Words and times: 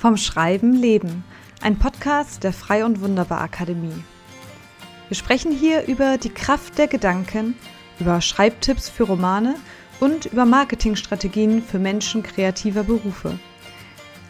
Vom 0.00 0.16
Schreiben 0.16 0.72
leben, 0.72 1.24
ein 1.60 1.78
Podcast 1.78 2.42
der 2.42 2.54
Frei 2.54 2.86
und 2.86 3.02
Wunderbar 3.02 3.42
Akademie. 3.42 4.02
Wir 5.08 5.14
sprechen 5.14 5.52
hier 5.52 5.86
über 5.88 6.16
die 6.16 6.30
Kraft 6.30 6.78
der 6.78 6.88
Gedanken, 6.88 7.54
über 7.98 8.22
Schreibtipps 8.22 8.88
für 8.88 9.02
Romane 9.02 9.56
und 10.00 10.24
über 10.24 10.46
Marketingstrategien 10.46 11.62
für 11.62 11.78
Menschen 11.78 12.22
kreativer 12.22 12.82
Berufe. 12.82 13.38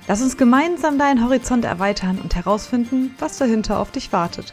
Lass 0.09 0.21
uns 0.23 0.37
gemeinsam 0.37 0.99
deinen 0.99 1.23
Horizont 1.23 1.65
erweitern 1.65 2.19
und 2.21 2.35
herausfinden, 2.35 3.15
was 3.21 3.39
dahinter 3.39 3.79
auf 3.79 3.93
dich 3.93 4.13
wartet. 4.13 4.53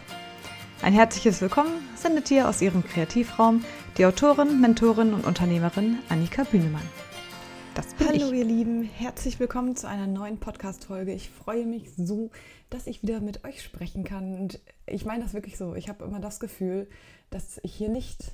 Ein 0.84 0.94
herzliches 0.94 1.42
Willkommen 1.42 1.74
sendet 1.96 2.30
dir 2.30 2.48
aus 2.48 2.62
ihrem 2.62 2.84
Kreativraum 2.86 3.66
die 3.98 4.06
Autorin, 4.06 4.62
Mentorin 4.62 5.16
und 5.16 5.26
Unternehmerin 5.26 5.98
Annika 6.10 6.44
Bühnemann. 6.44 6.88
Das 7.78 7.94
bin 7.94 8.08
Hallo 8.08 8.32
ich. 8.32 8.40
ihr 8.40 8.44
Lieben, 8.44 8.82
herzlich 8.82 9.40
willkommen 9.40 9.76
zu 9.76 9.88
einer 9.88 10.08
neuen 10.08 10.40
Podcast-Folge. 10.40 11.14
Ich 11.14 11.30
freue 11.30 11.68
mich 11.68 11.92
so, 11.96 12.32
dass 12.72 12.88
ich 12.88 13.04
wieder 13.04 13.20
mit 13.22 13.46
euch 13.46 13.62
sprechen 13.62 14.04
kann. 14.04 14.34
Und 14.34 14.60
ich 14.88 15.06
meine 15.06 15.24
das 15.24 15.36
wirklich 15.36 15.60
so. 15.60 15.76
Ich 15.76 15.88
habe 15.88 16.04
immer 16.04 16.20
das 16.20 16.40
Gefühl, 16.40 16.90
dass 17.30 17.60
ich 17.62 17.76
hier 17.76 17.90
nicht 17.90 18.32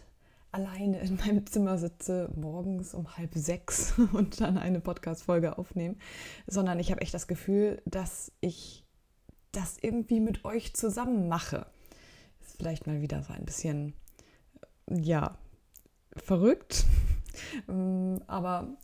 alleine 0.53 1.01
in 1.01 1.17
meinem 1.17 1.45
Zimmer 1.45 1.77
sitze, 1.77 2.31
morgens 2.37 2.93
um 2.93 3.17
halb 3.17 3.31
sechs 3.35 3.99
und 4.13 4.39
dann 4.39 4.57
eine 4.57 4.79
Podcast-Folge 4.79 5.57
aufnehme, 5.57 5.97
sondern 6.47 6.79
ich 6.79 6.89
habe 6.89 7.01
echt 7.01 7.13
das 7.13 7.27
Gefühl, 7.27 7.81
dass 7.83 8.31
ich 8.39 8.85
das 9.51 9.75
irgendwie 9.81 10.21
mit 10.21 10.45
euch 10.45 10.73
zusammen 10.73 11.27
mache. 11.27 11.65
Ist 12.39 12.55
vielleicht 12.55 12.87
mal 12.87 13.01
wieder 13.01 13.21
so 13.23 13.33
ein 13.33 13.43
bisschen, 13.43 13.93
ja, 14.89 15.37
verrückt. 16.15 16.85
Ähm, 17.67 18.21
aber 18.27 18.77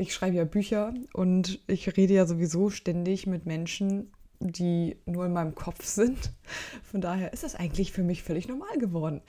ich 0.00 0.14
schreibe 0.14 0.36
ja 0.36 0.44
Bücher 0.44 0.94
und 1.12 1.60
ich 1.66 1.94
rede 1.96 2.14
ja 2.14 2.24
sowieso 2.24 2.70
ständig 2.70 3.26
mit 3.26 3.44
Menschen, 3.44 4.10
die 4.40 4.96
nur 5.04 5.26
in 5.26 5.34
meinem 5.34 5.54
Kopf 5.54 5.84
sind. 5.84 6.32
Von 6.82 7.02
daher 7.02 7.34
ist 7.34 7.42
das 7.42 7.54
eigentlich 7.54 7.92
für 7.92 8.02
mich 8.02 8.22
völlig 8.22 8.48
normal 8.48 8.78
geworden. 8.78 9.20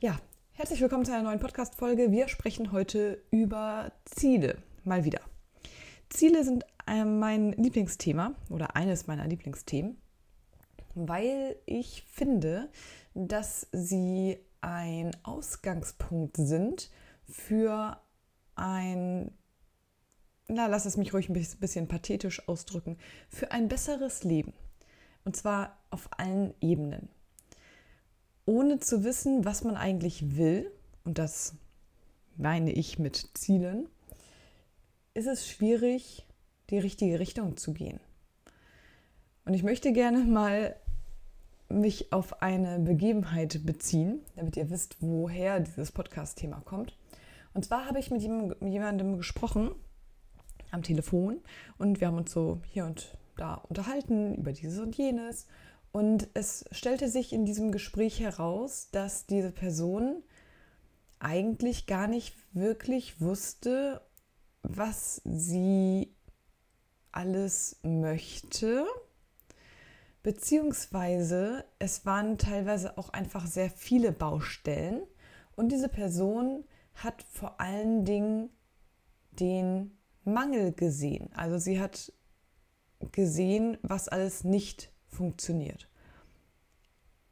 Ja, 0.00 0.18
herzlich 0.52 0.80
willkommen 0.80 1.04
zu 1.04 1.12
einer 1.12 1.24
neuen 1.24 1.40
Podcast-Folge. 1.40 2.10
Wir 2.10 2.28
sprechen 2.28 2.72
heute 2.72 3.22
über 3.30 3.92
Ziele. 4.06 4.56
Mal 4.84 5.04
wieder. 5.04 5.20
Ziele 6.08 6.42
sind 6.42 6.64
äh, 6.86 7.04
mein 7.04 7.52
Lieblingsthema 7.52 8.34
oder 8.48 8.76
eines 8.76 9.06
meiner 9.06 9.26
Lieblingsthemen, 9.26 9.98
weil 10.94 11.56
ich 11.66 12.02
finde, 12.08 12.70
dass 13.12 13.66
sie 13.72 14.38
ein 14.62 15.14
Ausgangspunkt 15.22 16.38
sind 16.38 16.90
für 17.28 17.98
ein, 18.54 19.30
na, 20.48 20.66
lass 20.66 20.84
es 20.84 20.96
mich 20.96 21.14
ruhig 21.14 21.28
ein 21.28 21.56
bisschen 21.60 21.88
pathetisch 21.88 22.48
ausdrücken, 22.48 22.98
für 23.28 23.50
ein 23.50 23.68
besseres 23.68 24.24
Leben. 24.24 24.52
Und 25.24 25.36
zwar 25.36 25.78
auf 25.90 26.08
allen 26.18 26.52
Ebenen. 26.60 27.08
Ohne 28.46 28.78
zu 28.78 29.04
wissen, 29.04 29.44
was 29.44 29.64
man 29.64 29.76
eigentlich 29.76 30.36
will, 30.36 30.70
und 31.04 31.18
das 31.18 31.54
meine 32.36 32.72
ich 32.72 32.98
mit 32.98 33.30
Zielen, 33.34 33.88
ist 35.14 35.26
es 35.26 35.48
schwierig, 35.48 36.26
die 36.70 36.78
richtige 36.78 37.20
Richtung 37.20 37.56
zu 37.56 37.72
gehen. 37.72 38.00
Und 39.46 39.54
ich 39.54 39.62
möchte 39.62 39.92
gerne 39.92 40.24
mal 40.24 40.76
mich 41.68 42.12
auf 42.12 42.42
eine 42.42 42.78
Begebenheit 42.78 43.64
beziehen, 43.64 44.20
damit 44.36 44.56
ihr 44.56 44.70
wisst, 44.70 44.96
woher 45.00 45.60
dieses 45.60 45.92
Podcast-Thema 45.92 46.60
kommt. 46.64 46.96
Und 47.54 47.64
zwar 47.64 47.86
habe 47.86 47.98
ich 47.98 48.10
mit 48.10 48.22
jemandem 48.22 49.16
gesprochen 49.16 49.70
am 50.74 50.82
Telefon. 50.82 51.40
Und 51.78 52.00
wir 52.00 52.08
haben 52.08 52.18
uns 52.18 52.32
so 52.32 52.60
hier 52.66 52.84
und 52.84 53.16
da 53.36 53.54
unterhalten 53.54 54.34
über 54.34 54.52
dieses 54.52 54.78
und 54.78 54.96
jenes. 54.96 55.46
Und 55.92 56.28
es 56.34 56.64
stellte 56.72 57.08
sich 57.08 57.32
in 57.32 57.46
diesem 57.46 57.72
Gespräch 57.72 58.20
heraus, 58.20 58.88
dass 58.90 59.26
diese 59.26 59.52
Person 59.52 60.22
eigentlich 61.20 61.86
gar 61.86 62.08
nicht 62.08 62.34
wirklich 62.52 63.20
wusste, 63.20 64.00
was 64.62 65.20
sie 65.24 66.14
alles 67.12 67.78
möchte. 67.82 68.86
Beziehungsweise 70.22 71.64
es 71.78 72.04
waren 72.06 72.38
teilweise 72.38 72.98
auch 72.98 73.10
einfach 73.10 73.46
sehr 73.46 73.70
viele 73.70 74.10
Baustellen. 74.10 75.02
Und 75.54 75.70
diese 75.70 75.88
Person 75.88 76.64
hat 76.94 77.22
vor 77.22 77.60
allen 77.60 78.04
Dingen 78.04 78.50
den 79.32 79.96
Mangel 80.24 80.72
gesehen. 80.72 81.30
Also 81.34 81.58
sie 81.58 81.80
hat 81.80 82.12
gesehen, 83.12 83.78
was 83.82 84.08
alles 84.08 84.44
nicht 84.44 84.90
funktioniert. 85.08 85.88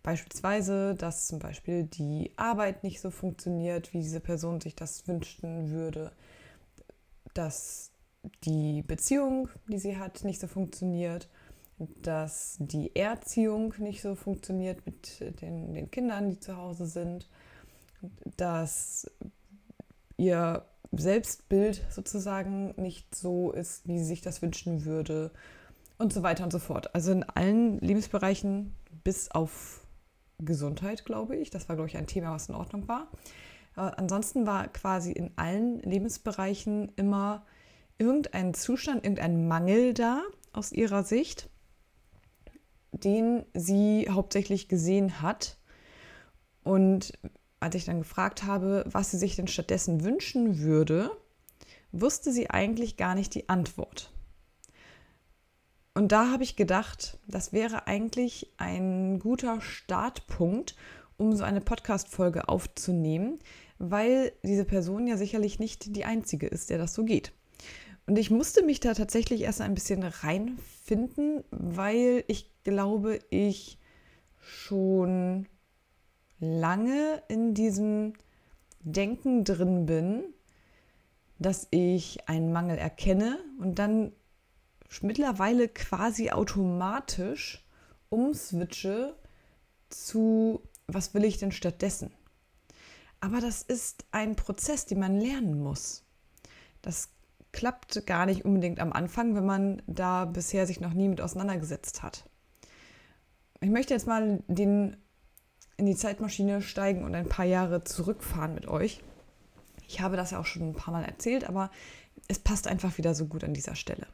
Beispielsweise, 0.02 0.94
dass 0.94 1.28
zum 1.28 1.38
Beispiel 1.38 1.84
die 1.84 2.32
Arbeit 2.36 2.82
nicht 2.82 3.00
so 3.00 3.10
funktioniert, 3.10 3.92
wie 3.92 4.00
diese 4.00 4.20
Person 4.20 4.60
sich 4.60 4.74
das 4.74 5.06
wünschen 5.06 5.70
würde, 5.70 6.12
dass 7.34 7.92
die 8.44 8.82
Beziehung, 8.82 9.48
die 9.68 9.78
sie 9.78 9.96
hat, 9.96 10.24
nicht 10.24 10.40
so 10.40 10.48
funktioniert 10.48 11.28
dass 12.02 12.56
die 12.60 12.94
Erziehung 12.94 13.74
nicht 13.78 14.02
so 14.02 14.14
funktioniert 14.14 14.84
mit 14.86 15.20
den, 15.40 15.74
den 15.74 15.90
Kindern, 15.90 16.30
die 16.30 16.40
zu 16.40 16.56
Hause 16.56 16.86
sind, 16.86 17.28
dass 18.36 19.10
ihr 20.16 20.64
Selbstbild 20.92 21.82
sozusagen 21.90 22.74
nicht 22.76 23.14
so 23.14 23.50
ist, 23.52 23.86
wie 23.88 23.98
sie 23.98 24.04
sich 24.04 24.20
das 24.20 24.42
wünschen 24.42 24.84
würde 24.84 25.30
und 25.98 26.12
so 26.12 26.22
weiter 26.22 26.44
und 26.44 26.50
so 26.50 26.58
fort. 26.58 26.94
Also 26.94 27.12
in 27.12 27.22
allen 27.24 27.78
Lebensbereichen 27.80 28.74
bis 29.04 29.30
auf 29.30 29.86
Gesundheit, 30.38 31.04
glaube 31.04 31.36
ich. 31.36 31.50
Das 31.50 31.68
war, 31.68 31.76
glaube 31.76 31.88
ich, 31.88 31.96
ein 31.96 32.06
Thema, 32.06 32.32
was 32.32 32.48
in 32.48 32.54
Ordnung 32.54 32.88
war. 32.88 33.08
Aber 33.74 33.98
ansonsten 33.98 34.46
war 34.46 34.68
quasi 34.68 35.12
in 35.12 35.30
allen 35.36 35.80
Lebensbereichen 35.80 36.92
immer 36.96 37.46
irgendein 37.98 38.52
Zustand, 38.52 39.04
irgendein 39.04 39.48
Mangel 39.48 39.94
da 39.94 40.22
aus 40.52 40.72
ihrer 40.72 41.04
Sicht 41.04 41.48
den 42.92 43.44
sie 43.54 44.08
hauptsächlich 44.10 44.68
gesehen 44.68 45.22
hat. 45.22 45.56
Und 46.62 47.18
als 47.62 47.74
ich 47.74 47.84
dann 47.84 48.00
gefragt 48.00 48.44
habe, 48.44 48.84
was 48.90 49.10
sie 49.10 49.18
sich 49.18 49.36
denn 49.36 49.48
stattdessen 49.48 50.04
wünschen 50.04 50.60
würde, 50.60 51.10
wusste 51.92 52.32
sie 52.32 52.50
eigentlich 52.50 52.96
gar 52.96 53.14
nicht 53.14 53.34
die 53.34 53.48
Antwort. 53.48 54.10
Und 55.94 56.10
da 56.12 56.30
habe 56.30 56.42
ich 56.42 56.56
gedacht, 56.56 57.18
das 57.26 57.52
wäre 57.52 57.86
eigentlich 57.86 58.52
ein 58.56 59.18
guter 59.18 59.60
Startpunkt, 59.60 60.74
um 61.18 61.36
so 61.36 61.44
eine 61.44 61.60
Podcast-Folge 61.60 62.48
aufzunehmen, 62.48 63.38
weil 63.78 64.32
diese 64.42 64.64
Person 64.64 65.06
ja 65.06 65.16
sicherlich 65.16 65.58
nicht 65.58 65.94
die 65.94 66.04
einzige 66.04 66.46
ist, 66.46 66.70
der 66.70 66.78
das 66.78 66.94
so 66.94 67.04
geht. 67.04 67.32
Und 68.06 68.18
ich 68.18 68.30
musste 68.30 68.64
mich 68.64 68.80
da 68.80 68.94
tatsächlich 68.94 69.42
erst 69.42 69.60
ein 69.60 69.74
bisschen 69.74 70.02
reinfinden, 70.02 71.44
weil 71.50 72.24
ich 72.26 72.50
glaube, 72.64 73.18
ich 73.30 73.78
schon 74.40 75.46
lange 76.42 77.22
in 77.28 77.54
diesem 77.54 78.14
Denken 78.80 79.44
drin 79.44 79.86
bin, 79.86 80.24
dass 81.38 81.68
ich 81.70 82.28
einen 82.28 82.52
Mangel 82.52 82.76
erkenne 82.76 83.38
und 83.60 83.78
dann 83.78 84.12
mittlerweile 85.00 85.68
quasi 85.68 86.30
automatisch 86.30 87.64
umswitche 88.10 89.14
zu, 89.88 90.62
was 90.86 91.14
will 91.14 91.24
ich 91.24 91.38
denn 91.38 91.52
stattdessen? 91.52 92.12
Aber 93.20 93.40
das 93.40 93.62
ist 93.62 94.04
ein 94.10 94.34
Prozess, 94.34 94.84
den 94.84 94.98
man 94.98 95.18
lernen 95.18 95.62
muss. 95.62 96.04
Das 96.82 97.10
klappt 97.52 98.04
gar 98.06 98.26
nicht 98.26 98.44
unbedingt 98.44 98.80
am 98.80 98.92
Anfang, 98.92 99.36
wenn 99.36 99.46
man 99.46 99.82
da 99.86 100.24
bisher 100.24 100.66
sich 100.66 100.80
noch 100.80 100.92
nie 100.92 101.08
mit 101.08 101.20
auseinandergesetzt 101.20 102.02
hat. 102.02 102.28
Ich 103.60 103.70
möchte 103.70 103.94
jetzt 103.94 104.08
mal 104.08 104.42
den, 104.48 104.96
in 105.82 105.86
die 105.86 105.96
Zeitmaschine 105.96 106.62
steigen 106.62 107.02
und 107.02 107.12
ein 107.16 107.28
paar 107.28 107.44
Jahre 107.44 107.82
zurückfahren 107.82 108.54
mit 108.54 108.68
euch. 108.68 109.00
Ich 109.88 110.00
habe 110.00 110.16
das 110.16 110.30
ja 110.30 110.38
auch 110.38 110.46
schon 110.46 110.62
ein 110.62 110.74
paar 110.74 110.94
Mal 110.94 111.04
erzählt, 111.04 111.42
aber 111.42 111.72
es 112.28 112.38
passt 112.38 112.68
einfach 112.68 112.98
wieder 112.98 113.16
so 113.16 113.26
gut 113.26 113.42
an 113.42 113.52
dieser 113.52 113.74
Stelle. 113.74 114.06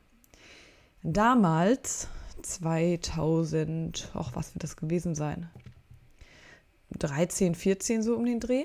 Damals, 1.03 2.09
2000, 2.41 4.13
ach, 4.15 4.31
was 4.33 4.55
wird 4.55 4.65
das 4.65 4.79
gewesen 4.79 5.15
sein? 5.15 5.51
13, 6.99 7.55
14 7.55 8.03
so 8.03 8.17
um 8.17 8.25
den 8.25 8.41
Dreh, 8.41 8.65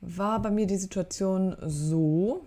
war 0.00 0.40
bei 0.40 0.50
mir 0.50 0.66
die 0.66 0.78
Situation 0.78 1.54
so, 1.60 2.46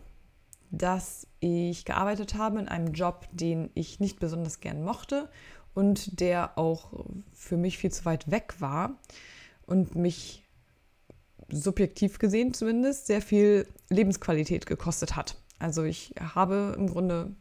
dass 0.72 1.28
ich 1.42 1.86
gearbeitet 1.86 2.34
habe 2.34 2.58
in 2.58 2.68
einem 2.68 2.94
Job, 2.94 3.28
den 3.34 3.70
ich 3.76 4.00
nicht 4.00 4.20
besonders 4.20 4.62
gern 4.62 4.84
mochte 4.84 5.30
und 5.76 6.22
der 6.22 6.58
auch 6.58 7.06
für 7.34 7.56
mich 7.56 7.78
viel 7.78 7.92
zu 7.92 8.06
weit 8.06 8.32
weg 8.32 8.56
war 8.58 8.98
und 9.70 9.96
mich 9.96 10.44
subjektiv 11.52 12.20
gesehen 12.20 12.54
zumindest 12.54 13.08
sehr 13.08 13.22
viel 13.22 13.68
Lebensqualität 13.90 14.66
gekostet 14.66 15.16
hat. 15.16 15.38
Also 15.58 15.84
ich 15.84 16.14
habe 16.20 16.76
im 16.78 16.88
Grunde 16.88 17.32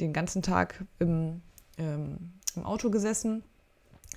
den 0.00 0.12
ganzen 0.12 0.42
Tag 0.42 0.84
im 0.98 1.40
ähm, 1.78 2.34
im 2.56 2.64
Auto 2.64 2.90
gesessen. 2.90 3.42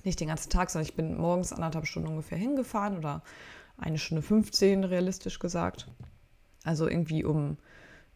Nicht 0.04 0.20
den 0.20 0.28
ganzen 0.28 0.50
Tag, 0.50 0.70
sondern 0.70 0.88
ich 0.88 0.94
bin 0.94 1.16
morgens 1.16 1.52
anderthalb 1.52 1.86
Stunden 1.86 2.08
ungefähr 2.08 2.38
hingefahren 2.38 2.96
oder 2.96 3.22
eine 3.76 3.98
Stunde 3.98 4.22
15 4.22 4.84
realistisch 4.84 5.38
gesagt. 5.38 5.88
Also 6.64 6.88
irgendwie 6.88 7.24
um 7.24 7.58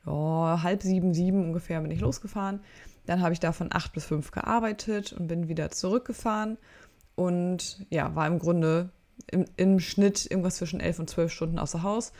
ja, 0.06 0.60
halb 0.62 0.82
sieben, 0.82 1.14
sieben 1.14 1.44
ungefähr 1.44 1.80
bin 1.80 1.90
ich 1.90 2.00
losgefahren. 2.00 2.60
Dann 3.06 3.20
habe 3.20 3.32
ich 3.32 3.40
da 3.40 3.52
von 3.52 3.68
acht 3.72 3.92
bis 3.92 4.04
fünf 4.04 4.30
gearbeitet 4.30 5.12
und 5.12 5.26
bin 5.26 5.48
wieder 5.48 5.70
zurückgefahren 5.70 6.56
und 7.16 7.84
ja, 7.90 8.14
war 8.14 8.26
im 8.26 8.38
Grunde 8.38 8.90
im, 9.30 9.44
im 9.56 9.80
Schnitt 9.80 10.30
irgendwas 10.30 10.56
zwischen 10.56 10.80
elf 10.80 10.98
und 10.98 11.08
zwölf 11.08 11.32
Stunden 11.32 11.58
außer 11.58 11.82
Haus. 11.82 12.12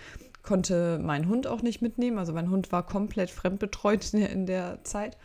Konnte 0.43 0.99
meinen 0.99 1.29
Hund 1.29 1.47
auch 1.47 1.63
nicht 1.63 1.83
mitnehmen. 1.83 2.19
Also 2.19 2.33
mein 2.33 2.51
Hund 2.51 2.73
war 2.73 2.87
komplett 2.87 3.31
fremdbetreut 3.31 4.13
in 4.13 4.21
der, 4.21 4.31
in 4.31 4.47
der 4.47 4.85
Zeit. 4.85 5.17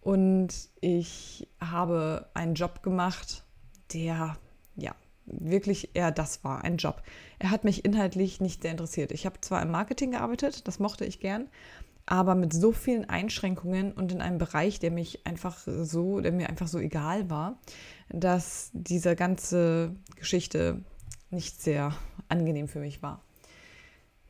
Und 0.00 0.68
ich 0.80 1.48
habe 1.60 2.28
einen 2.34 2.54
Job 2.54 2.82
gemacht, 2.82 3.44
der 3.92 4.36
ja 4.76 4.94
wirklich 5.26 5.94
eher 5.94 6.10
das 6.10 6.44
war, 6.44 6.62
ein 6.64 6.76
Job. 6.76 7.02
Er 7.38 7.50
hat 7.50 7.64
mich 7.64 7.84
inhaltlich 7.84 8.40
nicht 8.40 8.62
sehr 8.62 8.72
interessiert. 8.72 9.12
Ich 9.12 9.24
habe 9.26 9.40
zwar 9.40 9.62
im 9.62 9.70
Marketing 9.70 10.12
gearbeitet, 10.12 10.68
das 10.68 10.78
mochte 10.78 11.04
ich 11.04 11.20
gern, 11.20 11.48
aber 12.06 12.34
mit 12.34 12.52
so 12.52 12.72
vielen 12.72 13.08
Einschränkungen 13.08 13.92
und 13.92 14.12
in 14.12 14.20
einem 14.20 14.38
Bereich, 14.38 14.78
der 14.78 14.90
mich 14.90 15.26
einfach 15.26 15.58
so, 15.66 16.20
der 16.20 16.32
mir 16.32 16.50
einfach 16.50 16.68
so 16.68 16.78
egal 16.78 17.30
war, 17.30 17.58
dass 18.10 18.70
diese 18.74 19.16
ganze 19.16 19.96
Geschichte 20.16 20.82
nicht 21.30 21.60
sehr 21.60 21.94
angenehm 22.28 22.68
für 22.68 22.80
mich 22.80 23.02
war. 23.02 23.22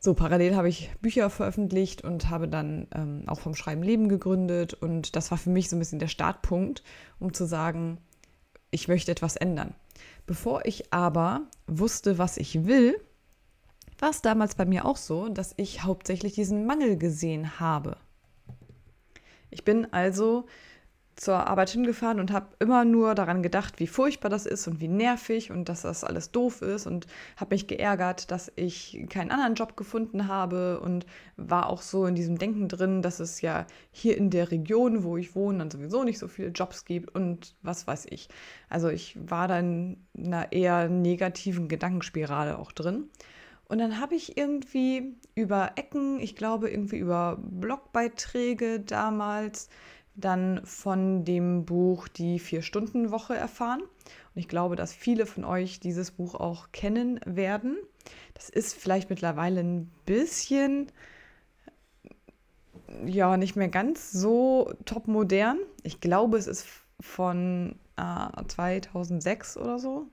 So, 0.05 0.12
parallel 0.12 0.55
habe 0.55 0.69
ich 0.69 0.91
Bücher 1.00 1.31
veröffentlicht 1.31 2.05
und 2.05 2.29
habe 2.29 2.46
dann 2.46 2.88
ähm, 2.94 3.23
auch 3.26 3.41
vom 3.41 3.55
Schreiben 3.55 3.82
Leben 3.82 4.11
gegründet. 4.11 4.75
Und 4.75 5.17
das 5.17 5.31
war 5.31 5.38
für 5.38 5.49
mich 5.49 5.70
so 5.70 5.76
ein 5.76 5.79
bisschen 5.79 5.99
der 5.99 6.08
Startpunkt, 6.08 6.82
um 7.19 7.32
zu 7.32 7.46
sagen, 7.46 7.96
ich 8.70 8.87
möchte 8.87 9.12
etwas 9.12 9.37
ändern. 9.37 9.75
Bevor 10.26 10.67
ich 10.67 10.93
aber 10.93 11.46
wusste, 11.67 12.19
was 12.19 12.37
ich 12.37 12.67
will, 12.67 13.00
war 13.99 14.11
es 14.11 14.20
damals 14.20 14.56
bei 14.56 14.67
mir 14.67 14.85
auch 14.85 14.99
so, 14.99 15.31
dass 15.31 15.55
ich 15.56 15.85
hauptsächlich 15.85 16.35
diesen 16.35 16.67
Mangel 16.67 16.99
gesehen 16.99 17.58
habe. 17.58 17.96
Ich 19.49 19.64
bin 19.64 19.91
also 19.93 20.44
zur 21.16 21.46
Arbeit 21.46 21.70
hingefahren 21.70 22.19
und 22.19 22.32
habe 22.32 22.49
immer 22.58 22.84
nur 22.84 23.14
daran 23.14 23.43
gedacht, 23.43 23.78
wie 23.78 23.87
furchtbar 23.87 24.28
das 24.28 24.46
ist 24.46 24.66
und 24.66 24.81
wie 24.81 24.88
nervig 24.88 25.50
und 25.50 25.69
dass 25.69 25.82
das 25.82 26.02
alles 26.02 26.32
doof 26.32 26.62
ist 26.62 26.87
und 26.87 27.06
habe 27.37 27.55
mich 27.55 27.66
geärgert, 27.66 28.31
dass 28.31 28.50
ich 28.56 29.06
keinen 29.08 29.31
anderen 29.31 29.55
Job 29.55 29.76
gefunden 29.76 30.26
habe 30.26 30.81
und 30.81 31.06
war 31.37 31.69
auch 31.69 31.82
so 31.82 32.06
in 32.06 32.14
diesem 32.14 32.38
Denken 32.38 32.69
drin, 32.69 33.02
dass 33.02 33.20
es 33.20 33.40
ja 33.40 33.66
hier 33.93 34.16
in 34.16 34.31
der 34.31 34.50
Region, 34.50 35.05
wo 35.05 35.16
ich 35.16 35.34
wohne, 35.37 35.58
dann 35.58 35.70
sowieso 35.70 36.02
nicht 36.02 36.19
so 36.19 36.26
viele 36.26 36.49
Jobs 36.49 36.84
gibt 36.84 37.14
und 37.14 37.55
was 37.62 37.87
weiß 37.87 38.06
ich. 38.10 38.28
Also 38.69 38.88
ich 38.88 39.17
war 39.20 39.46
dann 39.46 39.96
in 40.14 40.26
einer 40.26 40.52
eher 40.52 40.88
negativen 40.88 41.69
Gedankenspirale 41.69 42.58
auch 42.58 42.72
drin. 42.72 43.08
Und 43.67 43.78
dann 43.78 43.99
habe 44.00 44.14
ich 44.14 44.37
irgendwie 44.37 45.17
über 45.34 45.72
Ecken, 45.76 46.20
ich 46.20 46.37
glaube 46.37 46.70
irgendwie 46.70 46.99
über 46.99 47.38
Blogbeiträge 47.40 48.81
damals, 48.81 49.70
dann 50.16 50.61
von 50.64 51.25
dem 51.25 51.64
Buch 51.64 52.08
Die 52.08 52.38
Vier-Stunden-Woche 52.38 53.34
erfahren. 53.34 53.81
Und 53.81 54.40
ich 54.40 54.49
glaube, 54.49 54.76
dass 54.76 54.93
viele 54.93 55.26
von 55.26 55.44
euch 55.44 55.81
dieses 55.81 56.11
Buch 56.11 56.34
auch 56.34 56.72
kennen 56.72 57.20
werden. 57.25 57.76
Das 58.34 58.49
ist 58.49 58.75
vielleicht 58.75 59.11
mittlerweile 59.11 59.61
ein 59.61 59.90
bisschen, 60.06 60.88
ja, 63.06 63.37
nicht 63.37 63.56
mehr 63.56 63.69
ganz 63.69 64.12
so 64.12 64.72
top 64.84 65.08
modern. 65.08 65.58
Ich 65.82 66.00
glaube, 66.00 66.38
es 66.38 66.46
ist 66.46 66.67
von 67.00 67.76
äh, 67.96 68.44
2006 68.46 69.56
oder 69.56 69.78
so. 69.78 70.06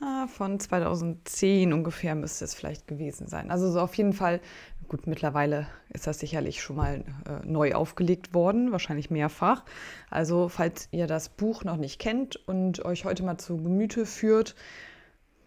Ja, 0.00 0.26
von 0.28 0.60
2010 0.60 1.72
ungefähr 1.72 2.14
müsste 2.14 2.44
es 2.44 2.54
vielleicht 2.54 2.86
gewesen 2.86 3.26
sein. 3.26 3.50
Also 3.50 3.70
so 3.70 3.80
auf 3.80 3.94
jeden 3.94 4.12
Fall 4.12 4.40
Gut, 4.88 5.06
mittlerweile 5.06 5.66
ist 5.90 6.06
das 6.06 6.18
sicherlich 6.18 6.62
schon 6.62 6.76
mal 6.76 7.04
äh, 7.26 7.46
neu 7.46 7.74
aufgelegt 7.74 8.32
worden, 8.32 8.72
wahrscheinlich 8.72 9.10
mehrfach. 9.10 9.64
Also 10.08 10.48
falls 10.48 10.88
ihr 10.92 11.06
das 11.06 11.28
Buch 11.28 11.62
noch 11.62 11.76
nicht 11.76 11.98
kennt 11.98 12.36
und 12.48 12.82
euch 12.86 13.04
heute 13.04 13.22
mal 13.22 13.36
zu 13.36 13.58
Gemüte 13.58 14.06
führt, 14.06 14.54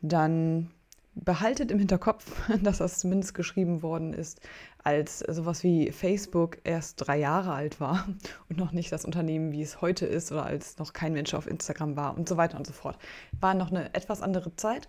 dann 0.02 0.70
behaltet 1.16 1.72
im 1.72 1.80
Hinterkopf, 1.80 2.48
dass 2.62 2.78
das 2.78 3.00
zumindest 3.00 3.34
geschrieben 3.34 3.82
worden 3.82 4.14
ist, 4.14 4.42
als 4.84 5.20
sowas 5.20 5.64
wie 5.64 5.92
Facebook 5.92 6.60
erst 6.64 7.08
drei 7.08 7.18
Jahre 7.18 7.54
alt 7.54 7.80
war 7.80 8.08
und 8.50 8.60
noch 8.60 8.74
nicht 8.74 8.92
das 8.92 9.06
Unternehmen, 9.06 9.52
wie 9.52 9.64
es 9.64 9.82
heute 9.82 10.06
ist 10.06 10.32
oder 10.32 10.46
als 10.46 10.78
noch 10.78 10.94
kein 10.94 11.14
Mensch 11.14 11.34
auf 11.34 11.48
Instagram 11.48 11.96
war 11.96 12.16
und 12.16 12.30
so 12.30 12.38
weiter 12.38 12.58
und 12.58 12.68
so 12.68 12.74
fort. 12.74 13.00
War 13.40 13.56
noch 13.56 13.72
eine 13.72 13.92
etwas 13.96 14.22
andere 14.22 14.56
Zeit, 14.56 14.88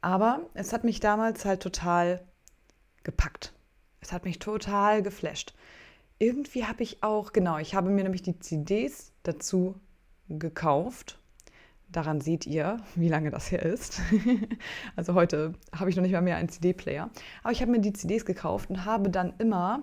aber 0.00 0.40
es 0.54 0.72
hat 0.72 0.84
mich 0.84 1.00
damals 1.00 1.44
halt 1.44 1.62
total 1.62 2.22
gepackt. 3.04 3.52
Es 4.00 4.12
hat 4.12 4.24
mich 4.24 4.38
total 4.38 5.02
geflasht. 5.02 5.54
Irgendwie 6.18 6.64
habe 6.64 6.82
ich 6.82 7.02
auch, 7.02 7.32
genau, 7.32 7.58
ich 7.58 7.74
habe 7.74 7.90
mir 7.90 8.02
nämlich 8.02 8.22
die 8.22 8.38
CDs 8.38 9.12
dazu 9.22 9.74
gekauft. 10.28 11.18
Daran 11.88 12.20
seht 12.20 12.46
ihr, 12.46 12.78
wie 12.94 13.08
lange 13.08 13.30
das 13.30 13.50
her 13.50 13.62
ist. 13.62 14.00
also 14.96 15.14
heute 15.14 15.54
habe 15.74 15.90
ich 15.90 15.96
noch 15.96 16.02
nicht 16.02 16.12
mal 16.12 16.22
mehr 16.22 16.36
einen 16.36 16.48
CD-Player. 16.48 17.10
Aber 17.42 17.52
ich 17.52 17.60
habe 17.60 17.72
mir 17.72 17.80
die 17.80 17.92
CDs 17.92 18.24
gekauft 18.24 18.70
und 18.70 18.84
habe 18.84 19.10
dann 19.10 19.34
immer 19.38 19.82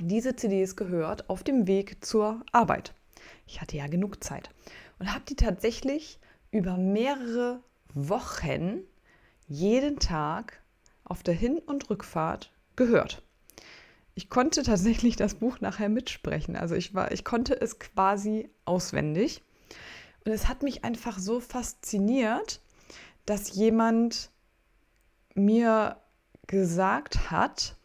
diese 0.00 0.36
CDs 0.36 0.74
gehört 0.74 1.28
auf 1.28 1.42
dem 1.42 1.66
Weg 1.66 2.04
zur 2.04 2.42
Arbeit. 2.52 2.94
Ich 3.46 3.60
hatte 3.60 3.76
ja 3.76 3.86
genug 3.86 4.22
Zeit 4.22 4.50
und 4.98 5.12
habe 5.12 5.24
die 5.28 5.36
tatsächlich 5.36 6.18
über 6.50 6.76
mehrere 6.76 7.60
Wochen 7.94 8.80
jeden 9.48 9.98
Tag 9.98 10.62
auf 11.04 11.22
der 11.22 11.34
Hin- 11.34 11.58
und 11.58 11.90
Rückfahrt 11.90 12.52
gehört 12.76 13.22
ich 14.18 14.30
konnte 14.30 14.64
tatsächlich 14.64 15.14
das 15.14 15.36
Buch 15.36 15.60
nachher 15.60 15.88
mitsprechen. 15.88 16.56
Also 16.56 16.74
ich 16.74 16.92
war, 16.92 17.12
ich 17.12 17.24
konnte 17.24 17.60
es 17.60 17.78
quasi 17.78 18.50
auswendig. 18.64 19.44
Und 20.24 20.32
es 20.32 20.48
hat 20.48 20.64
mich 20.64 20.82
einfach 20.82 21.20
so 21.20 21.38
fasziniert, 21.38 22.60
dass 23.26 23.54
jemand 23.54 24.30
mir 25.36 25.98
gesagt 26.48 27.30
hat, 27.30 27.76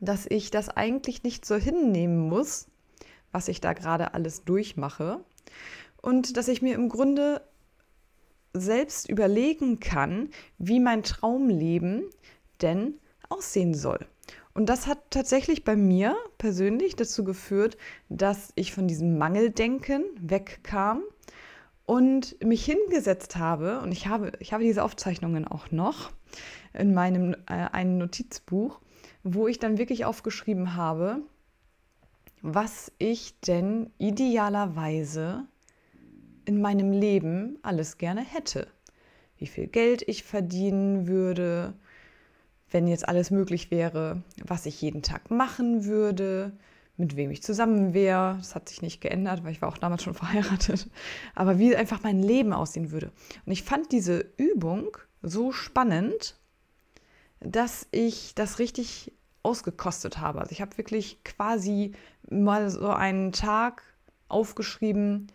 dass 0.00 0.24
ich 0.24 0.50
das 0.50 0.70
eigentlich 0.70 1.22
nicht 1.24 1.44
so 1.44 1.56
hinnehmen 1.56 2.30
muss, 2.30 2.68
was 3.30 3.48
ich 3.48 3.60
da 3.60 3.74
gerade 3.74 4.14
alles 4.14 4.44
durchmache. 4.44 5.22
Und 6.00 6.38
dass 6.38 6.48
ich 6.48 6.62
mir 6.62 6.74
im 6.74 6.88
Grunde 6.88 7.42
selbst 8.54 9.10
überlegen 9.10 9.78
kann, 9.78 10.30
wie 10.56 10.80
mein 10.80 11.02
Traumleben 11.02 12.04
denn 12.62 12.94
aussehen 13.28 13.74
soll. 13.74 14.06
Und 14.54 14.68
das 14.68 14.86
hat 14.86 15.10
tatsächlich 15.10 15.64
bei 15.64 15.76
mir 15.76 16.16
persönlich 16.38 16.96
dazu 16.96 17.24
geführt, 17.24 17.76
dass 18.08 18.52
ich 18.54 18.72
von 18.72 18.88
diesem 18.88 19.18
Mangeldenken 19.18 20.04
wegkam 20.20 21.02
und 21.86 22.42
mich 22.44 22.64
hingesetzt 22.64 23.36
habe. 23.36 23.80
Und 23.80 23.92
ich 23.92 24.06
habe, 24.08 24.32
ich 24.40 24.52
habe 24.52 24.64
diese 24.64 24.82
Aufzeichnungen 24.82 25.46
auch 25.46 25.70
noch 25.70 26.10
in 26.74 26.92
meinem 26.92 27.34
äh, 27.46 27.54
einem 27.72 27.98
Notizbuch, 27.98 28.80
wo 29.22 29.48
ich 29.48 29.58
dann 29.58 29.78
wirklich 29.78 30.04
aufgeschrieben 30.04 30.74
habe, 30.74 31.22
was 32.42 32.92
ich 32.98 33.40
denn 33.40 33.90
idealerweise 33.98 35.44
in 36.44 36.60
meinem 36.60 36.92
Leben 36.92 37.58
alles 37.62 37.98
gerne 37.98 38.22
hätte. 38.22 38.68
Wie 39.38 39.46
viel 39.46 39.66
Geld 39.66 40.02
ich 40.06 40.24
verdienen 40.24 41.06
würde, 41.06 41.74
wenn 42.70 42.86
jetzt 42.86 43.08
alles 43.08 43.30
möglich 43.30 43.70
wäre, 43.70 44.22
was 44.44 44.66
ich 44.66 44.80
jeden 44.80 45.02
Tag 45.02 45.30
machen 45.30 45.84
würde, 45.84 46.52
mit 46.96 47.16
wem 47.16 47.30
ich 47.30 47.42
zusammen 47.42 47.94
wäre. 47.94 48.36
Das 48.38 48.54
hat 48.54 48.68
sich 48.68 48.82
nicht 48.82 49.00
geändert, 49.00 49.44
weil 49.44 49.52
ich 49.52 49.62
war 49.62 49.68
auch 49.68 49.78
damals 49.78 50.02
schon 50.02 50.14
verheiratet. 50.14 50.88
Aber 51.34 51.58
wie 51.58 51.74
einfach 51.74 52.02
mein 52.02 52.22
Leben 52.22 52.52
aussehen 52.52 52.90
würde. 52.90 53.12
Und 53.46 53.52
ich 53.52 53.62
fand 53.62 53.92
diese 53.92 54.26
Übung 54.36 54.96
so 55.22 55.52
spannend, 55.52 56.36
dass 57.40 57.86
ich 57.92 58.34
das 58.34 58.58
richtig 58.58 59.12
ausgekostet 59.42 60.18
habe. 60.18 60.40
Also 60.40 60.52
ich 60.52 60.60
habe 60.60 60.76
wirklich 60.76 61.22
quasi 61.24 61.92
mal 62.28 62.68
so 62.68 62.88
einen 62.88 63.32
Tag 63.32 63.82
aufgeschrieben, 64.28 65.28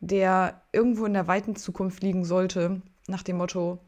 der 0.00 0.62
irgendwo 0.72 1.04
in 1.04 1.12
der 1.12 1.28
weiten 1.28 1.54
Zukunft 1.54 2.02
liegen 2.02 2.24
sollte, 2.24 2.80
nach 3.06 3.22
dem 3.22 3.36
Motto, 3.36 3.78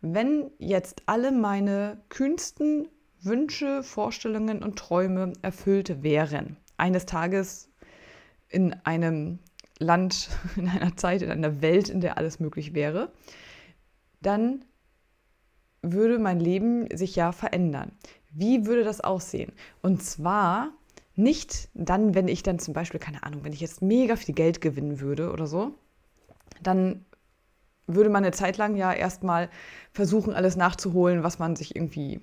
wenn 0.00 0.50
jetzt 0.58 1.02
alle 1.06 1.32
meine 1.32 2.00
kühnsten 2.08 2.88
Wünsche, 3.22 3.82
Vorstellungen 3.82 4.62
und 4.62 4.78
Träume 4.78 5.32
erfüllt 5.42 6.02
wären, 6.02 6.56
eines 6.76 7.06
Tages 7.06 7.70
in 8.48 8.74
einem 8.84 9.38
Land, 9.78 10.30
in 10.56 10.68
einer 10.68 10.96
Zeit, 10.96 11.22
in 11.22 11.30
einer 11.30 11.60
Welt, 11.60 11.88
in 11.88 12.00
der 12.00 12.18
alles 12.18 12.40
möglich 12.40 12.74
wäre, 12.74 13.12
dann 14.22 14.64
würde 15.82 16.18
mein 16.18 16.40
Leben 16.40 16.86
sich 16.94 17.16
ja 17.16 17.32
verändern. 17.32 17.92
Wie 18.32 18.66
würde 18.66 18.84
das 18.84 19.00
aussehen? 19.00 19.52
Und 19.82 20.02
zwar 20.02 20.72
nicht 21.16 21.68
dann, 21.74 22.14
wenn 22.14 22.28
ich 22.28 22.42
dann 22.42 22.58
zum 22.58 22.74
Beispiel, 22.74 23.00
keine 23.00 23.22
Ahnung, 23.22 23.44
wenn 23.44 23.52
ich 23.52 23.60
jetzt 23.60 23.82
mega 23.82 24.16
viel 24.16 24.34
Geld 24.34 24.60
gewinnen 24.60 25.00
würde 25.00 25.32
oder 25.32 25.46
so, 25.46 25.74
dann 26.62 27.04
würde 27.94 28.10
man 28.10 28.24
eine 28.24 28.32
Zeit 28.32 28.56
lang 28.56 28.76
ja 28.76 28.92
erstmal 28.92 29.48
versuchen, 29.92 30.34
alles 30.34 30.56
nachzuholen, 30.56 31.22
was 31.22 31.38
man 31.38 31.56
sich 31.56 31.76
irgendwie 31.76 32.20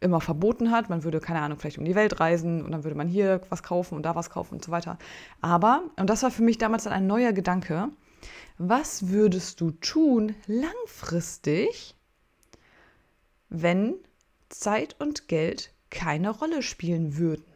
immer 0.00 0.20
verboten 0.20 0.70
hat. 0.70 0.88
Man 0.90 1.04
würde, 1.04 1.20
keine 1.20 1.40
Ahnung, 1.40 1.58
vielleicht 1.58 1.78
um 1.78 1.84
die 1.84 1.94
Welt 1.94 2.20
reisen 2.20 2.64
und 2.64 2.70
dann 2.72 2.84
würde 2.84 2.96
man 2.96 3.08
hier 3.08 3.40
was 3.48 3.62
kaufen 3.62 3.94
und 3.94 4.04
da 4.04 4.14
was 4.14 4.30
kaufen 4.30 4.54
und 4.54 4.64
so 4.64 4.70
weiter. 4.70 4.98
Aber, 5.40 5.82
und 5.96 6.08
das 6.08 6.22
war 6.22 6.30
für 6.30 6.42
mich 6.42 6.58
damals 6.58 6.84
dann 6.84 6.92
ein 6.92 7.06
neuer 7.06 7.32
Gedanke, 7.32 7.88
was 8.58 9.08
würdest 9.08 9.60
du 9.60 9.70
tun 9.70 10.34
langfristig, 10.46 11.94
wenn 13.48 13.94
Zeit 14.48 14.96
und 14.98 15.28
Geld 15.28 15.72
keine 15.90 16.30
Rolle 16.30 16.62
spielen 16.62 17.16
würden? 17.16 17.47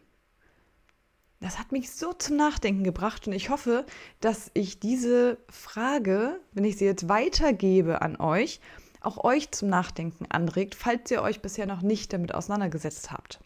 Das 1.42 1.58
hat 1.58 1.72
mich 1.72 1.90
so 1.90 2.12
zum 2.12 2.37
Nachdenken 2.37 2.84
gebracht 2.84 3.26
und 3.26 3.32
ich 3.32 3.50
hoffe, 3.50 3.84
dass 4.20 4.52
ich 4.54 4.78
diese 4.78 5.38
Frage, 5.50 6.38
wenn 6.52 6.62
ich 6.62 6.76
sie 6.76 6.84
jetzt 6.84 7.08
weitergebe 7.08 8.00
an 8.00 8.14
euch, 8.16 8.61
auch 9.00 9.25
euch 9.25 9.50
zum 9.50 9.68
Nachdenken 9.68 10.26
anregt, 10.30 10.76
falls 10.76 11.11
ihr 11.11 11.20
euch 11.20 11.42
bisher 11.42 11.66
noch 11.66 11.82
nicht 11.82 12.12
damit 12.12 12.32
auseinandergesetzt 12.32 13.11
habt. 13.11 13.40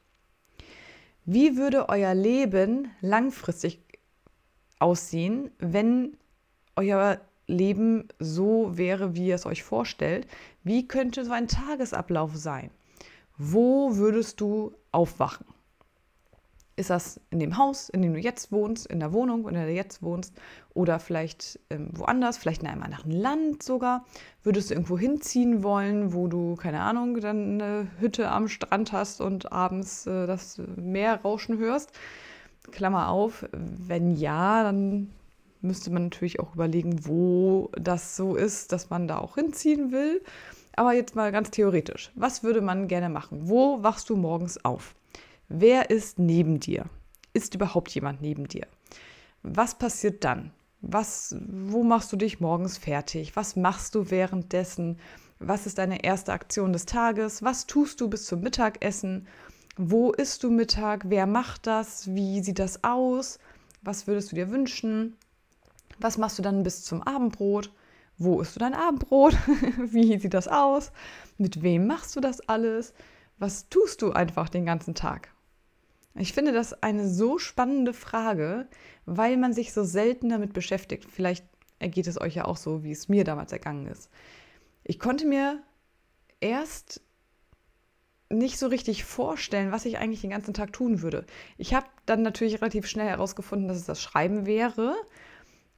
Wie 1.25 1.57
würde 1.57 1.89
euer 1.89 2.13
Leben 2.13 2.91
langfristig 3.01 3.81
aussehen, 4.79 5.51
wenn 5.59 6.19
euer 6.77 7.19
Leben 7.47 8.09
so 8.19 8.77
wäre, 8.77 9.17
wie 9.17 9.29
ihr 9.29 9.37
es 9.37 9.47
euch 9.47 9.63
vorstellt? 9.63 10.27
Wie 10.65 10.87
könnte 10.87 11.25
so 11.25 11.33
ein 11.33 11.49
Tagesablauf 11.49 12.37
sein? 12.37 12.71
Wo 13.39 13.97
würdest 13.97 14.43
du 14.43 14.75
aufwachen? 14.93 15.47
Ist 16.77 16.91
das 16.91 17.21
in 17.31 17.41
dem 17.41 17.57
Haus, 17.57 17.89
in 17.89 18.03
dem 18.03 18.13
du 18.13 18.21
jetzt 18.21 18.53
wohnst, 18.53 18.87
in 18.87 19.01
der 19.01 19.15
Wohnung, 19.15 19.49
in 19.49 19.55
der 19.55 19.65
du 19.65 19.73
jetzt 19.73 20.03
wohnst 20.03 20.35
oder 20.75 20.99
vielleicht 20.99 21.59
ähm, 21.71 21.89
woanders, 21.93 22.37
vielleicht 22.37 22.63
in 22.63 22.69
einem 22.69 22.83
anderen 22.83 23.11
Land 23.11 23.63
sogar? 23.63 24.05
Würdest 24.43 24.69
du 24.69 24.75
irgendwo 24.75 24.99
hinziehen 24.99 25.63
wollen, 25.63 26.13
wo 26.13 26.29
du, 26.29 26.55
keine 26.55 26.81
Ahnung, 26.83 27.19
dann 27.21 27.61
eine 27.61 27.89
Hütte 27.99 28.31
am 28.31 28.49
Strand 28.49 28.93
hast 28.93 29.23
und 29.23 29.53
abends 29.53 30.07
äh, 30.07 30.27
das 30.27 30.61
Meer 30.77 31.23
rauschen 31.23 31.57
hörst? 31.57 31.93
Klammer 32.73 33.09
auf, 33.09 33.47
wenn 33.53 34.15
ja, 34.15 34.63
dann 34.63 35.11
müsste 35.63 35.91
man 35.91 36.05
natürlich 36.05 36.41
auch 36.41 36.55
überlegen, 36.55 37.07
wo 37.07 37.71
das 37.73 38.17
so 38.17 38.37
ist, 38.37 38.73
dass 38.73 38.91
man 38.91 39.09
da 39.09 39.19
auch 39.19 39.37
hinziehen 39.37 39.93
will. 39.93 40.23
Aber 40.75 40.93
jetzt 40.93 41.17
mal 41.17 41.33
ganz 41.33 41.51
theoretisch. 41.51 42.13
Was 42.15 42.43
würde 42.43 42.61
man 42.61 42.87
gerne 42.87 43.09
machen? 43.09 43.49
Wo 43.49 43.83
wachst 43.83 44.11
du 44.11 44.17
morgens 44.17 44.63
auf? 44.63 44.95
Wer 45.49 45.91
ist 45.91 46.19
neben 46.19 46.59
dir? 46.59 46.87
Ist 47.33 47.55
überhaupt 47.55 47.95
jemand 47.95 48.21
neben 48.21 48.49
dir? 48.49 48.67
Was 49.45 49.79
passiert 49.79 50.25
dann? 50.25 50.51
Was, 50.81 51.37
wo 51.41 51.85
machst 51.85 52.13
du 52.13 52.17
dich 52.17 52.41
morgens 52.41 52.79
fertig? 52.79 53.37
Was 53.37 53.55
machst 53.55 53.95
du 53.95 54.11
währenddessen? 54.11 54.99
Was 55.39 55.67
ist 55.67 55.79
deine 55.79 56.03
erste 56.03 56.33
Aktion 56.33 56.73
des 56.73 56.85
Tages? 56.85 57.45
Was 57.45 57.67
tust 57.67 58.01
du 58.01 58.09
bis 58.09 58.27
zum 58.27 58.41
Mittagessen? 58.41 59.29
Wo 59.77 60.11
isst 60.11 60.43
du 60.43 60.51
Mittag? 60.51 61.05
Wer 61.11 61.27
macht 61.27 61.69
das? 61.69 62.13
Wie 62.13 62.43
sieht 62.43 62.59
das 62.59 62.83
aus? 62.83 63.39
Was 63.83 64.09
würdest 64.09 64.33
du 64.33 64.37
dir 64.37 64.51
wünschen? 64.51 65.17
Was 66.01 66.19
machst 66.19 66.39
du 66.39 66.43
dann 66.43 66.65
bis 66.65 66.83
zum 66.83 67.03
Abendbrot? 67.03 67.73
Wo 68.19 68.41
isst 68.41 68.57
du 68.57 68.61
dein 68.61 68.75
Abendbrot? 68.75 69.35
Wie 69.79 70.19
sieht 70.19 70.35
das 70.35 70.49
aus? 70.49 70.91
Mit 71.39 71.63
wem 71.63 71.87
machst 71.87 72.17
du 72.17 72.21
das 72.21 72.41
alles? 72.49 72.95
Was 73.39 73.69
tust 73.69 74.03
du 74.03 74.13
einfach 74.13 74.49
den 74.49 74.67
ganzen 74.67 74.95
Tag? 74.95 75.36
Ich 76.19 76.33
finde 76.33 76.53
das 76.53 76.83
eine 76.83 77.09
so 77.09 77.39
spannende 77.39 77.93
Frage, 77.93 78.67
weil 79.05 79.37
man 79.37 79.53
sich 79.53 79.73
so 79.73 79.85
selten 79.85 80.31
damit 80.31 80.53
beschäftigt. 80.53 81.07
Vielleicht 81.11 81.45
ergeht 81.79 82.07
es 82.07 82.21
euch 82.21 82.35
ja 82.35 82.47
auch 82.47 82.57
so, 82.57 82.85
wie 82.85 82.93
es 82.93 83.09
mir 83.09 83.25
damals 83.25 83.53
ergangen 83.53 83.87
ist. 83.87 84.11
Ich 84.83 84.99
konnte 84.99 85.27
mir 85.27 85.63
erst 86.41 87.01
nicht 88.31 88.59
so 88.59 88.67
richtig 88.67 89.05
vorstellen, 89.05 89.73
was 89.73 89.85
ich 89.85 89.99
eigentlich 89.99 90.23
den 90.23 90.31
ganzen 90.31 90.55
Tag 90.55 90.73
tun 90.73 91.03
würde. 91.03 91.25
Ich 91.59 91.75
habe 91.75 91.87
dann 92.07 92.23
natürlich 92.23 92.61
relativ 92.61 92.87
schnell 92.87 93.09
herausgefunden, 93.09 93.69
dass 93.69 93.77
es 93.77 93.85
das 93.85 94.03
Schreiben 94.03 94.47
wäre 94.47 94.95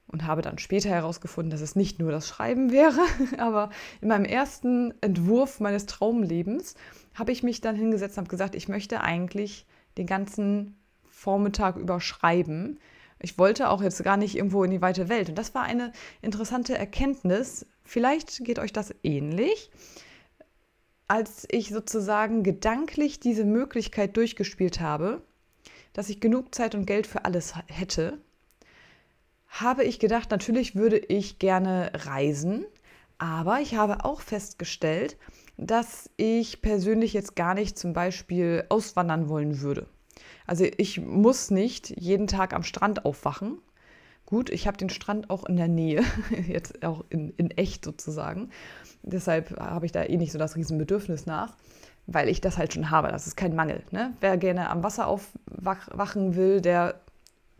und 0.07 0.25
habe 0.25 0.41
dann 0.41 0.59
später 0.59 0.89
herausgefunden, 0.89 1.51
dass 1.51 1.61
es 1.61 1.77
nicht 1.77 1.99
nur 1.99 2.11
das 2.11 2.27
Schreiben 2.27 2.73
wäre, 2.73 3.01
aber 3.39 3.71
in 4.01 4.09
meinem 4.09 4.25
ersten 4.25 4.95
Entwurf 5.01 5.61
meines 5.61 5.87
Traumlebens 5.87 6.75
habe 7.15 7.33
ich 7.33 7.43
mich 7.43 7.61
dann 7.61 7.77
hingesetzt 7.77 8.17
und 8.17 8.23
habe 8.23 8.31
gesagt, 8.31 8.55
ich 8.55 8.69
möchte 8.69 9.03
eigentlich 9.03 9.67
den 9.97 10.07
ganzen 10.07 10.77
Vormittag 11.09 11.77
überschreiben. 11.77 12.79
Ich 13.21 13.39
wollte 13.39 13.71
auch 13.71 13.83
jetzt 13.83 14.03
gar 14.05 14.17
nicht 14.17 14.37
irgendwo 14.37 14.63
in 14.63 14.71
die 14.71 14.83
weite 14.83 15.09
Welt. 15.09 15.29
Und 15.29 15.37
das 15.37 15.55
war 15.55 15.63
eine 15.63 15.93
interessante 16.23 16.77
Erkenntnis. 16.77 17.67
Vielleicht 17.85 18.45
geht 18.45 18.59
euch 18.59 18.73
das 18.73 18.95
ähnlich. 19.03 19.71
Als 21.09 21.47
ich 21.51 21.71
sozusagen 21.71 22.43
gedanklich 22.43 23.19
diese 23.19 23.45
Möglichkeit 23.45 24.17
durchgespielt 24.17 24.81
habe, 24.81 25.23
dass 25.95 26.11
ich 26.11 26.21
genug 26.21 26.55
Zeit 26.55 26.75
und 26.75 26.87
Geld 26.87 27.07
für 27.07 27.25
alles 27.25 27.55
hätte, 27.67 28.19
habe 29.49 29.85
ich 29.85 29.99
gedacht, 29.99 30.31
natürlich 30.31 30.77
würde 30.77 30.99
ich 30.99 31.39
gerne 31.39 31.91
reisen, 31.95 32.67
aber 33.17 33.61
ich 33.61 33.75
habe 33.75 34.05
auch 34.05 34.21
festgestellt, 34.21 35.17
dass 35.59 36.09
ich 36.17 36.63
persönlich 36.63 37.13
jetzt 37.13 37.37
gar 37.37 37.55
nicht 37.55 37.77
zum 37.77 37.93
Beispiel 37.93 38.65
auswandern 38.69 39.29
wollen 39.29 39.61
würde. 39.61 39.87
Also 40.47 40.65
ich 40.79 41.01
muss 41.01 41.51
nicht 41.51 41.91
jeden 42.01 42.29
Tag 42.29 42.55
am 42.55 42.63
Strand 42.63 43.05
aufwachen. 43.05 43.59
Gut, 44.25 44.51
ich 44.51 44.67
habe 44.67 44.77
den 44.77 44.89
Strand 44.89 45.31
auch 45.31 45.45
in 45.45 45.57
der 45.57 45.69
Nähe, 45.69 46.03
jetzt 46.49 46.85
auch 46.85 47.05
in, 47.11 47.31
in 47.37 47.51
echt 47.51 47.85
sozusagen. 47.85 48.51
Deshalb 49.03 49.59
habe 49.59 49.85
ich 49.85 49.93
da 49.93 50.05
eh 50.05 50.17
nicht 50.17 50.33
so 50.33 50.39
das 50.39 50.55
Riesenbedürfnis 50.55 51.27
nach, 51.27 51.55
weil 52.07 52.29
ich 52.29 52.41
das 52.41 52.57
halt 52.57 52.73
schon 52.73 52.91
habe. 52.91 53.09
Das 53.09 53.27
ist 53.27 53.37
kein 53.37 53.57
Mangel. 53.57 53.83
Ne? 53.91 54.15
Wer 54.21 54.37
gerne 54.37 54.71
am 54.71 54.83
Wasser 54.83 55.09
aufwachen 55.09 56.37
will, 56.37 56.61
der 56.61 57.01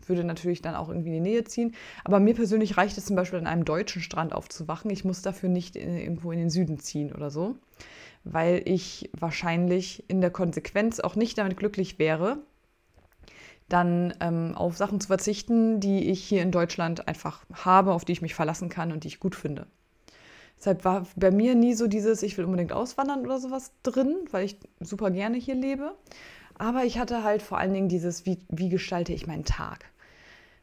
würde 0.09 0.23
natürlich 0.23 0.61
dann 0.61 0.75
auch 0.75 0.89
irgendwie 0.89 1.09
in 1.09 1.23
die 1.23 1.29
Nähe 1.29 1.43
ziehen. 1.43 1.75
Aber 2.03 2.19
mir 2.19 2.33
persönlich 2.33 2.77
reicht 2.77 2.97
es 2.97 3.05
zum 3.05 3.15
Beispiel 3.15 3.39
an 3.39 3.47
einem 3.47 3.65
deutschen 3.65 4.01
Strand 4.01 4.33
aufzuwachen. 4.33 4.91
Ich 4.91 5.05
muss 5.05 5.21
dafür 5.21 5.49
nicht 5.49 5.75
in, 5.75 5.97
irgendwo 5.97 6.31
in 6.31 6.39
den 6.39 6.49
Süden 6.49 6.79
ziehen 6.79 7.13
oder 7.13 7.29
so, 7.29 7.55
weil 8.23 8.61
ich 8.65 9.09
wahrscheinlich 9.17 10.03
in 10.09 10.21
der 10.21 10.31
Konsequenz 10.31 10.99
auch 10.99 11.15
nicht 11.15 11.37
damit 11.37 11.57
glücklich 11.57 11.99
wäre, 11.99 12.39
dann 13.69 14.13
ähm, 14.19 14.55
auf 14.55 14.75
Sachen 14.75 14.99
zu 14.99 15.07
verzichten, 15.07 15.79
die 15.79 16.09
ich 16.09 16.23
hier 16.23 16.41
in 16.41 16.51
Deutschland 16.51 17.07
einfach 17.07 17.45
habe, 17.53 17.93
auf 17.93 18.03
die 18.03 18.11
ich 18.11 18.21
mich 18.21 18.35
verlassen 18.35 18.67
kann 18.67 18.91
und 18.91 19.03
die 19.03 19.09
ich 19.09 19.19
gut 19.19 19.35
finde. 19.35 19.67
Deshalb 20.57 20.83
war 20.83 21.07
bei 21.15 21.31
mir 21.31 21.55
nie 21.55 21.73
so 21.73 21.87
dieses, 21.87 22.21
ich 22.21 22.37
will 22.37 22.43
unbedingt 22.43 22.73
auswandern 22.73 23.21
oder 23.21 23.39
sowas 23.39 23.71
drin, 23.81 24.17
weil 24.31 24.45
ich 24.45 24.57
super 24.81 25.09
gerne 25.09 25.37
hier 25.37 25.55
lebe. 25.55 25.95
Aber 26.57 26.83
ich 26.83 26.99
hatte 26.99 27.23
halt 27.23 27.41
vor 27.41 27.57
allen 27.57 27.73
Dingen 27.73 27.87
dieses, 27.87 28.25
wie, 28.25 28.39
wie 28.49 28.67
gestalte 28.67 29.13
ich 29.13 29.25
meinen 29.25 29.45
Tag? 29.45 29.88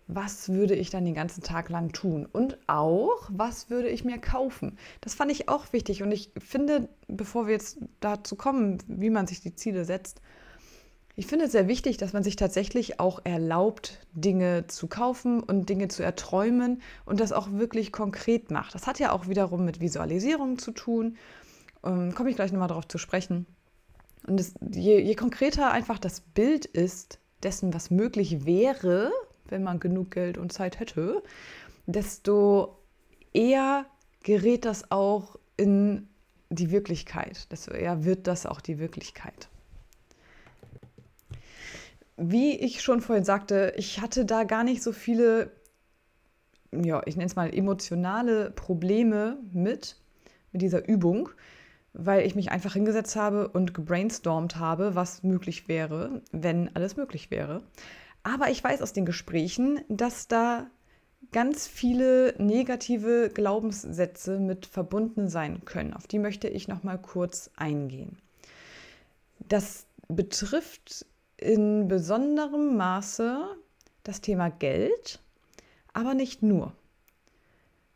Was 0.09 0.49
würde 0.51 0.75
ich 0.75 0.91
dann 0.91 1.05
den 1.05 1.15
ganzen 1.15 1.43
Tag 1.43 1.69
lang 1.69 1.93
tun? 1.93 2.27
Und 2.31 2.59
auch, 2.69 3.29
was 3.29 3.71
würde 3.71 3.89
ich 3.89 4.05
mir 4.05 4.19
kaufen? 4.19 4.79
Das 5.01 5.15
fand 5.15 5.33
ich 5.33 5.49
auch 5.49 5.73
wichtig. 5.73 6.03
Und 6.03 6.13
ich 6.13 6.31
finde, 6.39 6.89
bevor 7.09 7.47
wir 7.47 7.55
jetzt 7.55 7.79
dazu 8.01 8.37
kommen, 8.37 8.79
wie 8.87 9.11
man 9.11 9.27
sich 9.27 9.41
die 9.41 9.57
Ziele 9.57 9.85
setzt, 9.85 10.21
ich 11.19 11.27
finde 11.27 11.47
es 11.47 11.53
sehr 11.53 11.67
wichtig, 11.67 11.97
dass 11.97 12.13
man 12.13 12.23
sich 12.23 12.37
tatsächlich 12.37 13.01
auch 13.01 13.21
erlaubt, 13.25 14.07
Dinge 14.13 14.67
zu 14.67 14.87
kaufen 14.87 15.43
und 15.43 15.71
Dinge 15.71 15.89
zu 15.89 16.03
erträumen 16.03 16.83
und 17.07 17.21
das 17.21 17.33
auch 17.33 17.51
wirklich 17.53 17.91
konkret 17.91 18.51
macht. 18.51 18.75
Das 18.75 18.87
hat 18.87 18.99
ja 18.99 19.13
auch 19.13 19.27
wiederum 19.27 19.65
mit 19.65 19.81
Visualisierung 19.81 20.59
zu 20.59 20.73
tun. 20.73 21.17
Ähm, 21.83 22.15
Komme 22.15 22.29
ich 22.29 22.37
gleich 22.37 22.53
nochmal 22.53 22.69
darauf 22.69 22.87
zu 22.87 22.99
sprechen. 22.99 23.47
Und 24.27 24.39
das, 24.39 24.53
je, 24.61 25.01
je 25.01 25.15
konkreter 25.15 25.71
einfach 25.71 25.99
das 25.99 26.21
Bild 26.21 26.67
ist 26.67 27.19
dessen, 27.43 27.73
was 27.73 27.91
möglich 27.91 28.45
wäre, 28.45 29.11
wenn 29.51 29.63
man 29.63 29.81
genug 29.81 30.13
Geld 30.13 30.39
und 30.39 30.53
Zeit 30.53 30.81
hätte, 30.81 31.23
desto 31.87 32.79
eher 33.33 33.87
gerät 34.23 34.65
das 34.65 34.91
auch 34.91 35.39
in 35.57 36.09
die 36.51 36.71
Wirklichkeit. 36.71 37.51
Desto 37.51 37.73
eher 37.73 38.05
wird 38.05 38.27
das 38.27 38.47
auch 38.47 38.61
die 38.61 38.79
Wirklichkeit. 38.79 39.49
Wie 42.17 42.57
ich 42.57 42.83
schon 42.83 43.01
vorhin 43.01 43.25
sagte, 43.25 43.75
ich 43.77 44.01
hatte 44.01 44.25
da 44.25 44.45
gar 44.45 44.65
nicht 44.65 44.83
so 44.83 44.93
viele, 44.93 45.51
ja, 46.73 47.03
ich 47.05 47.17
nenne 47.17 47.27
es 47.27 47.37
mal 47.37 47.53
emotionale 47.55 48.51
Probleme 48.51 49.39
mit, 49.53 49.97
mit 50.53 50.63
dieser 50.63 50.89
Übung 50.89 51.29
weil 51.99 52.27
ich 52.27 52.35
mich 52.35 52.51
einfach 52.51 52.75
hingesetzt 52.75 53.17
habe 53.17 53.49
und 53.49 53.73
gebrainstormt 53.73 54.57
habe, 54.57 54.95
was 54.95 55.23
möglich 55.23 55.67
wäre, 55.67 56.21
wenn 56.31 56.75
alles 56.77 56.97
möglich 56.97 57.31
wäre. 57.31 57.63
Aber 58.27 58.51
ich 58.51 58.65
weiß 58.65 58.83
aus 58.83 58.93
den 58.93 59.07
Gesprächen, 59.07 59.83
dass 59.89 60.27
da 60.27 60.67
ganz 61.31 61.69
viele 61.69 62.35
negative 62.39 63.31
Glaubenssätze 63.33 64.41
mit 64.41 64.67
verbunden 64.67 65.29
sein 65.29 65.65
können. 65.65 65.95
Auf 65.95 66.09
die 66.09 66.19
möchte 66.19 66.49
ich 66.49 66.67
noch 66.67 66.83
mal 66.83 66.99
kurz 66.99 67.53
eingehen. 67.55 68.19
Das 69.39 69.87
betrifft 70.09 71.07
in 71.37 71.87
besonderem 71.87 72.77
Maße 72.77 73.45
das 74.03 74.23
Thema 74.23 74.49
Geld, 74.49 75.21
aber 75.93 76.15
nicht 76.15 76.43
nur. 76.43 76.73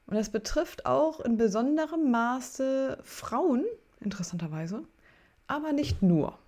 Und 0.07 0.15
das 0.15 0.31
betrifft 0.31 0.87
auch 0.87 1.19
in 1.19 1.39
besonderem 1.39 2.09
Maße 2.13 2.99
Frauen, 3.03 3.65
interessanterweise, 3.99 4.85
aber 5.49 5.73
nicht 5.73 6.03
nur. 6.03 6.39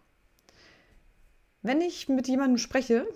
Wenn 1.62 1.80
ich 1.80 2.08
mit 2.08 2.28
jemandem 2.28 2.58
spreche, 2.58 3.08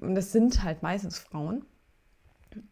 und 0.00 0.14
das 0.14 0.32
sind 0.32 0.62
halt 0.62 0.82
meistens 0.82 1.18
Frauen, 1.18 1.64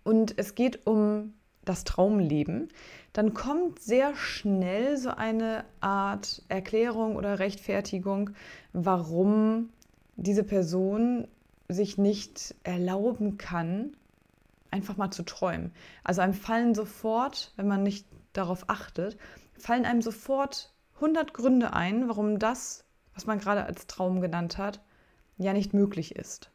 und 0.03 0.39
es 0.39 0.55
geht 0.55 0.87
um 0.87 1.35
das 1.65 1.85
Traumleben, 1.85 2.69
dann 3.13 3.33
kommt 3.33 3.81
sehr 3.81 4.15
schnell 4.17 4.97
so 4.97 5.11
eine 5.11 5.65
Art 5.81 6.43
Erklärung 6.49 7.17
oder 7.17 7.39
Rechtfertigung, 7.39 8.31
warum 8.73 9.71
diese 10.17 10.45
Person 10.45 11.27
sich 11.69 11.97
nicht 11.97 12.55
erlauben 12.63 13.39
kann, 13.39 13.97
einfach 14.71 14.97
mal 14.97 15.11
zu 15.11 15.23
träumen. 15.23 15.73
Also 16.03 16.21
einem 16.21 16.35
fallen 16.35 16.75
sofort, 16.75 17.53
wenn 17.57 17.69
man 17.69 17.83
nicht 17.83 18.07
darauf 18.33 18.69
achtet, 18.69 19.17
fallen 19.57 19.87
einem 19.87 20.03
sofort 20.03 20.75
100 20.97 21.33
Gründe 21.33 21.73
ein, 21.73 22.09
warum 22.09 22.39
das, 22.39 22.85
was 23.15 23.27
man 23.27 23.39
gerade 23.39 23.65
als 23.65 23.87
Traum 23.87 24.21
genannt 24.21 24.59
hat, 24.59 24.81
ja 25.39 25.53
nicht 25.53 25.73
möglich 25.73 26.15
ist. 26.17 26.51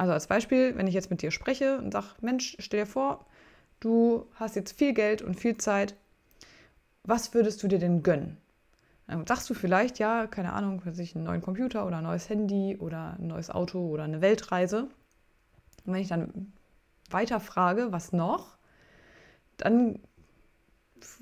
Also 0.00 0.14
als 0.14 0.28
Beispiel, 0.28 0.78
wenn 0.78 0.86
ich 0.86 0.94
jetzt 0.94 1.10
mit 1.10 1.20
dir 1.20 1.30
spreche 1.30 1.76
und 1.76 1.92
sage, 1.92 2.06
Mensch, 2.22 2.56
stell 2.58 2.80
dir 2.80 2.86
vor, 2.86 3.26
du 3.80 4.24
hast 4.32 4.56
jetzt 4.56 4.72
viel 4.72 4.94
Geld 4.94 5.20
und 5.20 5.38
viel 5.38 5.58
Zeit, 5.58 5.94
was 7.04 7.34
würdest 7.34 7.62
du 7.62 7.68
dir 7.68 7.78
denn 7.78 8.02
gönnen? 8.02 8.38
Dann 9.06 9.26
sagst 9.26 9.50
du 9.50 9.52
vielleicht, 9.52 9.98
ja, 9.98 10.26
keine 10.26 10.54
Ahnung, 10.54 10.80
weiß 10.86 10.98
ich, 11.00 11.14
einen 11.14 11.24
neuen 11.24 11.42
Computer 11.42 11.86
oder 11.86 11.98
ein 11.98 12.04
neues 12.04 12.30
Handy 12.30 12.78
oder 12.78 13.18
ein 13.18 13.26
neues 13.26 13.50
Auto 13.50 13.90
oder 13.90 14.04
eine 14.04 14.22
Weltreise. 14.22 14.84
Und 15.84 15.92
wenn 15.92 16.00
ich 16.00 16.08
dann 16.08 16.50
weiter 17.10 17.38
frage, 17.38 17.92
was 17.92 18.10
noch, 18.10 18.56
dann 19.58 19.98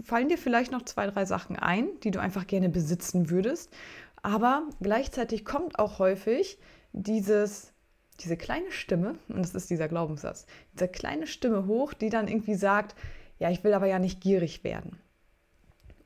fallen 0.05 0.29
dir 0.29 0.39
vielleicht 0.39 0.71
noch 0.71 0.83
zwei, 0.83 1.09
drei 1.09 1.25
Sachen 1.25 1.57
ein, 1.57 1.89
die 2.05 2.13
du 2.13 2.21
einfach 2.21 2.47
gerne 2.47 2.69
besitzen 2.69 3.29
würdest. 3.29 3.75
Aber 4.23 4.69
gleichzeitig 4.81 5.45
kommt 5.45 5.81
auch 5.81 5.99
häufig 5.99 6.61
dieses, 6.93 7.73
diese 8.21 8.37
kleine 8.37 8.71
Stimme, 8.73 9.17
und 9.29 9.39
das 9.39 9.55
ist 9.55 9.71
dieser 9.71 9.89
Glaubenssatz, 9.89 10.47
diese 10.75 10.89
kleine 10.89 11.27
Stimme 11.27 11.67
hoch, 11.67 11.95
die 11.95 12.11
dann 12.11 12.29
irgendwie 12.29 12.55
sagt, 12.55 12.95
ja, 13.39 13.51
ich 13.51 13.63
will 13.63 13.75
aber 13.75 13.87
ja 13.87 13.99
nicht 13.99 14.21
gierig 14.21 14.65
werden. 14.65 14.99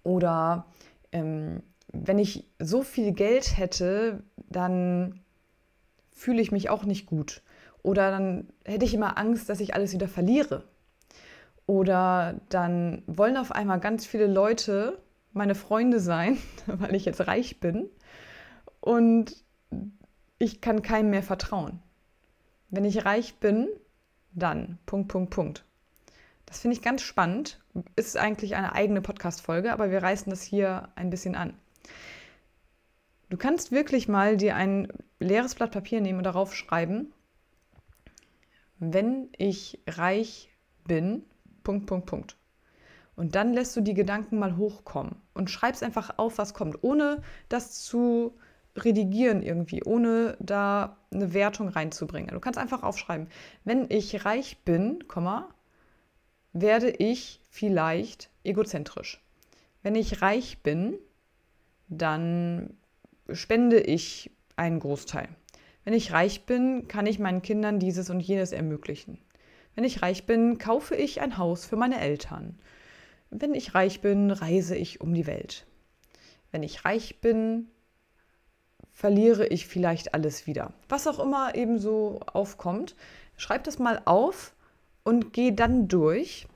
Oder 0.03 0.67
ähm, 1.13 1.63
wenn 1.93 2.19
ich 2.19 2.51
so 2.59 2.83
viel 2.83 3.13
Geld 3.13 3.57
hätte, 3.57 4.23
dann 4.37 5.21
fühle 6.11 6.43
ich 6.43 6.53
mich 6.53 6.71
auch 6.71 6.85
nicht 6.85 7.07
gut. 7.07 7.43
Oder 7.83 8.11
dann 8.11 8.49
hätte 8.65 8.85
ich 8.85 8.95
immer 8.95 9.19
Angst, 9.19 9.49
dass 9.49 9.61
ich 9.61 9.75
alles 9.75 9.93
wieder 9.93 10.09
verliere. 10.09 10.65
Oder 11.67 12.41
dann 12.49 13.03
wollen 13.07 13.37
auf 13.37 13.53
einmal 13.53 13.81
ganz 13.81 14.07
viele 14.07 14.27
Leute 14.27 15.01
meine 15.33 15.55
Freunde 15.55 16.01
sein, 16.01 16.39
weil 16.67 16.95
ich 16.95 17.05
jetzt 17.05 17.27
reich 17.27 17.61
bin. 17.61 17.89
Und 18.81 19.45
ich 20.39 20.61
kann 20.61 20.83
keinem 20.83 21.11
mehr 21.11 21.23
vertrauen. 21.23 21.81
Wenn 22.73 22.87
ich 22.87 23.05
reich 23.05 23.35
bin, 23.35 23.69
dann. 24.33 24.79
Punkt, 24.87 25.09
Punkt, 25.09 25.31
Punkt. 25.31 25.65
Das 26.47 26.61
finde 26.61 26.75
ich 26.75 26.83
ganz 26.83 27.03
spannend. 27.03 27.61
Ist 27.97 28.17
eigentlich 28.17 28.57
eine 28.57 28.75
eigene 28.75 29.03
Podcast-Folge, 29.03 29.75
aber 29.75 29.91
wir 29.91 30.03
reißen 30.03 30.31
das 30.31 30.43
hier 30.43 30.89
ein 30.95 31.11
bisschen 31.11 31.35
an. 31.35 31.53
Du 33.29 33.37
kannst 33.37 33.73
wirklich 33.73 34.09
mal 34.09 34.39
dir 34.39 34.57
ein 34.57 34.89
leeres 35.21 35.55
Blatt 35.55 35.73
Papier 35.73 36.01
nehmen 36.01 36.19
und 36.19 36.25
darauf 36.25 36.55
schreiben, 36.55 37.13
wenn 38.79 39.29
ich 39.37 39.79
reich 39.87 40.49
bin, 40.85 41.27
Punkt, 41.65 41.85
Punkt, 41.85 42.07
Punkt. 42.07 42.37
Und 43.17 43.35
dann 43.35 43.53
lässt 43.53 43.77
du 43.77 43.83
die 43.83 43.95
Gedanken 43.95 44.39
mal 44.39 44.57
hochkommen 44.57 45.17
und 45.35 45.51
schreibst 45.51 45.83
einfach 45.83 46.17
auf, 46.17 46.39
was 46.39 46.55
kommt, 46.55 46.83
ohne 46.83 47.21
das 47.51 47.83
zu 47.83 48.35
redigieren 48.77 49.43
irgendwie, 49.43 49.83
ohne 49.85 50.37
da 50.41 50.97
eine 51.13 51.35
Wertung 51.35 51.69
reinzubringen. 51.69 52.31
Du 52.31 52.41
kannst 52.41 52.59
einfach 52.59 52.83
aufschreiben, 52.83 53.29
wenn 53.65 53.87
ich 53.91 54.25
reich 54.25 54.59
bin, 54.65 55.05
werde 56.53 56.91
ich 56.91 57.41
vielleicht 57.51 58.31
egozentrisch. 58.45 59.23
Wenn 59.83 59.95
ich 59.95 60.23
reich 60.23 60.63
bin, 60.63 60.99
dann 61.89 62.75
spende 63.31 63.81
ich 63.81 64.31
einen 64.57 64.81
Großteil. 64.81 65.29
Wenn 65.85 65.95
ich 65.95 66.13
reich 66.13 66.47
bin, 66.47 66.87
kann 66.89 67.07
ich 67.07 67.19
meinen 67.19 67.43
Kindern 67.43 67.79
dieses 67.79 68.09
und 68.11 68.21
jenes 68.21 68.53
ermöglichen. 68.53 69.19
Wenn 69.75 69.85
ich 69.85 70.03
reich 70.03 70.27
bin, 70.27 70.59
kaufe 70.59 70.95
ich 70.95 71.21
ein 71.21 71.39
Haus 71.39 71.65
für 71.65 71.77
meine 71.77 72.01
Eltern. 72.01 72.59
Wenn 73.31 73.55
ich 73.55 73.75
reich 73.75 74.01
bin, 74.01 74.31
reise 74.31 74.77
ich 74.77 75.01
um 75.01 75.13
die 75.15 75.27
Welt. 75.27 75.67
Wenn 76.51 76.63
ich 76.63 76.85
reich 76.85 77.21
bin, 77.21 77.69
verliere 79.03 79.49
ich 79.49 79.67
vielleicht 79.67 80.15
alles 80.15 80.47
wieder. 80.47 80.73
Was 80.89 81.09
auch 81.09 81.19
immer 81.19 81.57
eben 81.57 81.81
so 81.81 82.21
aufkommt, 82.33 82.95
schreib 83.37 83.65
das 83.65 83.81
mal 83.81 84.01
auf 84.05 84.55
und 85.03 85.33
geh 85.33 85.51
dann 85.51 85.89
durch, 85.89 86.47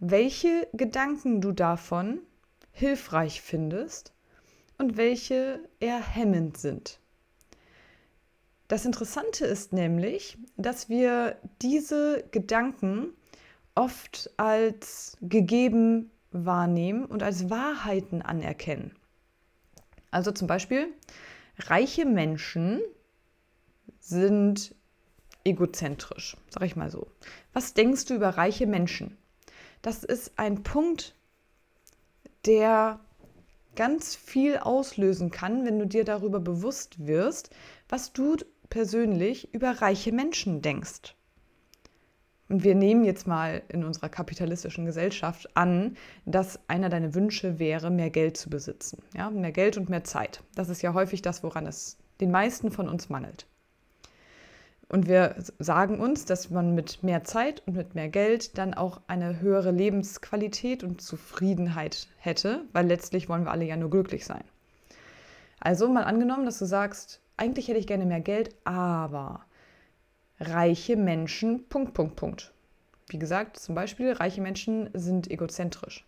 welche 0.00 0.66
Gedanken 0.72 1.40
du 1.40 1.52
davon 1.52 2.18
hilfreich 2.72 3.42
findest 3.42 4.12
und 4.76 4.96
welche 4.96 5.60
eher 5.78 6.00
hemmend 6.00 6.58
sind. 6.58 6.98
Das 8.66 8.84
Interessante 8.84 9.46
ist 9.46 9.72
nämlich, 9.72 10.36
dass 10.56 10.88
wir 10.88 11.36
diese 11.62 12.24
Gedanken 12.32 13.10
oft 13.76 14.32
als 14.36 15.16
gegeben 15.22 16.10
wahrnehmen 16.32 17.04
und 17.04 17.22
als 17.22 17.50
Wahrheiten 17.50 18.20
anerkennen. 18.20 18.96
Also 20.16 20.30
zum 20.30 20.46
Beispiel, 20.48 20.88
reiche 21.58 22.06
Menschen 22.06 22.80
sind 24.00 24.74
egozentrisch, 25.44 26.38
sag 26.48 26.62
ich 26.62 26.74
mal 26.74 26.90
so. 26.90 27.08
Was 27.52 27.74
denkst 27.74 28.06
du 28.06 28.14
über 28.14 28.30
reiche 28.30 28.66
Menschen? 28.66 29.18
Das 29.82 30.04
ist 30.04 30.38
ein 30.38 30.62
Punkt, 30.62 31.14
der 32.46 32.98
ganz 33.74 34.16
viel 34.16 34.56
auslösen 34.56 35.30
kann, 35.30 35.66
wenn 35.66 35.78
du 35.78 35.86
dir 35.86 36.04
darüber 36.04 36.40
bewusst 36.40 37.06
wirst, 37.06 37.50
was 37.86 38.14
du 38.14 38.36
persönlich 38.70 39.52
über 39.52 39.82
reiche 39.82 40.12
Menschen 40.12 40.62
denkst. 40.62 41.14
Und 42.48 42.62
wir 42.62 42.74
nehmen 42.74 43.04
jetzt 43.04 43.26
mal 43.26 43.62
in 43.68 43.84
unserer 43.84 44.08
kapitalistischen 44.08 44.84
Gesellschaft 44.84 45.48
an, 45.56 45.96
dass 46.26 46.60
einer 46.68 46.88
deiner 46.88 47.14
Wünsche 47.14 47.58
wäre, 47.58 47.90
mehr 47.90 48.10
Geld 48.10 48.36
zu 48.36 48.50
besitzen. 48.50 49.02
Ja, 49.16 49.30
mehr 49.30 49.52
Geld 49.52 49.76
und 49.76 49.88
mehr 49.88 50.04
Zeit. 50.04 50.42
Das 50.54 50.68
ist 50.68 50.82
ja 50.82 50.94
häufig 50.94 51.22
das, 51.22 51.42
woran 51.42 51.66
es 51.66 51.98
den 52.20 52.30
meisten 52.30 52.70
von 52.70 52.88
uns 52.88 53.08
mangelt. 53.08 53.46
Und 54.88 55.08
wir 55.08 55.34
sagen 55.58 55.98
uns, 55.98 56.26
dass 56.26 56.50
man 56.50 56.74
mit 56.76 57.02
mehr 57.02 57.24
Zeit 57.24 57.62
und 57.66 57.74
mit 57.74 57.96
mehr 57.96 58.08
Geld 58.08 58.56
dann 58.56 58.72
auch 58.72 59.00
eine 59.08 59.40
höhere 59.40 59.72
Lebensqualität 59.72 60.84
und 60.84 61.00
Zufriedenheit 61.00 62.06
hätte, 62.18 62.62
weil 62.72 62.86
letztlich 62.86 63.28
wollen 63.28 63.44
wir 63.44 63.50
alle 63.50 63.64
ja 63.64 63.76
nur 63.76 63.90
glücklich 63.90 64.24
sein. 64.24 64.44
Also 65.58 65.88
mal 65.88 66.04
angenommen, 66.04 66.44
dass 66.44 66.60
du 66.60 66.66
sagst, 66.66 67.20
eigentlich 67.36 67.66
hätte 67.66 67.80
ich 67.80 67.88
gerne 67.88 68.06
mehr 68.06 68.20
Geld, 68.20 68.54
aber 68.62 69.45
reiche 70.40 70.96
Menschen, 70.96 71.68
Punkt, 71.68 71.94
Punkt, 71.94 72.16
Punkt. 72.16 72.52
Wie 73.08 73.18
gesagt, 73.18 73.58
zum 73.58 73.74
Beispiel, 73.74 74.12
reiche 74.12 74.40
Menschen 74.40 74.90
sind 74.92 75.30
egozentrisch. 75.30 76.04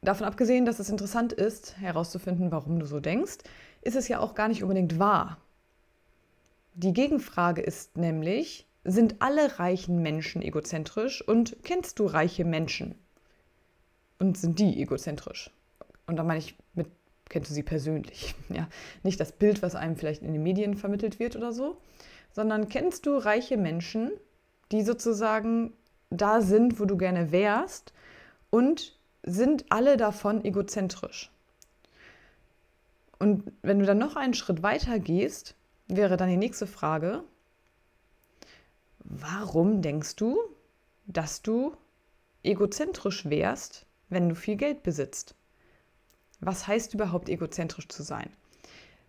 Davon 0.00 0.26
abgesehen, 0.26 0.64
dass 0.64 0.78
es 0.78 0.90
interessant 0.90 1.32
ist, 1.32 1.76
herauszufinden, 1.78 2.52
warum 2.52 2.78
du 2.78 2.86
so 2.86 3.00
denkst, 3.00 3.38
ist 3.82 3.96
es 3.96 4.08
ja 4.08 4.20
auch 4.20 4.34
gar 4.34 4.48
nicht 4.48 4.62
unbedingt 4.62 4.98
wahr. 4.98 5.38
Die 6.74 6.92
Gegenfrage 6.92 7.60
ist 7.60 7.96
nämlich, 7.96 8.66
sind 8.84 9.16
alle 9.20 9.58
reichen 9.58 10.00
Menschen 10.00 10.42
egozentrisch 10.42 11.26
und 11.26 11.56
kennst 11.64 11.98
du 11.98 12.06
reiche 12.06 12.44
Menschen? 12.44 12.94
Und 14.20 14.38
sind 14.38 14.58
die 14.58 14.80
egozentrisch? 14.80 15.50
Und 16.06 16.16
da 16.16 16.24
meine 16.24 16.38
ich 16.38 16.56
mit, 16.74 16.88
kennst 17.28 17.50
du 17.50 17.54
sie 17.54 17.62
persönlich? 17.62 18.34
Ja, 18.48 18.68
nicht 19.02 19.20
das 19.20 19.32
Bild, 19.32 19.62
was 19.62 19.74
einem 19.74 19.96
vielleicht 19.96 20.22
in 20.22 20.32
den 20.32 20.42
Medien 20.42 20.76
vermittelt 20.76 21.18
wird 21.18 21.36
oder 21.36 21.52
so, 21.52 21.76
sondern 22.32 22.68
kennst 22.68 23.06
du 23.06 23.16
reiche 23.16 23.56
Menschen, 23.56 24.12
die 24.72 24.82
sozusagen 24.82 25.72
da 26.10 26.40
sind, 26.40 26.80
wo 26.80 26.84
du 26.84 26.96
gerne 26.96 27.32
wärst 27.32 27.92
und 28.50 28.96
sind 29.22 29.66
alle 29.70 29.96
davon 29.96 30.44
egozentrisch? 30.44 31.30
Und 33.18 33.52
wenn 33.62 33.80
du 33.80 33.86
dann 33.86 33.98
noch 33.98 34.16
einen 34.16 34.34
Schritt 34.34 34.62
weiter 34.62 34.98
gehst, 34.98 35.54
wäre 35.88 36.16
dann 36.16 36.28
die 36.28 36.36
nächste 36.36 36.66
Frage, 36.66 37.24
warum 39.00 39.82
denkst 39.82 40.16
du, 40.16 40.38
dass 41.06 41.42
du 41.42 41.74
egozentrisch 42.42 43.28
wärst, 43.28 43.86
wenn 44.08 44.28
du 44.28 44.34
viel 44.34 44.56
Geld 44.56 44.82
besitzt? 44.82 45.34
Was 46.40 46.66
heißt 46.66 46.94
überhaupt 46.94 47.28
egozentrisch 47.28 47.88
zu 47.88 48.02
sein? 48.02 48.30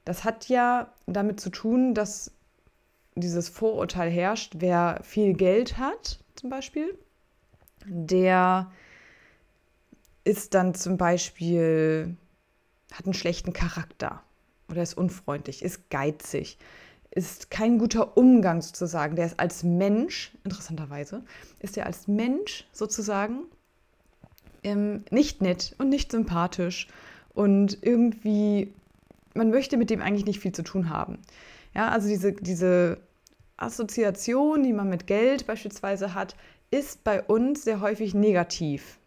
Das 0.06 0.24
hat 0.24 0.50
ja 0.50 0.92
damit 1.06 1.40
zu 1.40 1.52
tun, 1.52 1.94
dass 1.94 2.32
dieses 3.20 3.50
Vorurteil 3.50 4.10
herrscht, 4.10 4.56
wer 4.58 5.00
viel 5.04 5.34
Geld 5.34 5.78
hat, 5.78 6.20
zum 6.36 6.50
Beispiel, 6.50 6.98
der 7.86 8.72
ist 10.24 10.54
dann 10.54 10.74
zum 10.74 10.98
Beispiel, 10.98 12.16
hat 12.92 13.06
einen 13.06 13.14
schlechten 13.14 13.54
Charakter 13.54 14.22
oder 14.70 14.82
ist 14.82 14.98
unfreundlich, 14.98 15.64
ist 15.64 15.90
geizig, 15.90 16.58
ist 17.12 17.50
kein 17.50 17.80
guter 17.80 18.18
Umgang 18.18 18.62
sozusagen. 18.62 19.16
Der 19.16 19.26
ist 19.26 19.40
als 19.40 19.64
Mensch, 19.64 20.32
interessanterweise, 20.44 21.24
ist 21.60 21.78
er 21.78 21.86
als 21.86 22.08
Mensch 22.08 22.68
sozusagen 22.72 23.46
ähm, 24.64 25.04
nicht 25.10 25.42
nett 25.42 25.76
und 25.80 25.90
nicht 25.90 26.12
sympathisch 26.12 26.88
und 27.34 27.78
irgendwie, 27.82 28.74
man 29.34 29.50
möchte 29.50 29.78
mit 29.78 29.90
dem 29.90 30.02
eigentlich 30.02 30.26
nicht 30.26 30.40
viel 30.40 30.52
zu 30.52 30.64
tun 30.64 30.90
haben. 30.90 31.20
Ja, 31.74 31.90
also 31.90 32.08
diese, 32.08 32.34
diese 32.34 33.00
Assoziation, 33.62 34.64
die 34.64 34.74
man 34.74 34.90
mit 34.90 35.08
Geld 35.08 35.48
beispielsweise 35.48 36.14
hat, 36.14 36.36
ist 36.72 37.04
bei 37.04 37.22
uns 37.24 37.64
sehr 37.64 37.82
häufig 37.82 38.14
negativ. 38.14 39.00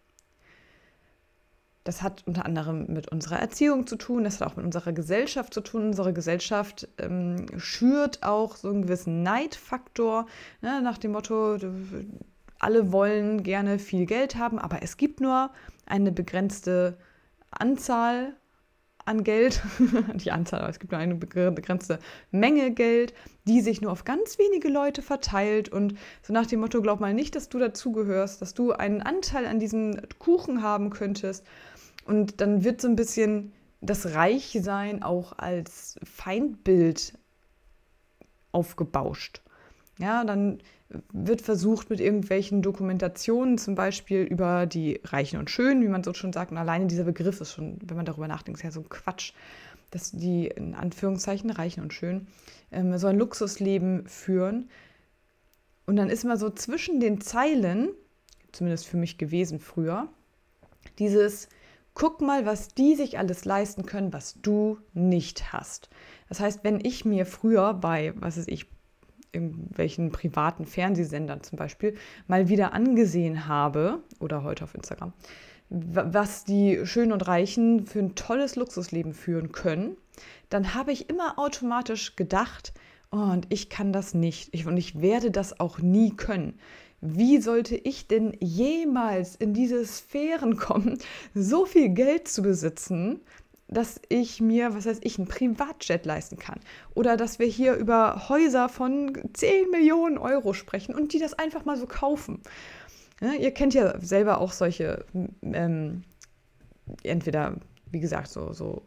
Das 1.85 2.03
hat 2.03 2.23
unter 2.27 2.47
anderem 2.47 2.87
mit 2.93 3.09
unserer 3.09 3.41
Erziehung 3.41 3.87
zu 3.88 3.97
tun, 3.97 4.23
das 4.23 4.41
hat 4.41 4.49
auch 4.49 4.57
mit 4.57 4.65
unserer 4.65 4.93
Gesellschaft 4.93 5.53
zu 5.53 5.61
tun. 5.61 5.87
Unsere 5.87 6.12
Gesellschaft 6.12 6.88
ähm, 6.99 7.47
schürt 7.57 8.23
auch 8.23 8.55
so 8.55 8.69
einen 8.69 8.83
gewissen 8.83 9.23
Neidfaktor, 9.25 10.27
ne, 10.61 10.81
nach 10.81 10.99
dem 10.99 11.12
Motto, 11.12 11.59
alle 12.61 12.93
wollen 12.93 13.43
gerne 13.43 13.81
viel 13.81 14.07
Geld 14.07 14.37
haben, 14.37 14.61
aber 14.61 14.83
es 14.83 14.97
gibt 14.97 15.21
nur 15.21 15.51
eine 15.87 16.12
begrenzte 16.12 16.97
Anzahl 17.51 18.37
an 19.05 19.25
Geld, 19.25 19.62
die 20.15 20.31
Anzahl, 20.31 20.61
aber 20.61 20.71
es 20.71 20.79
gibt 20.79 20.93
nur 20.93 21.01
eine 21.01 21.15
begrenzte 21.15 21.99
Menge 22.31 22.73
Geld, 22.73 23.15
die 23.47 23.61
sich 23.61 23.81
nur 23.81 23.93
auf 23.93 24.05
ganz 24.05 24.38
wenige 24.38 24.69
Leute 24.69 25.03
verteilt. 25.03 25.69
Und 25.69 25.95
so 26.23 26.33
nach 26.33 26.47
dem 26.47 26.61
Motto, 26.61 26.81
glaub 26.83 27.01
mal 27.01 27.15
nicht, 27.15 27.35
dass 27.35 27.49
du 27.49 27.59
dazugehörst, 27.59 28.41
dass 28.41 28.55
du 28.55 28.73
einen 28.73 29.03
Anteil 29.03 29.47
an 29.47 29.59
diesem 29.59 30.01
Kuchen 30.19 30.62
haben 30.62 30.91
könntest. 30.91 31.45
Und 32.05 32.41
dann 32.41 32.65
wird 32.65 32.81
so 32.81 32.88
ein 32.88 32.97
bisschen 32.97 33.53
das 33.81 34.15
Reichsein 34.15 35.03
auch 35.03 35.38
als 35.38 35.99
Feindbild 36.05 37.15
aufgebauscht. 38.53 39.43
Ja, 39.99 40.25
dann 40.25 40.59
wird 41.12 41.42
versucht 41.42 41.90
mit 41.90 42.00
irgendwelchen 42.00 42.62
Dokumentationen, 42.62 43.59
zum 43.59 43.74
Beispiel 43.74 44.22
über 44.22 44.66
die 44.66 45.00
Reichen 45.05 45.38
und 45.38 45.50
Schönen, 45.50 45.83
wie 45.83 45.88
man 45.88 46.05
so 46.05 46.14
schon 46.14 46.33
sagt, 46.33 46.50
und 46.50 46.59
alleine 46.59 46.87
dieser 46.87 47.05
Begriff 47.05 47.40
ist 47.40 47.52
schon, 47.52 47.78
wenn 47.85 47.96
man 47.96 48.07
darüber 48.07 48.28
nachdenkt, 48.28 48.61
ist 48.61 48.64
ja 48.64 48.70
so 48.70 48.81
ein 48.81 48.88
Quatsch, 48.88 49.33
dass 49.90 50.11
die 50.11 50.46
in 50.46 50.74
Anführungszeichen 50.74 51.50
Reichen 51.50 51.83
und 51.83 51.92
Schönen 51.92 52.28
ähm, 52.70 52.96
so 52.98 53.07
ein 53.07 53.18
Luxusleben 53.18 54.07
führen. 54.07 54.70
Und 55.87 55.96
dann 55.96 56.11
ist 56.11 56.24
immer 56.24 56.37
so 56.37 56.50
zwischen 56.50 57.00
den 57.00 57.20
Zeilen, 57.20 57.90
zumindest 58.52 58.87
für 58.87 58.96
mich 58.96 59.18
gewesen 59.18 59.59
früher, 59.59 60.09
dieses, 60.98 61.48
guck 61.94 62.20
mal, 62.20 62.46
was 62.46 62.68
die 62.68 62.94
sich 62.94 63.18
alles 63.18 63.44
leisten 63.44 63.87
können, 63.87 64.12
was 64.12 64.40
du 64.40 64.78
nicht 64.94 65.52
hast. 65.52 65.90
Das 66.28 66.40
heißt, 66.40 66.64
wenn 66.64 66.85
ich 66.85 67.05
mir 67.05 67.26
früher 67.26 67.74
bei, 67.74 68.14
was 68.16 68.38
weiß 68.38 68.48
ich, 68.48 68.66
irgendwelchen 69.33 70.12
privaten 70.12 70.66
Fernsehsendern 70.66 71.42
zum 71.42 71.57
Beispiel 71.59 71.97
mal 72.27 72.49
wieder 72.49 72.73
angesehen 72.73 73.47
habe, 73.49 74.01
oder 74.21 74.45
heute 74.45 74.64
auf 74.64 74.75
Instagram, 74.75 75.12
was 75.71 76.45
die 76.45 76.85
Schönen 76.85 77.12
und 77.12 77.27
Reichen 77.27 77.87
für 77.87 77.99
ein 77.99 78.14
tolles 78.14 78.57
Luxusleben 78.57 79.14
führen 79.14 79.53
können, 79.53 79.97
dann 80.51 80.75
habe 80.75 80.92
ich 80.92 81.09
immer 81.09 81.38
automatisch 81.38 82.14
gedacht, 82.14 82.75
oh, 83.11 83.16
und 83.16 83.47
ich 83.49 83.71
kann 83.71 83.92
das 83.92 84.12
nicht 84.12 84.51
ich, 84.53 84.66
und 84.66 84.77
ich 84.77 85.01
werde 85.01 85.31
das 85.31 85.61
auch 85.61 85.79
nie 85.79 86.11
können. 86.11 86.59
Wie 87.01 87.40
sollte 87.40 87.75
ich 87.75 88.07
denn 88.07 88.37
jemals 88.38 89.35
in 89.35 89.55
diese 89.55 89.85
Sphären 89.85 90.57
kommen, 90.57 90.99
so 91.35 91.64
viel 91.66 91.88
Geld 91.88 92.29
zu 92.29 92.42
besitzen, 92.42 93.21
dass 93.74 94.00
ich 94.08 94.40
mir, 94.40 94.74
was 94.74 94.87
heißt 94.87 95.04
ich, 95.04 95.18
ein 95.18 95.26
Privatjet 95.26 96.06
leisten 96.06 96.38
kann. 96.38 96.61
Oder 96.94 97.16
dass 97.16 97.38
wir 97.38 97.46
hier 97.46 97.74
über 97.74 98.28
Häuser 98.28 98.68
von 98.68 99.12
10 99.32 99.70
Millionen 99.70 100.18
Euro 100.18 100.52
sprechen 100.52 100.94
und 100.94 101.12
die 101.12 101.18
das 101.18 101.35
einfach 101.35 101.64
mal 101.64 101.76
so 101.76 101.87
kaufen. 101.87 102.40
Ja, 103.20 103.32
ihr 103.32 103.52
kennt 103.52 103.74
ja 103.74 104.00
selber 104.00 104.40
auch 104.40 104.52
solche, 104.52 105.04
ähm, 105.42 106.02
entweder, 107.02 107.56
wie 107.90 108.00
gesagt, 108.00 108.28
so, 108.28 108.52
so 108.52 108.82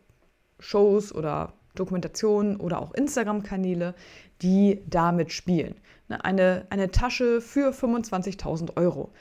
Shows 0.60 1.14
oder 1.14 1.54
Dokumentationen 1.76 2.58
oder 2.58 2.82
auch 2.82 2.94
Instagram-Kanäle, 2.94 3.96
die 4.42 4.82
damit 4.88 5.32
spielen. 5.32 5.76
Ne, 6.08 6.24
eine, 6.24 6.66
eine 6.70 6.92
Tasche 6.92 7.42
für 7.42 7.72
25.000 7.72 8.78
Euro. 8.78 9.12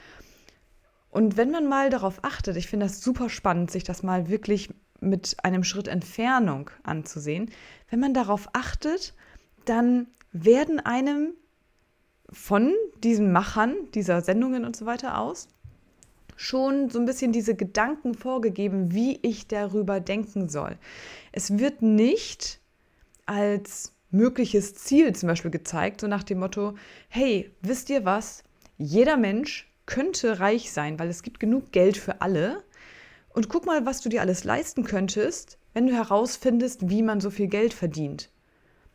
Und 1.09 1.37
wenn 1.37 1.51
man 1.51 1.67
mal 1.67 1.89
darauf 1.89 2.19
achtet, 2.23 2.57
ich 2.57 2.67
finde 2.67 2.87
das 2.87 3.01
super 3.01 3.29
spannend, 3.29 3.71
sich 3.71 3.83
das 3.83 4.03
mal 4.03 4.29
wirklich 4.29 4.69
mit 4.99 5.37
einem 5.43 5.63
Schritt 5.63 5.87
Entfernung 5.87 6.69
anzusehen. 6.83 7.51
Wenn 7.89 7.99
man 7.99 8.13
darauf 8.13 8.49
achtet, 8.53 9.13
dann 9.65 10.07
werden 10.31 10.79
einem 10.79 11.33
von 12.31 12.73
diesen 13.03 13.31
Machern 13.31 13.75
dieser 13.93 14.21
Sendungen 14.21 14.65
und 14.65 14.75
so 14.75 14.85
weiter 14.85 15.19
aus 15.19 15.47
schon 16.35 16.89
so 16.89 16.99
ein 16.99 17.05
bisschen 17.05 17.31
diese 17.31 17.55
Gedanken 17.55 18.13
vorgegeben, 18.13 18.93
wie 18.93 19.19
ich 19.21 19.47
darüber 19.47 19.99
denken 19.99 20.49
soll. 20.49 20.77
Es 21.31 21.57
wird 21.57 21.81
nicht 21.81 22.59
als 23.25 23.93
mögliches 24.11 24.75
Ziel 24.75 25.15
zum 25.15 25.27
Beispiel 25.27 25.51
gezeigt, 25.51 26.01
so 26.01 26.07
nach 26.07 26.23
dem 26.23 26.39
Motto, 26.39 26.75
hey, 27.09 27.51
wisst 27.61 27.89
ihr 27.89 28.05
was? 28.05 28.43
Jeder 28.77 29.17
Mensch 29.17 29.71
könnte 29.85 30.39
reich 30.39 30.71
sein, 30.71 30.99
weil 30.99 31.09
es 31.09 31.23
gibt 31.23 31.39
genug 31.39 31.71
Geld 31.71 31.97
für 31.97 32.21
alle. 32.21 32.63
Und 33.35 33.49
guck 33.49 33.65
mal, 33.65 33.85
was 33.85 33.99
du 33.99 34.07
dir 34.07 34.21
alles 34.21 34.45
leisten 34.45 34.85
könntest, 34.85 35.57
wenn 35.73 35.87
du 35.87 35.93
herausfindest, 35.93 36.89
wie 36.89 37.03
man 37.03 37.19
so 37.19 37.29
viel 37.29 37.47
Geld 37.47 37.73
verdient. 37.73 38.29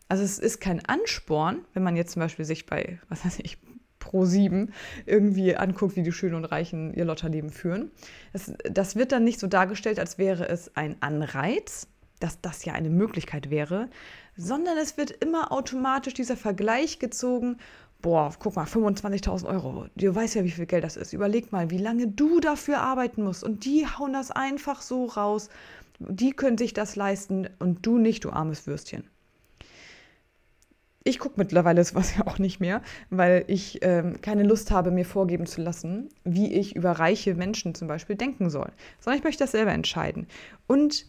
Also 0.09 0.25
es 0.25 0.39
ist 0.39 0.63
kein 0.63 0.83
Ansporn, 0.87 1.67
wenn 1.75 1.83
man 1.83 1.95
jetzt 1.95 2.13
zum 2.13 2.21
Beispiel 2.21 2.47
sich 2.47 2.65
bei, 2.65 2.99
was 3.11 3.23
weiß 3.23 3.41
ich, 3.41 3.59
Pro 3.99 4.25
7 4.25 4.73
irgendwie 5.05 5.57
anguckt, 5.57 5.95
wie 5.95 6.03
die 6.03 6.11
Schönen 6.11 6.37
und 6.37 6.47
Reichen 6.47 6.95
ihr 6.95 7.05
Lotterleben 7.05 7.51
führen. 7.51 7.91
Das, 8.33 8.51
das 8.65 8.97
wird 8.97 9.13
dann 9.13 9.25
nicht 9.25 9.39
so 9.39 9.47
dargestellt, 9.47 10.01
als 10.01 10.17
wäre 10.17 10.49
es 10.49 10.75
ein 10.75 10.97
Anreiz, 11.01 11.87
dass 12.19 12.41
das 12.41 12.65
ja 12.65 12.73
eine 12.73 12.89
Möglichkeit 12.89 13.51
wäre, 13.51 13.91
sondern 14.39 14.79
es 14.79 14.97
wird 14.97 15.11
immer 15.11 15.53
automatisch 15.53 16.15
dieser 16.15 16.39
Vergleich 16.39 16.99
gezogen 16.99 17.59
boah, 18.03 18.33
guck 18.39 18.57
mal, 18.57 18.65
25.000 18.65 19.47
Euro, 19.47 19.87
du 19.97 20.15
weißt 20.15 20.37
ja, 20.37 20.45
wie 20.45 20.51
viel 20.51 20.67
Geld 20.67 20.85
das 20.85 20.97
ist. 20.97 21.13
Überleg 21.13 21.53
mal, 21.53 21.71
wie 21.71 21.79
lange 21.79 22.09
du 22.09 22.41
dafür 22.41 22.81
arbeiten 22.81 23.23
musst. 23.23 23.45
Und 23.45 23.65
die 23.65 23.87
hauen 23.87 24.13
das 24.13 24.31
einfach 24.31 24.83
so 24.83 25.07
raus. 25.07 25.49
Die 25.99 26.33
können 26.33 26.59
sich 26.59 26.73
das 26.73 26.97
leisten 26.97 27.49
und 27.59 27.85
du 27.85 27.99
nicht, 27.99 28.25
du 28.25 28.31
armes 28.31 28.67
Würstchen. 28.67 29.05
Ich 31.03 31.19
gucke 31.19 31.35
mittlerweile 31.39 31.83
sowas 31.85 32.15
ja 32.17 32.27
auch 32.27 32.39
nicht 32.39 32.61
mehr, 32.61 32.83
weil 33.11 33.45
ich 33.47 33.79
ähm, 33.83 34.21
keine 34.21 34.43
Lust 34.43 34.71
habe, 34.71 34.91
mir 34.91 35.05
vorgeben 35.05 35.47
zu 35.47 35.63
lassen, 35.63 36.09
wie 36.25 36.53
ich 36.53 36.77
über 36.77 36.93
reiche 36.93 37.35
Menschen 37.35 37.75
zum 37.75 37.89
Beispiel 37.89 38.17
denken 38.17 38.51
soll. 38.51 38.71
Sondern 39.01 39.19
ich 39.19 39.25
möchte 39.25 39.45
das 39.45 39.53
selber 39.53 39.73
entscheiden. 39.73 40.27
Und 40.67 41.07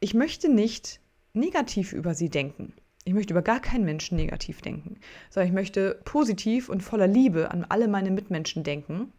ich 0.00 0.14
möchte 0.14 0.48
nicht 0.48 1.00
negativ 1.32 1.92
über 1.92 2.14
sie 2.14 2.28
denken. 2.28 2.72
Ich 3.04 3.12
möchte 3.12 3.34
über 3.34 3.42
gar 3.42 3.60
keinen 3.60 3.84
Menschen 3.84 4.16
negativ 4.16 4.62
denken, 4.62 4.96
sondern 5.30 5.48
ich 5.48 5.54
möchte 5.54 6.00
positiv 6.04 6.68
und 6.68 6.82
voller 6.82 7.06
Liebe 7.06 7.50
an 7.50 7.64
alle 7.68 7.86
meine 7.86 8.10
Mitmenschen 8.10 8.64
denken 8.64 9.12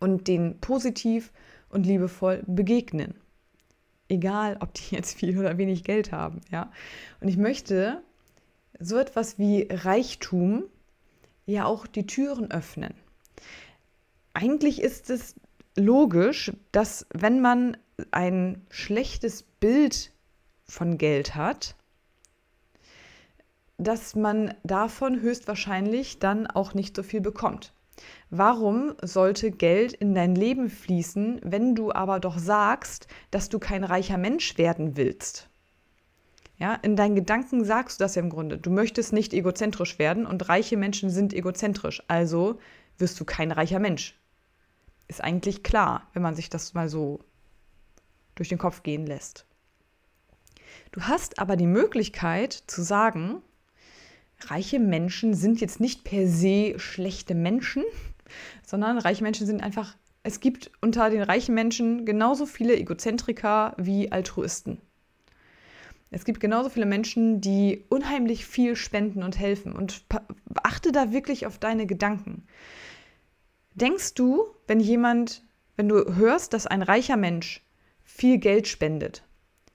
und 0.00 0.28
denen 0.28 0.58
positiv 0.60 1.32
und 1.68 1.84
liebevoll 1.84 2.42
begegnen. 2.46 3.14
Egal, 4.08 4.56
ob 4.60 4.72
die 4.74 4.94
jetzt 4.94 5.18
viel 5.18 5.38
oder 5.38 5.58
wenig 5.58 5.84
Geld 5.84 6.12
haben, 6.12 6.40
ja. 6.50 6.72
Und 7.20 7.28
ich 7.28 7.36
möchte 7.36 8.02
so 8.78 8.96
etwas 8.96 9.38
wie 9.38 9.68
Reichtum 9.70 10.64
ja 11.44 11.64
auch 11.64 11.86
die 11.86 12.06
Türen 12.06 12.50
öffnen. 12.50 12.94
Eigentlich 14.34 14.82
ist 14.82 15.10
es 15.10 15.34
logisch, 15.76 16.52
dass 16.72 17.06
wenn 17.12 17.40
man 17.40 17.76
ein 18.10 18.66
schlechtes 18.70 19.42
Bild 19.42 20.12
von 20.64 20.98
Geld 20.98 21.34
hat, 21.34 21.76
dass 23.78 24.14
man 24.14 24.54
davon 24.64 25.20
höchstwahrscheinlich 25.20 26.18
dann 26.18 26.46
auch 26.46 26.74
nicht 26.74 26.96
so 26.96 27.02
viel 27.02 27.20
bekommt. 27.20 27.72
Warum 28.30 28.94
sollte 29.02 29.50
Geld 29.50 29.92
in 29.92 30.14
dein 30.14 30.34
Leben 30.34 30.68
fließen, 30.68 31.40
wenn 31.42 31.74
du 31.74 31.92
aber 31.92 32.20
doch 32.20 32.38
sagst, 32.38 33.06
dass 33.30 33.48
du 33.48 33.58
kein 33.58 33.84
reicher 33.84 34.18
Mensch 34.18 34.58
werden 34.58 34.96
willst? 34.96 35.48
Ja, 36.58 36.74
in 36.74 36.96
deinen 36.96 37.14
Gedanken 37.14 37.64
sagst 37.64 38.00
du 38.00 38.04
das 38.04 38.14
ja 38.14 38.22
im 38.22 38.30
Grunde. 38.30 38.56
Du 38.58 38.70
möchtest 38.70 39.12
nicht 39.12 39.34
egozentrisch 39.34 39.98
werden 39.98 40.26
und 40.26 40.48
reiche 40.48 40.76
Menschen 40.76 41.10
sind 41.10 41.34
egozentrisch. 41.34 42.02
Also 42.08 42.58
wirst 42.98 43.20
du 43.20 43.24
kein 43.24 43.52
reicher 43.52 43.78
Mensch. 43.78 44.18
Ist 45.06 45.22
eigentlich 45.22 45.62
klar, 45.62 46.08
wenn 46.14 46.22
man 46.22 46.34
sich 46.34 46.48
das 46.48 46.72
mal 46.72 46.88
so 46.88 47.20
durch 48.34 48.48
den 48.48 48.58
Kopf 48.58 48.82
gehen 48.82 49.06
lässt. 49.06 49.46
Du 50.92 51.02
hast 51.02 51.38
aber 51.38 51.56
die 51.56 51.66
Möglichkeit 51.66 52.52
zu 52.52 52.82
sagen, 52.82 53.42
reiche 54.40 54.78
Menschen 54.78 55.34
sind 55.34 55.60
jetzt 55.60 55.80
nicht 55.80 56.04
per 56.04 56.26
se 56.28 56.74
schlechte 56.78 57.34
Menschen, 57.34 57.84
sondern 58.64 58.98
reiche 58.98 59.22
Menschen 59.22 59.46
sind 59.46 59.62
einfach, 59.62 59.96
es 60.22 60.40
gibt 60.40 60.70
unter 60.80 61.10
den 61.10 61.22
reichen 61.22 61.54
Menschen 61.54 62.04
genauso 62.04 62.46
viele 62.46 62.76
Egozentriker 62.76 63.74
wie 63.78 64.12
Altruisten. 64.12 64.80
Es 66.10 66.24
gibt 66.24 66.40
genauso 66.40 66.68
viele 66.68 66.86
Menschen, 66.86 67.40
die 67.40 67.84
unheimlich 67.88 68.46
viel 68.46 68.76
spenden 68.76 69.22
und 69.22 69.38
helfen. 69.38 69.72
Und 69.72 70.04
achte 70.62 70.92
da 70.92 71.12
wirklich 71.12 71.46
auf 71.46 71.58
deine 71.58 71.86
Gedanken. 71.86 72.46
Denkst 73.74 74.14
du, 74.14 74.46
wenn 74.66 74.80
jemand, 74.80 75.42
wenn 75.76 75.88
du 75.88 76.14
hörst, 76.14 76.52
dass 76.52 76.66
ein 76.66 76.82
reicher 76.82 77.16
Mensch 77.16 77.62
viel 78.04 78.38
Geld 78.38 78.68
spendet, 78.68 79.24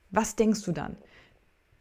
was 0.10 0.36
denkst 0.36 0.64
du 0.64 0.72
dann? 0.72 0.98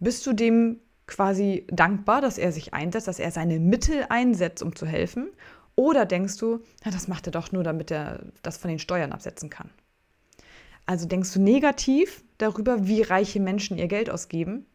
Bist 0.00 0.26
du 0.26 0.32
dem 0.32 0.80
quasi 1.10 1.66
dankbar, 1.68 2.22
dass 2.22 2.38
er 2.38 2.52
sich 2.52 2.72
einsetzt, 2.72 3.08
dass 3.08 3.18
er 3.18 3.30
seine 3.30 3.60
Mittel 3.60 4.06
einsetzt, 4.08 4.62
um 4.62 4.74
zu 4.74 4.86
helfen? 4.86 5.28
Oder 5.76 6.06
denkst 6.06 6.38
du, 6.38 6.60
na, 6.84 6.90
das 6.90 7.08
macht 7.08 7.26
er 7.26 7.32
doch 7.32 7.52
nur, 7.52 7.62
damit 7.62 7.90
er 7.90 8.24
das 8.42 8.56
von 8.56 8.68
den 8.68 8.78
Steuern 8.78 9.12
absetzen 9.12 9.50
kann? 9.50 9.70
Also 10.86 11.06
denkst 11.06 11.32
du 11.34 11.40
negativ 11.40 12.24
darüber, 12.38 12.86
wie 12.86 13.02
reiche 13.02 13.40
Menschen 13.40 13.78
ihr 13.78 13.86
Geld 13.86 14.10
ausgeben? 14.10 14.66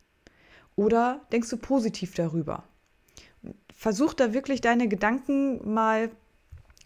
Oder 0.76 1.21
denkst 1.32 1.50
du 1.50 1.58
positiv 1.58 2.13
darüber? 2.13 2.63
Versuch 3.74 4.13
da 4.13 4.34
wirklich 4.34 4.62
deine 4.62 4.88
Gedanken 4.88 5.74
mal 5.74 6.10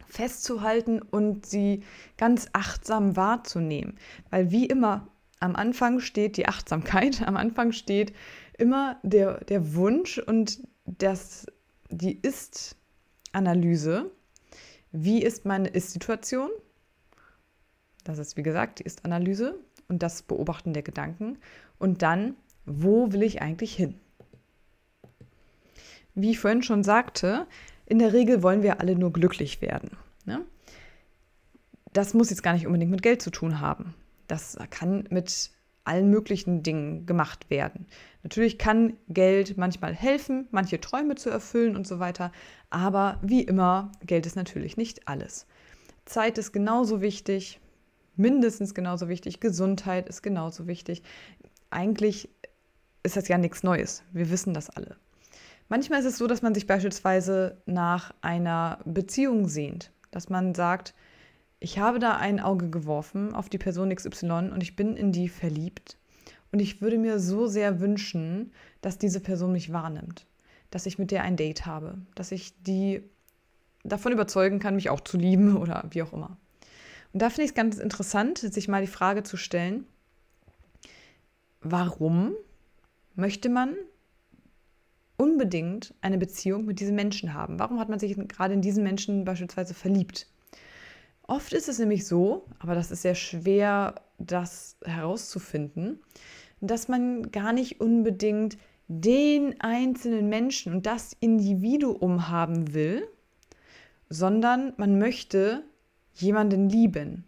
festzuhalten 0.08 1.02
und 1.02 1.46
sie 1.46 1.84
ganz 2.18 2.48
achtsam 2.54 3.16
wahrzunehmen. 3.16 3.98
Weil 4.30 4.52
wie 4.52 4.66
immer, 4.66 5.08
am 5.40 5.56
Anfang 5.56 6.00
steht 6.00 6.38
die 6.38 6.48
Achtsamkeit, 6.48 7.22
am 7.26 7.38
Anfang 7.38 7.72
steht 7.72 8.14
immer 8.60 9.00
der, 9.04 9.44
der 9.46 9.74
Wunsch 9.76 10.18
und 10.18 10.60
das, 10.86 11.48
die 11.90 12.20
Ist-Analyse. 12.22 14.12
Wie 14.92 15.22
ist 15.22 15.46
meine 15.46 15.68
Ist-Situation? 15.68 16.50
Das 18.04 18.18
ist, 18.18 18.38
wie 18.38 18.44
gesagt, 18.44 18.80
die 18.80 18.84
Ist-Analyse 18.84 19.60
und 19.88 20.02
das 20.04 20.22
Beobachten 20.24 20.74
der 20.74 20.84
Gedanken. 20.84 21.38
Und 21.78 22.02
dann, 22.02 22.36
wo 22.66 23.12
will 23.12 23.24
ich 23.24 23.42
eigentlich 23.42 23.76
hin? 23.76 23.96
Wie 26.16 26.32
ich 26.32 26.40
vorhin 26.40 26.64
schon 26.64 26.84
sagte, 26.84 27.48
in 27.86 28.00
der 28.00 28.14
Regel 28.14 28.44
wollen 28.44 28.64
wir 28.64 28.80
alle 28.80 28.96
nur 28.96 29.14
glücklich 29.14 29.62
werden. 29.62 29.92
Ne? 30.26 30.44
Das 31.94 32.14
muss 32.14 32.30
jetzt 32.30 32.44
gar 32.44 32.54
nicht 32.54 32.68
unbedingt 32.68 32.92
mit 32.92 33.02
Geld 33.02 33.22
zu 33.22 33.32
tun 33.32 33.60
haben. 33.60 33.96
Das 34.28 34.58
kann 34.70 35.08
mit 35.10 35.52
allen 35.90 36.10
möglichen 36.10 36.62
Dingen 36.62 37.06
gemacht 37.06 37.50
werden. 37.50 37.88
Natürlich 38.24 38.60
kann 38.60 38.94
Geld 39.08 39.58
manchmal 39.58 39.94
helfen, 39.94 40.48
manche 40.52 40.80
Träume 40.80 41.16
zu 41.16 41.30
erfüllen 41.30 41.76
und 41.76 41.88
so 41.88 42.00
weiter, 42.00 42.32
aber 42.70 43.20
wie 43.24 43.42
immer, 43.42 43.92
Geld 44.06 44.26
ist 44.26 44.36
natürlich 44.36 44.78
nicht 44.78 45.08
alles. 45.08 45.48
Zeit 46.06 46.38
ist 46.38 46.52
genauso 46.52 47.02
wichtig, 47.02 47.60
mindestens 48.16 48.76
genauso 48.76 49.10
wichtig, 49.10 49.40
Gesundheit 49.40 50.08
ist 50.08 50.22
genauso 50.22 50.68
wichtig. 50.68 51.02
Eigentlich 51.72 52.30
ist 53.02 53.18
das 53.18 53.28
ja 53.28 53.38
nichts 53.38 53.64
Neues, 53.64 54.04
wir 54.12 54.30
wissen 54.30 54.54
das 54.54 54.70
alle. 54.70 54.96
Manchmal 55.70 56.00
ist 56.00 56.06
es 56.06 56.18
so, 56.18 56.28
dass 56.28 56.42
man 56.42 56.54
sich 56.54 56.68
beispielsweise 56.68 57.62
nach 57.66 58.14
einer 58.22 58.80
Beziehung 58.86 59.48
sehnt, 59.48 59.92
dass 60.12 60.30
man 60.30 60.54
sagt, 60.54 60.94
ich 61.60 61.80
habe 61.80 62.00
da 62.00 62.18
ein 62.18 62.40
Auge 62.40 62.70
geworfen 62.70 63.34
auf 63.34 63.50
die 63.50 63.58
Person 63.58 63.94
XY 63.94 64.52
und 64.54 64.64
ich 64.64 64.76
bin 64.76 64.96
in 64.96 65.12
die 65.12 65.30
verliebt. 65.30 65.98
Und 66.52 66.60
ich 66.60 66.82
würde 66.82 66.98
mir 66.98 67.20
so 67.20 67.48
sehr 67.48 67.80
wünschen, 67.80 68.52
dass 68.82 68.98
diese 68.98 69.20
Person 69.20 69.52
mich 69.52 69.72
wahrnimmt, 69.72 70.26
dass 70.72 70.86
ich 70.86 70.98
mit 70.98 71.12
der 71.12 71.24
ein 71.24 71.36
Date 71.36 71.66
habe, 71.66 72.00
dass 72.16 72.32
ich 72.32 72.54
die 72.64 73.04
davon 73.84 74.12
überzeugen 74.12 74.60
kann, 74.60 74.76
mich 74.76 74.90
auch 74.90 75.02
zu 75.02 75.18
lieben 75.18 75.58
oder 75.62 75.86
wie 75.92 76.02
auch 76.02 76.14
immer. 76.14 76.38
Und 77.12 77.22
da 77.22 77.30
finde 77.30 77.44
ich 77.44 77.50
es 77.50 77.56
ganz 77.56 77.78
interessant, 77.78 78.38
sich 78.38 78.68
mal 78.68 78.82
die 78.82 78.88
Frage 78.88 79.24
zu 79.24 79.36
stellen, 79.36 79.86
warum 81.62 82.34
möchte 83.16 83.50
man 83.50 83.76
unbedingt 85.18 85.94
eine 86.02 86.18
Beziehung 86.18 86.66
mit 86.66 86.80
diesem 86.80 86.96
Menschen 86.96 87.34
haben? 87.34 87.60
Warum 87.60 87.80
hat 87.80 87.90
man 87.90 88.00
sich 88.00 88.16
gerade 88.16 88.54
in 88.54 88.62
diesen 88.62 88.84
Menschen 88.84 89.26
beispielsweise 89.26 89.74
verliebt? 89.74 90.28
Oft 91.30 91.54
ist 91.54 91.70
es 91.70 91.78
nämlich 91.78 92.08
so, 92.08 92.48
aber 92.58 92.74
das 92.74 92.90
ist 92.90 93.04
sehr 93.04 93.14
schwer, 93.14 94.02
das 94.18 94.78
herauszufinden, 94.84 96.00
dass 96.60 96.88
man 96.88 97.32
gar 97.32 97.54
nicht 97.54 97.80
unbedingt 97.80 98.58
den 98.88 99.62
einzelnen 99.62 100.28
Menschen 100.28 100.74
und 100.74 100.88
das 100.88 101.16
Individuum 101.20 102.30
haben 102.30 102.74
will, 102.74 103.08
sondern 104.10 104.74
man 104.78 104.98
möchte 104.98 105.62
jemanden 106.14 106.68
lieben 106.68 107.26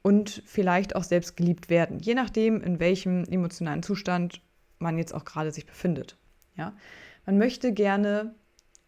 und 0.00 0.42
vielleicht 0.46 0.96
auch 0.96 1.04
selbst 1.04 1.36
geliebt 1.36 1.68
werden, 1.68 1.98
je 1.98 2.14
nachdem, 2.14 2.62
in 2.62 2.80
welchem 2.80 3.24
emotionalen 3.24 3.82
Zustand 3.82 4.40
man 4.78 4.96
jetzt 4.96 5.12
auch 5.12 5.26
gerade 5.26 5.52
sich 5.52 5.66
befindet. 5.66 6.16
Ja? 6.56 6.74
Man 7.26 7.36
möchte 7.36 7.74
gerne 7.74 8.34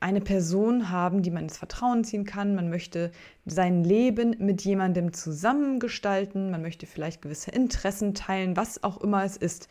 eine 0.01 0.23
Person 0.23 0.91
haben, 0.91 1.23
die 1.23 1.31
man 1.31 1.45
ins 1.45 1.59
Vertrauen 1.59 2.05
ziehen 2.05 2.25
kann. 2.25 2.55
Man 2.55 2.71
möchte 2.71 3.11
sein 3.45 3.85
Leben 3.85 4.35
mit 4.39 4.63
jemandem 4.63 5.13
zusammengestalten. 5.13 6.51
Man 6.51 6.63
möchte 6.63 6.87
vielleicht 6.87 7.21
gewisse 7.21 7.51
Interessen 7.51 8.15
teilen, 8.15 8.57
was 8.57 8.83
auch 8.83 9.01
immer 9.03 9.25
es 9.25 9.37
ist. 9.37 9.69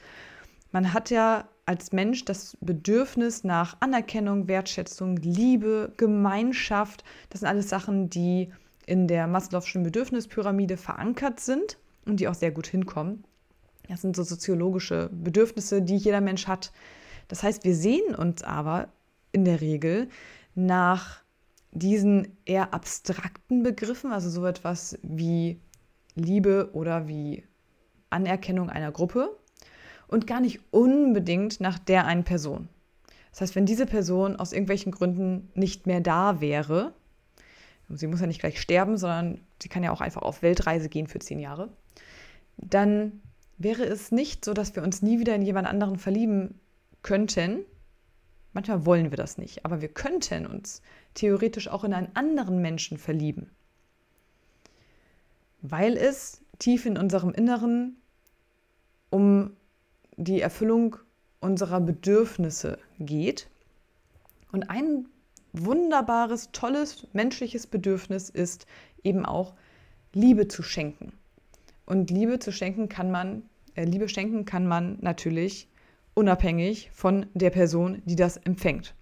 Man 0.72 0.94
hat 0.94 1.10
ja 1.10 1.48
als 1.66 1.92
Mensch 1.92 2.26
das 2.26 2.58
Bedürfnis 2.62 3.44
nach 3.44 3.78
Anerkennung, 3.80 4.48
Wertschätzung, 4.48 5.18
Liebe, 5.18 5.94
Gemeinschaft. 5.98 7.04
Das 7.32 7.42
sind 7.42 7.50
alles 7.50 7.70
Sachen, 7.70 8.10
die 8.10 8.52
in 8.86 9.08
der 9.08 9.28
Maslow'schen 9.28 9.84
Bedürfnispyramide 9.84 10.78
verankert 10.78 11.40
sind 11.40 11.78
und 12.06 12.20
die 12.20 12.28
auch 12.28 12.36
sehr 12.36 12.52
gut 12.52 12.68
hinkommen. 12.68 13.24
Das 13.88 14.02
sind 14.02 14.16
so 14.16 14.24
soziologische 14.24 15.10
Bedürfnisse, 15.12 15.82
die 15.82 15.98
jeder 15.98 16.22
Mensch 16.22 16.48
hat. 16.48 16.72
Das 17.28 17.42
heißt, 17.42 17.64
wir 17.64 17.76
sehen 17.76 18.14
uns 18.16 18.44
aber 18.44 18.90
in 19.32 19.46
der 19.46 19.62
Regel 19.62 20.10
nach 20.56 21.22
diesen 21.72 22.38
eher 22.46 22.74
abstrakten 22.74 23.64
Begriffen, 23.64 24.12
also 24.12 24.30
so 24.30 24.46
etwas 24.46 24.98
wie 25.04 25.60
Liebe 26.16 26.72
oder 26.74 27.08
wie 27.08 27.44
Anerkennung 28.10 28.70
einer 28.70 28.92
Gruppe 28.92 29.38
und 30.08 30.28
gar 30.28 30.40
nicht 30.40 30.60
unbedingt 30.72 31.60
nach 31.60 31.78
der 31.78 32.06
einen 32.06 32.24
Person. 32.24 32.68
Das 33.32 33.42
heißt, 33.42 33.56
wenn 33.56 33.68
diese 33.68 33.86
Person 33.86 34.36
aus 34.36 34.54
irgendwelchen 34.54 34.92
Gründen 34.92 35.52
nicht 35.54 35.86
mehr 35.86 36.02
da 36.02 36.42
wäre, 36.42 36.94
sie 37.90 38.08
muss 38.08 38.22
ja 38.22 38.28
nicht 38.28 38.40
gleich 38.40 38.60
sterben, 38.60 38.98
sondern 38.98 39.40
sie 39.62 39.70
kann 39.70 39.84
ja 39.84 39.92
auch 39.92 40.02
einfach 40.02 40.24
auf 40.24 40.42
Weltreise 40.42 40.90
gehen 40.90 41.08
für 41.08 41.20
zehn 41.20 41.40
Jahre, 41.40 41.70
dann 42.58 43.22
wäre 43.58 43.84
es 43.84 44.12
nicht 44.12 44.46
so, 44.46 44.54
dass 44.54 44.76
wir 44.76 44.84
uns 44.84 45.02
nie 45.02 45.20
wieder 45.20 45.36
in 45.36 45.42
jemand 45.42 45.68
anderen 45.68 45.98
verlieben 45.98 46.60
könnten, 47.04 47.60
Manchmal 48.54 48.86
wollen 48.86 49.12
wir 49.12 49.18
das 49.18 49.38
nicht, 49.38 49.66
aber 49.66 49.82
wir 49.82 49.90
könnten 49.90 50.46
uns 50.48 50.82
theoretisch 51.14 51.68
auch 51.68 51.84
in 51.84 51.94
einen 51.94 52.16
anderen 52.16 52.62
Menschen 52.62 52.98
verlieben, 52.98 53.50
weil 55.62 55.96
es 55.98 56.42
tief 56.58 56.86
in 56.86 56.98
unserem 56.98 57.32
Inneren 57.32 57.98
um 59.10 59.52
die 60.18 60.42
Erfüllung 60.42 60.98
unserer 61.40 61.80
Bedürfnisse 61.80 62.78
geht. 63.00 63.48
Und 64.52 64.70
ein 64.70 65.06
wunderbares, 65.54 66.52
tolles 66.52 67.08
menschliches 67.14 67.68
Bedürfnis 67.68 68.30
ist 68.30 68.66
eben 69.04 69.26
auch 69.26 69.54
Liebe 70.14 70.48
zu 70.48 70.64
schenken. 70.64 71.14
Und 71.86 72.10
Liebe 72.10 72.40
zu 72.40 72.52
schenken 72.52 72.90
kann 72.90 73.10
man, 73.12 73.44
äh, 73.76 73.86
Liebe 73.86 74.10
schenken 74.10 74.46
kann 74.46 74.68
man 74.68 74.98
natürlich 75.02 75.68
unabhängig 76.14 76.90
von 76.94 77.26
der 77.34 77.50
Person, 77.50 78.02
die 78.06 78.16
das 78.16 78.38
empfängt. 78.38 78.96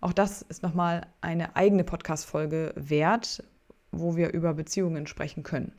Auch 0.00 0.12
das 0.12 0.42
ist 0.42 0.62
nochmal 0.62 1.06
eine 1.20 1.56
eigene 1.56 1.84
Podcast-Folge 1.84 2.72
wert, 2.76 3.44
wo 3.92 4.16
wir 4.16 4.32
über 4.32 4.54
Beziehungen 4.54 5.06
sprechen 5.06 5.42
können. 5.42 5.72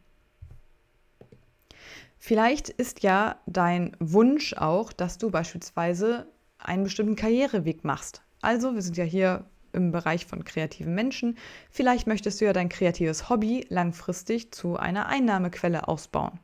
Vielleicht 2.18 2.70
ist 2.70 3.02
ja 3.02 3.38
dein 3.48 3.98
Wunsch 4.00 4.54
auch, 4.54 4.94
dass 4.94 5.18
du 5.18 5.32
beispielsweise 5.32 6.28
einen 6.60 6.84
bestimmten 6.84 7.16
Karriereweg 7.16 7.84
machst. 7.84 8.22
Also, 8.42 8.76
wir 8.76 8.84
sind 8.84 8.96
ja 8.96 9.04
hier 9.04 9.46
im 9.74 9.92
Bereich 9.92 10.28
von 10.28 10.44
kreativen 10.44 10.94
Menschen. 10.94 11.38
Vielleicht 11.72 12.06
möchtest 12.06 12.40
du 12.40 12.46
ja 12.46 12.54
dein 12.54 12.70
kreatives 12.70 13.30
Hobby 13.30 13.66
langfristig 13.70 14.52
zu 14.52 14.78
einer 14.78 15.08
Einnahmequelle 15.08 15.88
ausbauen. 15.88 16.40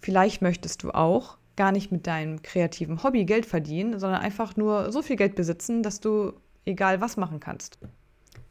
Vielleicht 0.00 0.42
möchtest 0.42 0.82
du 0.82 0.90
auch 0.90 1.36
gar 1.60 1.72
nicht 1.72 1.92
mit 1.92 2.06
deinem 2.06 2.40
kreativen 2.40 3.02
Hobby 3.02 3.26
Geld 3.26 3.44
verdienen, 3.44 4.00
sondern 4.00 4.22
einfach 4.22 4.56
nur 4.56 4.90
so 4.92 5.02
viel 5.02 5.16
Geld 5.16 5.34
besitzen, 5.34 5.82
dass 5.82 6.00
du 6.00 6.32
egal 6.64 7.02
was 7.02 7.18
machen 7.18 7.38
kannst. 7.38 7.78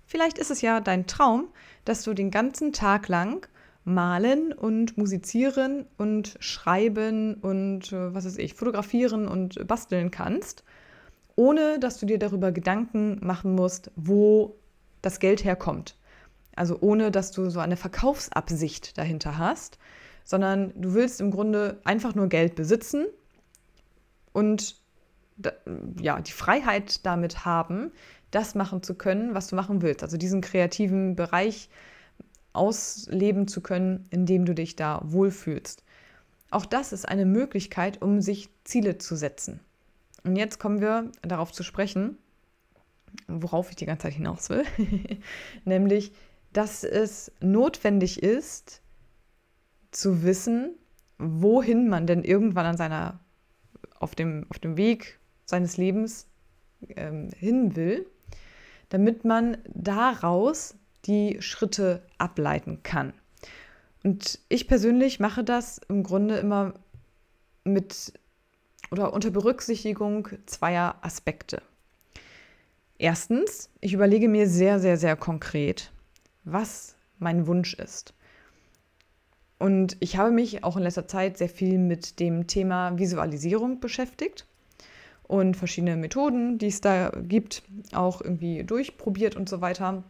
Vielleicht 0.06 0.38
ist 0.38 0.52
es 0.52 0.62
ja 0.62 0.80
dein 0.80 1.08
Traum, 1.08 1.48
dass 1.86 2.04
du 2.04 2.14
den 2.14 2.30
ganzen 2.30 2.72
Tag 2.72 3.08
lang 3.08 3.48
malen 3.84 4.54
und 4.54 4.96
musizieren 4.96 5.88
und 5.98 6.38
schreiben 6.40 7.34
und 7.34 7.92
äh, 7.92 8.14
was 8.14 8.26
weiß 8.26 8.38
ich, 8.38 8.54
fotografieren 8.54 9.28
und 9.28 9.68
basteln 9.68 10.12
kannst, 10.12 10.64
ohne 11.36 11.80
dass 11.80 12.00
du 12.00 12.06
dir 12.06 12.20
darüber 12.20 12.52
Gedanken 12.52 13.18
machen 13.26 13.56
musst, 13.56 13.90
wo 13.96 14.56
das 15.02 15.18
Geld 15.18 15.44
herkommt. 15.44 15.96
Also 16.56 16.78
ohne 16.80 17.10
dass 17.10 17.32
du 17.32 17.50
so 17.50 17.60
eine 17.60 17.76
Verkaufsabsicht 17.76 19.00
dahinter 19.00 19.40
hast, 19.40 19.80
sondern 20.30 20.80
du 20.80 20.94
willst 20.94 21.22
im 21.22 21.32
Grunde 21.32 21.82
einfach 21.86 22.14
nur 22.14 22.30
Geld 22.30 22.54
besitzen 22.54 23.08
und 24.32 24.76
ja, 26.00 26.22
die 26.22 26.32
Freiheit 26.32 27.04
damit 27.04 27.46
haben, 27.46 27.92
das 28.30 28.54
machen 28.54 28.84
zu 28.84 28.94
können, 28.94 29.34
was 29.34 29.48
du 29.48 29.56
machen 29.56 29.82
willst. 29.82 30.04
Also 30.04 30.18
diesen 30.18 30.42
kreativen 30.42 31.16
Bereich 31.16 31.68
ausleben 32.54 33.48
zu 33.48 33.62
können, 33.62 34.06
in 34.12 34.28
dem 34.28 34.46
du 34.46 34.54
dich 34.54 34.76
da 34.76 35.02
wohlfühlst. 35.04 35.84
Auch 36.52 36.68
das 36.68 36.94
ist 36.94 37.10
eine 37.10 37.26
Möglichkeit, 37.26 38.00
um 38.04 38.22
sich 38.22 38.50
Ziele 38.66 39.00
zu 39.00 39.16
setzen. 39.16 39.62
Und 40.24 40.36
jetzt 40.36 40.60
kommen 40.60 40.80
wir 40.80 41.12
darauf 41.24 41.52
zu 41.52 41.64
sprechen, 41.64 42.20
worauf 43.28 43.72
ich 43.72 43.78
die 43.78 43.88
ganze 43.88 44.04
Zeit 44.04 44.14
hinaus 44.14 44.52
will, 44.52 44.64
nämlich, 45.66 46.12
dass 46.54 46.84
es 46.84 47.32
notwendig 47.42 48.22
ist, 48.22 48.84
zu 49.92 50.24
wissen, 50.24 50.76
wohin 51.18 51.90
man 51.90 52.08
denn 52.08 52.24
irgendwann 52.24 52.66
an 52.66 52.78
seiner, 52.78 53.20
auf 54.00 54.16
dem, 54.16 54.46
auf 54.50 54.60
dem 54.60 54.78
Weg 54.78 55.20
seines 55.46 55.78
Lebens 55.78 56.28
ähm, 56.96 57.30
hin 57.36 57.76
will, 57.76 58.06
damit 58.90 59.26
man 59.26 59.58
daraus 59.68 60.76
die 61.06 61.42
Schritte 61.42 62.04
ableiten 62.18 62.84
kann. 62.84 63.14
Und 64.04 64.40
ich 64.48 64.68
persönlich 64.68 65.20
mache 65.20 65.44
das 65.44 65.80
im 65.90 66.04
Grunde 66.04 66.38
immer 66.38 66.74
mit 67.64 68.14
oder 68.92 69.14
unter 69.14 69.30
Berücksichtigung 69.30 70.30
zweier 70.46 70.96
Aspekte. 71.02 71.62
Erstens, 72.98 73.70
ich 73.82 73.94
überlege 73.94 74.28
mir 74.28 74.48
sehr, 74.48 74.80
sehr, 74.80 74.98
sehr 74.98 75.16
konkret, 75.16 75.92
was 76.44 76.96
mein 77.18 77.48
Wunsch 77.48 77.74
ist. 77.74 78.14
Und 79.60 79.98
ich 80.00 80.18
habe 80.18 80.32
mich 80.32 80.64
auch 80.64 80.78
in 80.78 80.84
letzter 80.84 81.08
Zeit 81.08 81.38
sehr 81.38 81.50
viel 81.50 81.78
mit 81.78 82.20
dem 82.20 82.48
Thema 82.48 82.98
Visualisierung 82.98 83.82
beschäftigt 83.82 84.46
und 85.28 85.58
verschiedene 85.58 85.98
Methoden, 85.98 86.58
die 86.58 86.68
es 86.68 86.80
da 86.82 87.12
gibt, 87.28 87.62
auch 87.94 88.22
irgendwie 88.22 88.64
durchprobiert 88.64 89.36
und 89.36 89.50
so 89.50 89.60
weiter. 89.60 90.04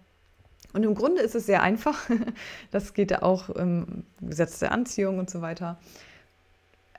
Und 0.74 0.84
im 0.84 0.94
Grunde 0.94 1.22
ist 1.22 1.36
es 1.36 1.48
sehr 1.48 1.64
einfach. 1.64 2.10
Das 2.72 2.94
geht 2.94 3.10
ja 3.10 3.24
auch 3.24 3.50
im 3.50 4.04
Gesetz 4.22 4.60
der 4.60 4.72
Anziehung 4.72 5.18
und 5.18 5.30
so 5.30 5.42
weiter. 5.42 5.80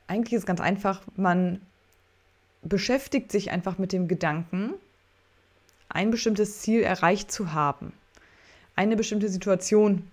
Eigentlich 0.09 0.33
ist 0.33 0.41
es 0.41 0.47
ganz 0.47 0.61
einfach. 0.61 1.03
Man 1.15 1.61
beschäftigt 2.63 3.31
sich 3.31 3.53
einfach 3.53 3.79
mit 3.79 3.93
dem 3.93 4.09
Gedanken, 4.09 4.75
ein 5.89 6.11
bestimmtes 6.11 6.61
Ziel 6.61 6.83
erreicht 6.83 7.31
zu 7.31 7.53
haben, 7.53 7.93
eine 8.75 8.97
bestimmte 8.97 9.29
Situation 9.29 10.11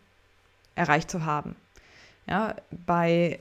erreicht 0.75 1.09
zu 1.09 1.25
haben. 1.25 1.55
Ja, 2.27 2.55
bei 2.85 3.39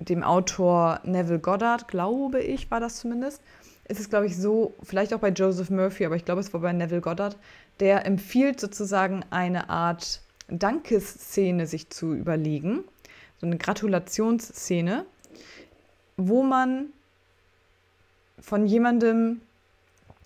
dem 0.00 0.22
Autor 0.22 1.00
Neville 1.04 1.38
Goddard, 1.38 1.88
glaube 1.88 2.40
ich, 2.40 2.70
war 2.70 2.80
das 2.80 2.98
zumindest, 2.98 3.42
ist 3.86 4.00
es, 4.00 4.08
glaube 4.08 4.26
ich, 4.26 4.36
so, 4.36 4.74
vielleicht 4.82 5.12
auch 5.14 5.20
bei 5.20 5.28
Joseph 5.28 5.70
Murphy, 5.70 6.06
aber 6.06 6.16
ich 6.16 6.24
glaube, 6.24 6.40
es 6.40 6.52
war 6.52 6.60
bei 6.60 6.72
Neville 6.72 7.00
Goddard, 7.00 7.36
der 7.80 8.06
empfiehlt 8.06 8.60
sozusagen 8.60 9.24
eine 9.30 9.68
Art 9.68 10.20
Dankesszene 10.48 11.66
sich 11.66 11.90
zu 11.90 12.12
überlegen, 12.14 12.84
so 13.40 13.46
eine 13.46 13.56
Gratulationsszene, 13.56 15.04
wo 16.16 16.42
man 16.42 16.86
von 18.40 18.66
jemandem 18.66 19.40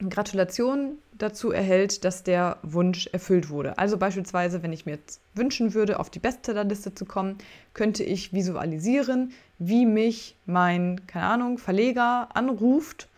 Gratulation 0.08 0.98
dazu 1.18 1.50
erhält, 1.50 2.04
dass 2.04 2.22
der 2.22 2.58
Wunsch 2.62 3.08
erfüllt 3.08 3.50
wurde. 3.50 3.78
Also 3.78 3.96
beispielsweise, 3.96 4.62
wenn 4.62 4.72
ich 4.72 4.86
mir 4.86 4.92
jetzt 4.92 5.20
wünschen 5.34 5.74
würde, 5.74 6.00
auf 6.00 6.10
die 6.10 6.18
Bestsellerliste 6.18 6.94
zu 6.94 7.04
kommen, 7.04 7.38
könnte 7.72 8.04
ich 8.04 8.32
visualisieren, 8.32 9.32
wie 9.58 9.86
mich 9.86 10.36
mein, 10.46 11.06
keine 11.06 11.26
Ahnung, 11.26 11.58
Verleger 11.58 12.28
anruft 12.34 13.08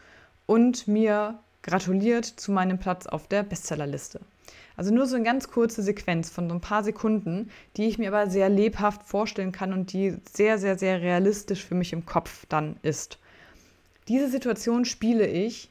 und 0.46 0.86
mir 0.86 1.38
gratuliert 1.62 2.24
zu 2.24 2.52
meinem 2.52 2.78
Platz 2.78 3.06
auf 3.06 3.26
der 3.26 3.42
Bestsellerliste. 3.42 4.20
Also 4.76 4.92
nur 4.92 5.06
so 5.06 5.16
eine 5.16 5.24
ganz 5.24 5.50
kurze 5.50 5.82
Sequenz 5.82 6.30
von 6.30 6.48
so 6.48 6.54
ein 6.54 6.60
paar 6.60 6.84
Sekunden, 6.84 7.50
die 7.76 7.86
ich 7.86 7.98
mir 7.98 8.08
aber 8.08 8.30
sehr 8.30 8.48
lebhaft 8.48 9.02
vorstellen 9.04 9.52
kann 9.52 9.72
und 9.72 9.92
die 9.92 10.16
sehr, 10.32 10.58
sehr, 10.58 10.78
sehr 10.78 11.00
realistisch 11.00 11.64
für 11.64 11.74
mich 11.74 11.92
im 11.92 12.04
Kopf 12.04 12.44
dann 12.48 12.76
ist. 12.82 13.18
Diese 14.08 14.28
Situation 14.28 14.84
spiele 14.84 15.26
ich 15.26 15.70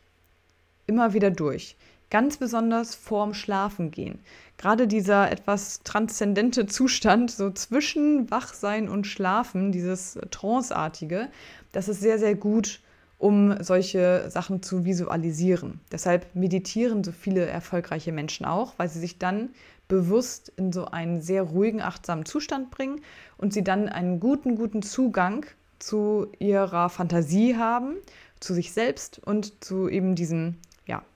immer 0.87 1.13
wieder 1.13 1.31
durch. 1.31 1.77
Ganz 2.15 2.37
besonders 2.37 2.95
vorm 2.95 3.33
Schlafengehen. 3.33 4.19
Gerade 4.57 4.87
dieser 4.87 5.29
etwas 5.29 5.81
transzendente 5.83 6.65
Zustand, 6.65 7.29
so 7.29 7.51
zwischen 7.51 8.31
Wachsein 8.31 8.87
und 8.87 9.05
Schlafen, 9.05 9.73
dieses 9.73 10.17
Tranceartige, 10.31 11.27
das 11.73 11.89
ist 11.89 11.99
sehr, 11.99 12.17
sehr 12.17 12.35
gut, 12.35 12.79
um 13.17 13.61
solche 13.61 14.29
Sachen 14.29 14.63
zu 14.63 14.85
visualisieren. 14.85 15.81
Deshalb 15.91 16.33
meditieren 16.33 17.03
so 17.03 17.11
viele 17.11 17.47
erfolgreiche 17.47 18.13
Menschen 18.13 18.45
auch, 18.45 18.75
weil 18.77 18.87
sie 18.87 19.01
sich 19.01 19.17
dann 19.19 19.49
bewusst 19.89 20.53
in 20.55 20.71
so 20.71 20.85
einen 20.85 21.19
sehr 21.19 21.43
ruhigen, 21.43 21.81
achtsamen 21.81 22.23
Zustand 22.23 22.71
bringen 22.71 23.01
und 23.37 23.51
sie 23.51 23.61
dann 23.65 23.89
einen 23.89 24.21
guten, 24.21 24.55
guten 24.55 24.83
Zugang 24.83 25.45
zu 25.79 26.27
ihrer 26.39 26.87
Fantasie 26.87 27.57
haben, 27.57 27.95
zu 28.39 28.53
sich 28.53 28.71
selbst 28.71 29.19
und 29.25 29.65
zu 29.65 29.89
eben 29.89 30.15
diesem 30.15 30.55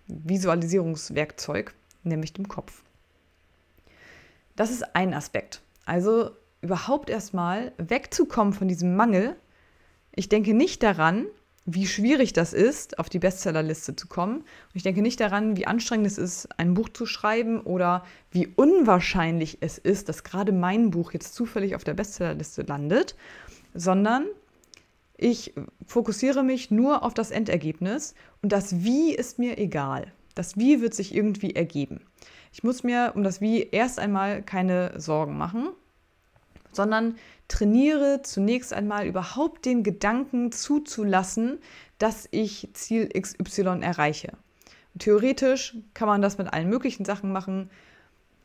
Visualisierungswerkzeug, 0.09 1.73
nämlich 2.03 2.33
dem 2.33 2.47
Kopf. 2.47 2.83
Das 4.55 4.71
ist 4.71 4.95
ein 4.95 5.13
Aspekt. 5.13 5.61
Also 5.85 6.31
überhaupt 6.61 7.09
erstmal 7.09 7.71
wegzukommen 7.77 8.53
von 8.53 8.67
diesem 8.67 8.95
Mangel. 8.95 9.35
Ich 10.13 10.27
denke 10.27 10.53
nicht 10.53 10.83
daran, 10.83 11.27
wie 11.65 11.87
schwierig 11.87 12.33
das 12.33 12.53
ist, 12.53 12.99
auf 12.99 13.09
die 13.09 13.19
Bestsellerliste 13.19 13.95
zu 13.95 14.07
kommen. 14.07 14.37
Und 14.37 14.45
ich 14.73 14.83
denke 14.83 15.01
nicht 15.01 15.19
daran, 15.19 15.55
wie 15.55 15.67
anstrengend 15.67 16.07
es 16.07 16.17
ist, 16.17 16.49
ein 16.57 16.73
Buch 16.73 16.89
zu 16.89 17.05
schreiben 17.05 17.61
oder 17.61 18.03
wie 18.31 18.47
unwahrscheinlich 18.47 19.59
es 19.61 19.77
ist, 19.77 20.09
dass 20.09 20.23
gerade 20.23 20.51
mein 20.51 20.89
Buch 20.89 21.13
jetzt 21.13 21.35
zufällig 21.35 21.75
auf 21.75 21.83
der 21.83 21.93
Bestsellerliste 21.93 22.63
landet, 22.63 23.15
sondern 23.73 24.25
ich 25.21 25.53
fokussiere 25.85 26.43
mich 26.43 26.71
nur 26.71 27.03
auf 27.03 27.13
das 27.13 27.31
Endergebnis 27.31 28.15
und 28.41 28.51
das 28.51 28.83
Wie 28.83 29.13
ist 29.13 29.37
mir 29.37 29.57
egal. 29.57 30.13
Das 30.33 30.57
Wie 30.57 30.79
wird 30.81 30.93
sich 30.93 31.13
irgendwie 31.13 31.55
ergeben. 31.55 32.01
Ich 32.53 32.63
muss 32.63 32.83
mir 32.83 33.11
um 33.15 33.23
das 33.23 33.41
Wie 33.41 33.63
erst 33.63 33.99
einmal 33.99 34.41
keine 34.41 34.93
Sorgen 34.99 35.37
machen, 35.37 35.69
sondern 36.71 37.15
trainiere 37.49 38.21
zunächst 38.23 38.73
einmal 38.73 39.05
überhaupt 39.05 39.65
den 39.65 39.83
Gedanken 39.83 40.51
zuzulassen, 40.53 41.59
dass 41.97 42.27
ich 42.31 42.69
Ziel 42.73 43.09
XY 43.09 43.81
erreiche. 43.81 44.33
theoretisch 44.97 45.75
kann 45.93 46.07
man 46.07 46.21
das 46.21 46.37
mit 46.37 46.53
allen 46.53 46.69
möglichen 46.69 47.03
Sachen 47.05 47.31
machen. 47.31 47.69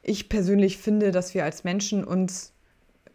Ich 0.02 0.28
persönlich 0.28 0.78
finde, 0.78 1.12
dass 1.12 1.34
wir 1.34 1.44
als 1.44 1.64
Menschen 1.64 2.04
uns 2.04 2.53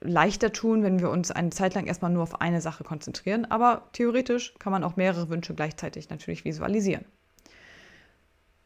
leichter 0.01 0.51
tun, 0.51 0.83
wenn 0.83 0.99
wir 0.99 1.09
uns 1.09 1.31
eine 1.31 1.49
Zeit 1.49 1.75
lang 1.75 1.85
erstmal 1.85 2.11
nur 2.11 2.23
auf 2.23 2.41
eine 2.41 2.61
Sache 2.61 2.83
konzentrieren. 2.83 3.45
Aber 3.45 3.89
theoretisch 3.93 4.53
kann 4.59 4.71
man 4.71 4.83
auch 4.83 4.95
mehrere 4.95 5.29
Wünsche 5.29 5.53
gleichzeitig 5.53 6.09
natürlich 6.09 6.45
visualisieren. 6.45 7.05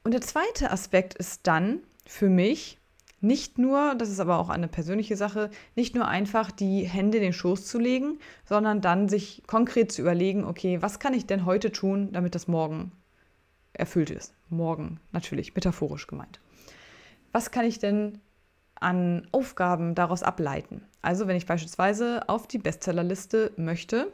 Und 0.03 0.13
der 0.13 0.21
zweite 0.21 0.71
Aspekt 0.71 1.13
ist 1.13 1.47
dann 1.47 1.79
für 2.05 2.29
mich 2.29 2.79
nicht 3.21 3.57
nur, 3.57 3.95
das 3.95 4.09
ist 4.09 4.19
aber 4.19 4.37
auch 4.37 4.49
eine 4.49 4.67
persönliche 4.67 5.15
Sache, 5.15 5.49
nicht 5.75 5.95
nur 5.95 6.07
einfach 6.09 6.51
die 6.51 6.83
Hände 6.83 7.17
in 7.17 7.23
den 7.23 7.33
Schoß 7.33 7.65
zu 7.65 7.79
legen, 7.79 8.19
sondern 8.43 8.81
dann 8.81 9.07
sich 9.07 9.43
konkret 9.47 9.93
zu 9.93 10.01
überlegen, 10.01 10.43
okay, 10.43 10.81
was 10.81 10.99
kann 10.99 11.13
ich 11.13 11.25
denn 11.25 11.45
heute 11.45 11.71
tun, 11.71 12.11
damit 12.11 12.35
das 12.35 12.49
morgen 12.49 12.91
erfüllt 13.71 14.09
ist? 14.09 14.35
Morgen 14.49 14.99
natürlich, 15.13 15.55
metaphorisch 15.55 16.05
gemeint. 16.05 16.41
Was 17.31 17.49
kann 17.49 17.65
ich 17.65 17.79
denn 17.79 18.19
an 18.83 19.27
Aufgaben 19.31 19.95
daraus 19.95 20.23
ableiten? 20.23 20.83
Also 21.01 21.27
wenn 21.27 21.35
ich 21.35 21.45
beispielsweise 21.45 22.27
auf 22.29 22.47
die 22.47 22.59
Bestsellerliste 22.59 23.51
möchte, 23.57 24.11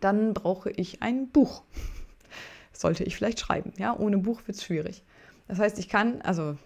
dann 0.00 0.34
brauche 0.34 0.70
ich 0.70 1.02
ein 1.02 1.28
Buch. 1.28 1.62
Sollte 2.72 3.04
ich 3.04 3.16
vielleicht 3.16 3.40
schreiben. 3.40 3.72
Ja, 3.78 3.96
ohne 3.96 4.18
Buch 4.18 4.40
wird 4.46 4.56
es 4.56 4.64
schwierig. 4.64 5.02
Das 5.48 5.58
heißt, 5.58 5.78
ich 5.78 5.88
kann, 5.88 6.20
also 6.22 6.56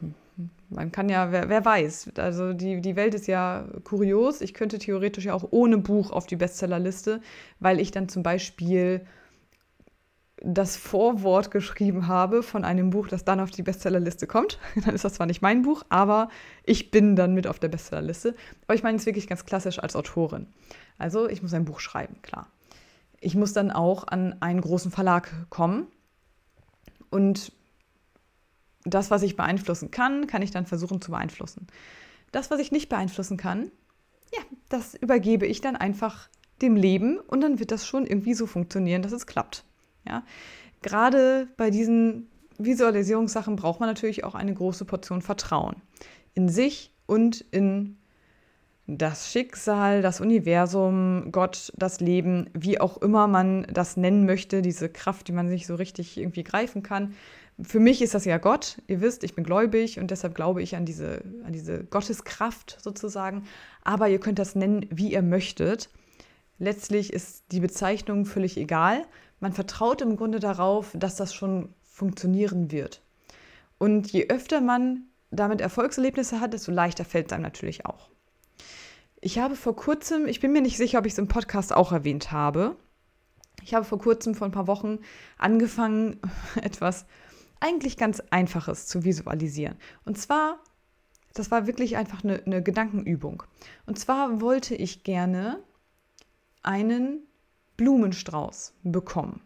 man 0.71 0.93
kann 0.93 1.09
ja, 1.09 1.33
wer, 1.33 1.49
wer, 1.49 1.65
weiß, 1.65 2.11
also 2.17 2.53
die, 2.53 2.81
die 2.81 2.97
Welt 2.97 3.15
ist 3.15 3.27
ja 3.27 3.67
kurios. 3.85 4.41
Ich 4.41 4.55
könnte 4.55 4.79
theoretisch 4.79 5.25
ja 5.25 5.35
auch 5.35 5.49
ohne 5.51 5.79
Buch 5.79 6.11
auf 6.11 6.27
die 6.27 6.37
Bestsellerliste, 6.37 7.21
weil 7.59 7.81
ich 7.81 7.91
dann 7.91 8.09
zum 8.09 8.23
Beispiel 8.23 9.01
das 10.43 10.77
Vorwort 10.77 11.51
geschrieben 11.51 12.07
habe 12.07 12.43
von 12.43 12.65
einem 12.65 12.91
Buch, 12.91 13.09
das 13.09 13.25
dann 13.25 13.41
auf 13.41 13.51
die 13.51 13.63
Bestsellerliste 13.63 14.27
kommt. 14.27 14.59
Dann 14.85 14.95
ist 14.95 15.05
das 15.05 15.15
zwar 15.15 15.27
nicht 15.27 15.43
mein 15.43 15.63
Buch, 15.63 15.85
aber 15.89 16.29
ich 16.65 16.91
bin 16.91 17.17
dann 17.17 17.35
mit 17.35 17.47
auf 17.47 17.59
der 17.59 17.69
Bestsellerliste. 17.69 18.35
Aber 18.67 18.75
ich 18.75 18.83
meine 18.83 18.99
es 18.99 19.07
wirklich 19.07 19.27
ganz 19.27 19.45
klassisch 19.45 19.79
als 19.79 19.97
Autorin. 19.97 20.47
Also 20.97 21.29
ich 21.29 21.43
muss 21.43 21.55
ein 21.55 21.65
Buch 21.65 21.81
schreiben, 21.81 22.23
klar. 22.23 22.49
Ich 23.21 23.35
muss 23.35 23.53
dann 23.53 23.71
auch 23.71 24.07
an 24.07 24.37
einen 24.41 24.61
großen 24.61 24.93
Verlag 24.93 25.33
kommen 25.51 25.89
und 27.11 27.53
das, 28.85 29.11
was 29.11 29.23
ich 29.23 29.37
beeinflussen 29.37 29.91
kann, 29.91 30.27
kann 30.27 30.43
ich 30.43 30.53
dann 30.53 30.67
versuchen 30.67 31.01
zu 31.01 31.11
beeinflussen. 31.11 31.67
Das, 32.31 32.51
was 32.51 32.61
ich 32.61 32.71
nicht 32.71 32.89
beeinflussen 32.89 33.37
kann, 33.37 33.73
ja, 34.33 34.41
das 34.69 34.95
übergebe 34.95 35.47
ich 35.47 35.61
dann 35.61 35.75
einfach 35.77 36.29
dem 36.63 36.77
Leben 36.77 37.19
und 37.19 37.41
dann 37.41 37.59
wird 37.59 37.71
das 37.71 37.87
schon 37.87 38.07
irgendwie 38.07 38.35
so 38.35 38.47
funktionieren, 38.47 39.03
dass 39.03 39.13
es 39.13 39.27
klappt. 39.27 39.65
Ja? 40.09 40.25
Gerade 40.83 41.49
bei 41.57 41.71
diesen 41.71 42.29
Visualisierungssachen 42.59 43.57
braucht 43.57 43.81
man 43.81 43.89
natürlich 43.89 44.25
auch 44.25 44.35
eine 44.35 44.55
große 44.55 44.85
Portion 44.85 45.23
Vertrauen 45.23 45.77
in 46.35 46.49
sich 46.49 46.93
und 47.07 47.45
in 47.51 47.97
das 48.87 49.31
Schicksal, 49.31 50.01
das 50.01 50.21
Universum, 50.21 51.31
Gott, 51.31 51.73
das 51.77 52.01
Leben, 52.01 52.49
wie 52.55 52.81
auch 52.81 52.97
immer 52.97 53.29
man 53.29 53.67
das 53.71 53.99
nennen 53.99 54.25
möchte, 54.25 54.63
diese 54.63 54.89
Kraft, 54.89 55.29
die 55.29 55.33
man 55.33 55.49
sich 55.49 55.67
so 55.67 55.75
richtig 55.75 56.17
irgendwie 56.17 56.43
greifen 56.43 56.83
kann. 56.83 57.15
Für 57.61 57.81
mich 57.81 58.01
ist 58.01 58.15
das 58.15 58.25
ja 58.25 58.39
Gott. 58.39 58.81
Ihr 58.87 59.03
wisst, 59.03 59.25
ich 59.25 59.35
bin 59.35 59.45
gläubig 59.45 59.99
und 59.99 60.11
deshalb 60.11 60.35
glaube 60.35 60.63
ich 60.63 60.75
an 60.75 60.87
diese, 60.87 61.23
an 61.45 61.53
diese 61.53 61.85
Gotteskraft 61.85 62.79
sozusagen. 62.81 63.45
Aber 63.85 64.09
ihr 64.09 64.21
könnt 64.21 64.39
das 64.39 64.55
nennen, 64.55 64.87
wie 64.91 65.13
ihr 65.13 65.23
möchtet. 65.23 65.91
Letztlich 66.59 67.13
ist 67.13 67.45
die 67.53 67.61
Bezeichnung 67.61 68.25
völlig 68.25 68.57
egal. 68.57 69.03
Man 69.41 69.53
vertraut 69.53 70.01
im 70.01 70.17
Grunde 70.17 70.41
darauf, 70.41 70.93
dass 70.95 71.17
das 71.17 71.35
schon 71.35 71.75
funktionieren 71.83 72.71
wird. 72.71 73.03
Und 73.79 74.13
je 74.13 74.29
öfter 74.29 74.61
man 74.61 75.05
damit 75.31 75.61
Erfolgserlebnisse 75.61 76.41
hat, 76.41 76.53
desto 76.53 76.73
leichter 76.73 77.05
fällt 77.05 77.27
es 77.27 77.33
einem 77.33 77.43
natürlich 77.43 77.87
auch. 77.87 78.09
Ich 79.21 79.39
habe 79.39 79.57
vor 79.57 79.77
kurzem, 79.77 80.27
ich 80.27 80.41
bin 80.41 80.53
mir 80.53 80.63
nicht 80.63 80.77
sicher, 80.77 80.99
ob 80.99 81.07
ich 81.07 81.13
es 81.13 81.19
im 81.19 81.29
Podcast 81.29 81.73
auch 81.73 81.93
erwähnt 81.93 82.33
habe, 82.33 82.77
ich 83.63 83.75
habe 83.75 83.85
vor 83.85 83.99
kurzem, 83.99 84.35
vor 84.35 84.47
ein 84.47 84.53
paar 84.53 84.67
Wochen, 84.67 85.01
angefangen, 85.37 86.21
etwas 86.63 87.07
eigentlich 87.61 87.97
ganz 87.97 88.23
Einfaches 88.31 88.87
zu 88.87 89.05
visualisieren. 89.05 89.77
Und 90.05 90.17
zwar, 90.19 90.61
das 91.35 91.51
war 91.51 91.67
wirklich 91.67 91.97
einfach 91.97 92.23
eine, 92.23 92.43
eine 92.45 92.63
Gedankenübung. 92.63 93.43
Und 93.87 93.99
zwar 93.99 94.41
wollte 94.41 94.75
ich 94.75 95.03
gerne 95.03 95.63
einen 96.63 97.28
Blumenstrauß 97.79 98.75
bekommen. 98.83 99.41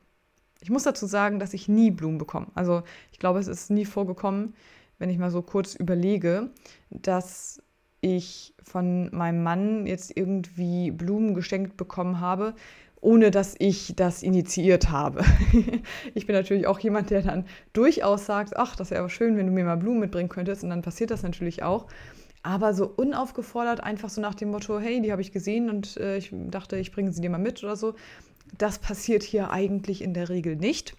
Ich 0.61 0.71
muss 0.71 0.83
dazu 0.83 1.07
sagen, 1.07 1.39
dass 1.39 1.55
ich 1.55 1.69
nie 1.69 1.93
Blumen 1.93 2.19
bekomme. 2.19 2.49
Also 2.55 2.83
ich 3.13 3.21
glaube, 3.21 3.39
es 3.39 3.47
ist 3.47 3.71
nie 3.71 3.85
vorgekommen, 3.85 4.55
wenn 4.99 5.11
ich 5.11 5.19
mal 5.19 5.31
so 5.31 5.43
kurz 5.43 5.75
überlege, 5.75 6.51
dass 6.91 7.63
ich 8.01 8.55
von 8.63 9.15
meinem 9.15 9.43
Mann 9.43 9.87
jetzt 9.87 10.17
irgendwie 10.17 10.91
Blumen 10.91 11.35
geschenkt 11.35 11.77
bekommen 11.77 12.21
habe, 12.21 12.55
ohne 13.01 13.31
dass 13.33 13.57
ich 13.59 13.95
das 13.97 14.23
initiiert 14.23 14.91
habe. 14.91 15.25
ich 16.15 16.27
bin 16.27 16.35
natürlich 16.37 16.67
auch 16.67 16.79
jemand, 16.79 17.11
der 17.11 17.23
dann 17.23 17.45
durchaus 17.73 18.27
sagt, 18.27 18.57
ach, 18.57 18.77
das 18.77 18.91
wäre 18.91 19.01
aber 19.01 19.11
schön, 19.11 19.37
wenn 19.37 19.47
du 19.47 19.53
mir 19.53 19.65
mal 19.65 19.77
Blumen 19.77 20.01
mitbringen 20.01 20.29
könntest. 20.29 20.63
Und 20.63 20.71
dann 20.71 20.83
passiert 20.83 21.11
das 21.11 21.23
natürlich 21.23 21.63
auch. 21.63 21.87
Aber 22.43 22.75
so 22.75 22.87
unaufgefordert, 22.87 23.83
einfach 23.83 24.11
so 24.11 24.21
nach 24.21 24.35
dem 24.35 24.51
Motto, 24.51 24.81
hey, 24.81 25.01
die 25.01 25.13
habe 25.13 25.23
ich 25.23 25.33
gesehen 25.33 25.71
und 25.71 25.97
äh, 25.97 26.17
ich 26.17 26.31
dachte, 26.33 26.77
ich 26.77 26.91
bringe 26.91 27.13
sie 27.13 27.21
dir 27.21 27.31
mal 27.31 27.39
mit 27.39 27.63
oder 27.63 27.77
so. 27.77 27.95
Das 28.59 28.79
passiert 28.79 29.23
hier 29.23 29.51
eigentlich 29.51 30.03
in 30.03 30.13
der 30.13 30.29
Regel 30.29 30.57
nicht. 30.57 30.95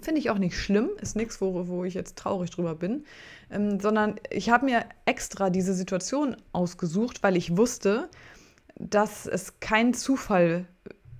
Finde 0.00 0.20
ich 0.20 0.30
auch 0.30 0.38
nicht 0.38 0.58
schlimm, 0.58 0.90
ist 1.00 1.16
nichts, 1.16 1.40
wo, 1.40 1.68
wo 1.68 1.84
ich 1.84 1.94
jetzt 1.94 2.16
traurig 2.16 2.50
drüber 2.50 2.74
bin, 2.74 3.04
ähm, 3.50 3.78
sondern 3.80 4.16
ich 4.30 4.50
habe 4.50 4.64
mir 4.64 4.84
extra 5.04 5.50
diese 5.50 5.74
Situation 5.74 6.36
ausgesucht, 6.52 7.22
weil 7.22 7.36
ich 7.36 7.56
wusste, 7.56 8.08
dass 8.76 9.26
es 9.26 9.60
kein 9.60 9.94
Zufall 9.94 10.66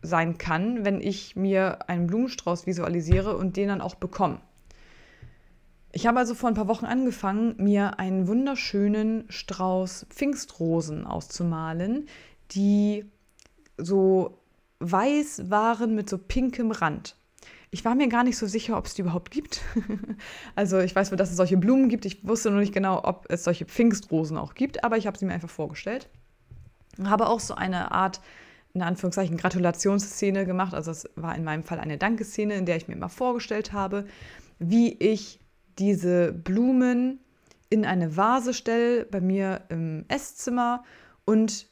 sein 0.03 0.39
kann, 0.39 0.85
wenn 0.85 1.01
ich 1.01 1.37
mir 1.37 1.89
einen 1.89 2.07
Blumenstrauß 2.07 2.67
visualisiere 2.67 3.37
und 3.37 3.57
den 3.57 3.69
dann 3.69 3.81
auch 3.81 3.95
bekomme. 3.95 4.41
Ich 5.97 6.09
habe 6.09 6.19
also 6.19 6.35
vor 6.35 6.49
ein 6.49 6.57
paar 6.57 6.67
Wochen 6.67 6.87
angefangen, 6.87 7.55
mir 7.57 8.01
einen 8.01 8.27
wunderschönen 8.27 9.27
Strauß 9.29 10.07
Pfingstrosen 10.11 11.07
auszumalen, 11.07 12.09
die 12.51 13.05
so 13.79 14.41
weiß 14.81 15.51
waren 15.51 15.95
mit 15.95 16.11
so 16.11 16.19
pinkem 16.19 16.73
Rand. 16.73 17.15
Ich 17.71 17.85
war 17.85 17.95
mir 17.95 18.09
gar 18.09 18.25
nicht 18.25 18.37
so 18.37 18.49
sicher, 18.49 18.77
ob 18.77 18.87
es 18.87 18.95
die 18.95 19.03
überhaupt 19.03 19.31
gibt. 19.31 19.61
also 20.57 20.81
ich 20.81 20.97
weiß, 20.97 21.11
dass 21.11 21.31
es 21.31 21.37
solche 21.37 21.57
Blumen 21.57 21.89
gibt. 21.89 22.07
Ich 22.07 22.27
wusste 22.27 22.51
nur 22.51 22.59
nicht 22.59 22.75
genau, 22.75 23.05
ob 23.05 23.27
es 23.29 23.45
solche 23.45 23.65
Pfingstrosen 23.65 24.37
auch 24.37 24.55
gibt, 24.55 24.83
aber 24.83 24.97
ich 24.97 25.07
habe 25.07 25.17
sie 25.17 25.27
mir 25.27 25.33
einfach 25.33 25.51
vorgestellt. 25.51 26.09
Habe 27.05 27.29
auch 27.29 27.41
so 27.41 27.55
eine 27.55 27.93
Art, 27.93 28.21
in 28.73 28.83
Anführungszeichen, 28.83 29.37
Gratulationsszene 29.37 30.45
gemacht. 30.45 30.75
Also 30.75 30.91
es 30.91 31.09
war 31.15 31.37
in 31.37 31.45
meinem 31.45 31.63
Fall 31.63 31.79
eine 31.79 31.99
Dankeszene, 31.99 32.57
in 32.57 32.67
der 32.67 32.79
ich 32.79 32.89
mir 32.89 32.95
immer 32.95 33.09
vorgestellt 33.09 33.73
habe, 33.73 34.07
wie 34.59 34.93
ich 34.95 35.39
diese 35.79 36.33
Blumen 36.33 37.21
in 37.71 37.85
eine 37.85 38.17
Vase 38.17 38.55
stelle 38.55 39.05
bei 39.05 39.21
mir 39.21 39.63
im 39.69 40.05
Esszimmer 40.09 40.85
und 41.25 41.69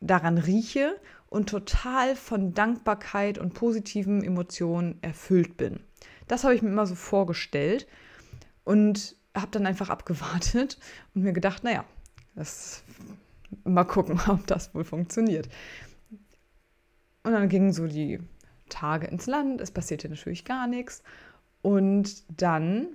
daran 0.00 0.38
rieche 0.38 1.00
und 1.28 1.48
total 1.48 2.16
von 2.16 2.54
Dankbarkeit 2.54 3.38
und 3.38 3.54
positiven 3.54 4.22
Emotionen 4.22 4.98
erfüllt 5.02 5.56
bin. 5.56 5.80
Das 6.28 6.44
habe 6.44 6.54
ich 6.54 6.62
mir 6.62 6.70
immer 6.70 6.86
so 6.86 6.94
vorgestellt 6.94 7.86
und 8.64 9.16
habe 9.34 9.50
dann 9.50 9.66
einfach 9.66 9.90
abgewartet 9.90 10.78
und 11.14 11.22
mir 11.22 11.32
gedacht, 11.32 11.64
naja, 11.64 11.84
das, 12.34 12.82
mal 13.64 13.84
gucken, 13.84 14.20
ob 14.28 14.46
das 14.46 14.74
wohl 14.74 14.84
funktioniert. 14.84 15.48
Und 17.22 17.32
dann 17.32 17.48
gingen 17.48 17.72
so 17.72 17.86
die 17.86 18.20
Tage 18.68 19.06
ins 19.06 19.26
Land, 19.26 19.60
es 19.60 19.70
passierte 19.70 20.08
natürlich 20.08 20.44
gar 20.44 20.66
nichts. 20.66 21.02
Und 21.62 22.24
dann 22.40 22.88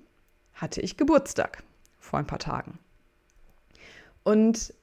hatte 0.54 0.82
ich 0.82 0.98
Geburtstag 0.98 1.64
vor 2.00 2.20
ein 2.20 2.28
paar 2.28 2.40
Tagen. 2.40 2.78
Und 4.24 4.74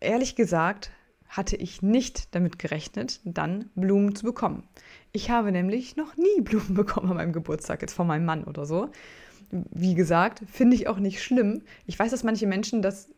ehrlich 0.00 0.36
gesagt 0.36 0.90
hatte 1.28 1.56
ich 1.56 1.82
nicht 1.82 2.34
damit 2.34 2.58
gerechnet, 2.58 3.20
dann 3.24 3.70
Blumen 3.74 4.14
zu 4.14 4.24
bekommen. 4.24 4.68
Ich 5.12 5.30
habe 5.30 5.50
nämlich 5.50 5.96
noch 5.96 6.16
nie 6.16 6.40
Blumen 6.42 6.74
bekommen 6.74 7.10
an 7.10 7.16
meinem 7.16 7.32
Geburtstag, 7.32 7.82
jetzt 7.82 7.94
von 7.94 8.06
meinem 8.06 8.24
Mann 8.24 8.44
oder 8.44 8.64
so. 8.64 8.90
Wie 9.50 9.94
gesagt, 9.94 10.42
finde 10.50 10.76
ich 10.76 10.88
auch 10.88 10.98
nicht 10.98 11.22
schlimm. 11.22 11.62
Ich 11.86 11.98
weiß, 11.98 12.10
dass 12.10 12.24
manche 12.24 12.46
Menschen 12.46 12.82
das 12.82 13.08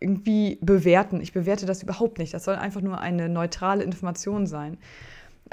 irgendwie 0.00 0.58
bewerten. 0.60 1.20
Ich 1.20 1.32
bewerte 1.32 1.66
das 1.66 1.82
überhaupt 1.82 2.18
nicht. 2.18 2.34
Das 2.34 2.44
soll 2.44 2.56
einfach 2.56 2.80
nur 2.80 3.00
eine 3.00 3.28
neutrale 3.28 3.84
Information 3.84 4.46
sein. 4.46 4.78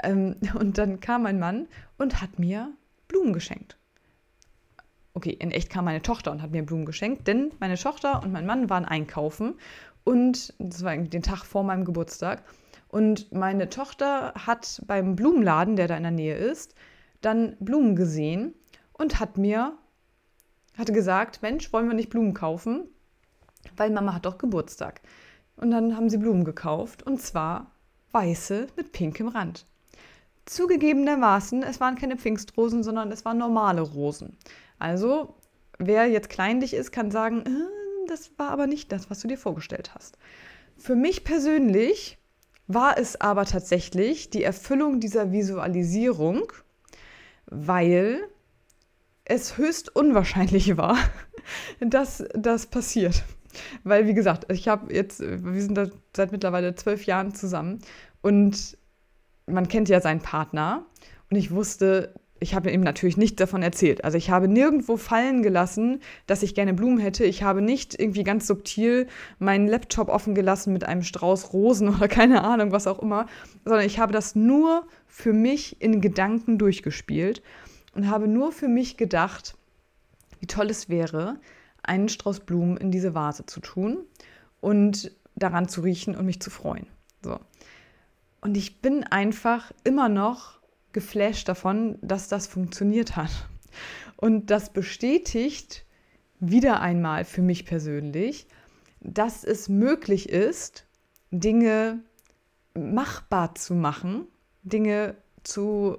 Ähm, 0.02 0.36
und 0.54 0.78
dann 0.78 1.00
kam 1.00 1.22
mein 1.22 1.38
Mann 1.38 1.68
und 1.98 2.20
hat 2.20 2.38
mir 2.38 2.72
Blumen 3.08 3.32
geschenkt 3.32 3.76
okay, 5.14 5.30
in 5.30 5.50
echt 5.50 5.70
kam 5.70 5.84
meine 5.84 6.02
Tochter 6.02 6.32
und 6.32 6.42
hat 6.42 6.50
mir 6.50 6.64
Blumen 6.64 6.86
geschenkt, 6.86 7.26
denn 7.28 7.52
meine 7.60 7.76
Tochter 7.76 8.22
und 8.22 8.32
mein 8.32 8.46
Mann 8.46 8.70
waren 8.70 8.84
einkaufen 8.84 9.54
und 10.04 10.54
das 10.58 10.82
war 10.82 10.96
den 10.96 11.22
Tag 11.22 11.44
vor 11.44 11.62
meinem 11.62 11.84
Geburtstag. 11.84 12.42
Und 12.88 13.32
meine 13.32 13.70
Tochter 13.70 14.34
hat 14.34 14.82
beim 14.86 15.16
Blumenladen, 15.16 15.76
der 15.76 15.88
da 15.88 15.96
in 15.96 16.02
der 16.02 16.12
Nähe 16.12 16.36
ist, 16.36 16.74
dann 17.22 17.56
Blumen 17.58 17.96
gesehen 17.96 18.54
und 18.92 19.18
hat 19.18 19.38
mir, 19.38 19.78
hatte 20.76 20.92
gesagt, 20.92 21.40
Mensch, 21.40 21.72
wollen 21.72 21.88
wir 21.88 21.94
nicht 21.94 22.10
Blumen 22.10 22.34
kaufen? 22.34 22.88
Weil 23.76 23.90
Mama 23.90 24.14
hat 24.14 24.26
doch 24.26 24.38
Geburtstag. 24.38 25.00
Und 25.56 25.70
dann 25.70 25.96
haben 25.96 26.10
sie 26.10 26.18
Blumen 26.18 26.44
gekauft 26.44 27.02
und 27.04 27.20
zwar 27.20 27.70
weiße 28.10 28.66
mit 28.76 28.92
pinkem 28.92 29.28
Rand. 29.28 29.66
Zugegebenermaßen, 30.44 31.62
es 31.62 31.80
waren 31.80 31.94
keine 31.94 32.16
Pfingstrosen, 32.16 32.82
sondern 32.82 33.12
es 33.12 33.24
waren 33.24 33.38
normale 33.38 33.80
Rosen. 33.80 34.36
Also, 34.82 35.36
wer 35.78 36.06
jetzt 36.06 36.28
kleinlich 36.28 36.74
ist, 36.74 36.90
kann 36.90 37.12
sagen, 37.12 37.44
äh, 37.46 38.08
das 38.08 38.32
war 38.36 38.50
aber 38.50 38.66
nicht 38.66 38.90
das, 38.90 39.10
was 39.10 39.20
du 39.20 39.28
dir 39.28 39.38
vorgestellt 39.38 39.94
hast. 39.94 40.18
Für 40.76 40.96
mich 40.96 41.22
persönlich 41.22 42.18
war 42.66 42.98
es 42.98 43.20
aber 43.20 43.44
tatsächlich 43.44 44.30
die 44.30 44.42
Erfüllung 44.42 44.98
dieser 44.98 45.30
Visualisierung, 45.30 46.52
weil 47.46 48.24
es 49.24 49.56
höchst 49.56 49.94
unwahrscheinlich 49.94 50.76
war, 50.76 50.98
dass 51.78 52.24
das 52.34 52.66
passiert. 52.66 53.22
Weil, 53.84 54.08
wie 54.08 54.14
gesagt, 54.14 54.50
ich 54.50 54.66
habe 54.66 54.92
jetzt, 54.92 55.20
wir 55.20 55.62
sind 55.62 55.92
seit 56.16 56.32
mittlerweile 56.32 56.74
zwölf 56.74 57.06
Jahren 57.06 57.36
zusammen 57.36 57.78
und 58.20 58.76
man 59.46 59.68
kennt 59.68 59.88
ja 59.88 60.00
seinen 60.00 60.22
Partner 60.22 60.86
und 61.30 61.36
ich 61.36 61.52
wusste, 61.52 62.14
ich 62.42 62.54
habe 62.54 62.70
ihm 62.70 62.80
natürlich 62.82 63.16
nichts 63.16 63.36
davon 63.36 63.62
erzählt. 63.62 64.04
Also 64.04 64.18
ich 64.18 64.30
habe 64.30 64.48
nirgendwo 64.48 64.96
fallen 64.96 65.42
gelassen, 65.42 66.00
dass 66.26 66.42
ich 66.42 66.54
gerne 66.54 66.74
Blumen 66.74 66.98
hätte. 66.98 67.24
Ich 67.24 67.42
habe 67.42 67.62
nicht 67.62 67.98
irgendwie 67.98 68.24
ganz 68.24 68.46
subtil 68.46 69.06
meinen 69.38 69.68
Laptop 69.68 70.08
offen 70.08 70.34
gelassen 70.34 70.72
mit 70.72 70.84
einem 70.84 71.02
Strauß 71.02 71.52
Rosen 71.52 71.88
oder 71.94 72.08
keine 72.08 72.44
Ahnung, 72.44 72.72
was 72.72 72.86
auch 72.86 72.98
immer, 72.98 73.26
sondern 73.64 73.86
ich 73.86 73.98
habe 73.98 74.12
das 74.12 74.34
nur 74.34 74.86
für 75.06 75.32
mich 75.32 75.80
in 75.80 76.00
Gedanken 76.00 76.58
durchgespielt 76.58 77.42
und 77.94 78.10
habe 78.10 78.26
nur 78.26 78.52
für 78.52 78.68
mich 78.68 78.96
gedacht, 78.96 79.54
wie 80.40 80.46
toll 80.46 80.68
es 80.70 80.88
wäre, 80.88 81.38
einen 81.82 82.08
Strauß 82.08 82.40
Blumen 82.40 82.76
in 82.76 82.90
diese 82.90 83.14
Vase 83.14 83.46
zu 83.46 83.60
tun 83.60 83.98
und 84.60 85.12
daran 85.36 85.68
zu 85.68 85.82
riechen 85.82 86.16
und 86.16 86.26
mich 86.26 86.40
zu 86.40 86.50
freuen. 86.50 86.86
So. 87.22 87.38
Und 88.40 88.56
ich 88.56 88.80
bin 88.80 89.04
einfach 89.04 89.70
immer 89.84 90.08
noch 90.08 90.61
geflasht 90.92 91.48
davon, 91.48 91.98
dass 92.02 92.28
das 92.28 92.46
funktioniert 92.46 93.16
hat. 93.16 93.30
Und 94.16 94.50
das 94.50 94.72
bestätigt 94.72 95.84
wieder 96.38 96.80
einmal 96.80 97.24
für 97.24 97.42
mich 97.42 97.64
persönlich, 97.64 98.46
dass 99.00 99.44
es 99.44 99.68
möglich 99.68 100.28
ist, 100.28 100.86
Dinge 101.30 102.00
machbar 102.74 103.54
zu 103.54 103.74
machen, 103.74 104.26
Dinge 104.62 105.16
zu, 105.42 105.98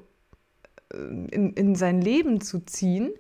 äh, 0.94 0.98
in, 0.98 1.54
in 1.54 1.76
sein 1.76 2.02
Leben 2.02 2.41
zu 2.41 2.60
ziehen, 2.60 3.12